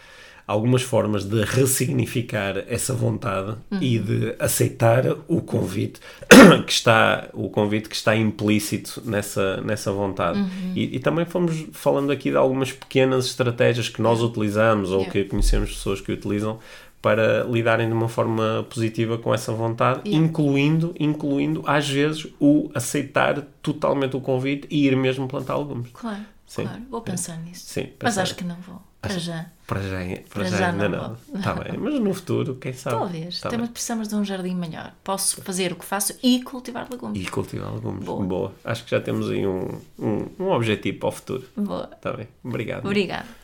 algumas 0.49 0.82
formas 0.82 1.24
de 1.24 1.45
ressignificar 1.45 2.64
essa 2.68 2.92
vontade 2.92 3.57
uhum. 3.70 3.78
e 3.80 4.01
de 4.01 4.34
aceitar 4.40 5.05
o 5.28 5.40
convite 5.40 6.01
que 6.66 6.72
está 6.72 7.28
o 7.32 7.49
convite 7.49 7.88
que 7.88 7.95
está 7.95 8.16
implícito 8.16 9.01
nessa, 9.05 9.61
nessa 9.61 9.92
vontade. 9.92 10.40
Uhum. 10.40 10.72
E, 10.74 10.97
e, 10.97 10.99
também 10.99 11.24
fomos 11.24 11.66
falando 11.72 12.11
aqui 12.11 12.30
de 12.30 12.36
algumas 12.36 12.72
pequenas 12.72 13.26
estratégias 13.26 13.88
que 13.88 14.03
nós 14.03 14.20
utilizamos 14.20 14.90
ou 14.90 15.03
yeah. 15.03 15.12
que 15.12 15.24
conhecemos 15.24 15.70
pessoas 15.70 16.01
que 16.01 16.11
utilizam 16.11 16.59
para 17.05 17.44
lidarem 17.44 17.86
de 17.86 17.92
uma 17.92 18.09
forma 18.09 18.66
positiva 18.70 19.18
com 19.18 19.34
essa 19.34 19.52
vontade, 19.52 20.09
yeah. 20.09 20.26
incluindo, 20.26 20.94
incluindo 20.98 21.62
às 21.66 21.86
vezes 21.86 22.26
o 22.40 22.70
aceitar 22.74 23.42
totalmente 23.61 24.16
o 24.16 24.22
convite 24.22 24.66
e 24.70 24.86
ir 24.86 24.96
mesmo 24.96 25.28
plantar 25.28 25.59
legumes. 25.59 25.90
Claro, 25.92 26.24
Sim. 26.46 26.62
claro. 26.62 26.82
Vou 26.90 27.02
pensar 27.02 27.34
é. 27.34 27.42
nisso. 27.42 27.66
Sim, 27.66 27.90
Mas 28.02 28.16
acho 28.16 28.34
que 28.34 28.42
não 28.42 28.57
vou. 28.57 28.80
Para 29.02 29.18
já. 29.18 29.50
Para 29.66 29.82
já, 29.82 29.98
para, 29.98 30.22
para 30.30 30.44
já, 30.44 30.57
já 30.57 30.70
ainda 30.70 30.88
não. 30.88 31.16
Está 31.34 31.52
bem, 31.52 31.76
mas 31.78 32.00
no 32.00 32.14
futuro, 32.14 32.55
quem 32.55 32.72
sabe? 32.72 32.96
Talvez. 32.96 33.38
Tá 33.38 33.50
Temos, 33.50 33.68
precisamos 33.68 34.09
de 34.09 34.14
um 34.14 34.24
jardim 34.24 34.55
melhor. 34.55 34.94
Posso 35.05 35.42
fazer 35.42 35.72
o 35.72 35.76
que 35.76 35.84
faço 35.84 36.18
e 36.22 36.42
cultivar 36.42 36.88
legumes. 36.90 37.22
E 37.22 37.30
cultivar 37.30 37.70
legumes. 37.74 38.02
Boa. 38.02 38.24
Boa. 38.24 38.52
Acho 38.64 38.82
que 38.82 38.90
já 38.90 39.00
temos 39.02 39.28
aí 39.28 39.46
um, 39.46 39.78
um, 39.98 40.26
um 40.40 40.50
objetivo 40.50 41.00
para 41.00 41.09
o 41.11 41.12
futuro. 41.12 41.44
Boa. 41.55 41.90
Está 41.92 42.14
bem. 42.14 42.28
Obrigado. 42.42 42.86
Obrigado. 42.86 43.43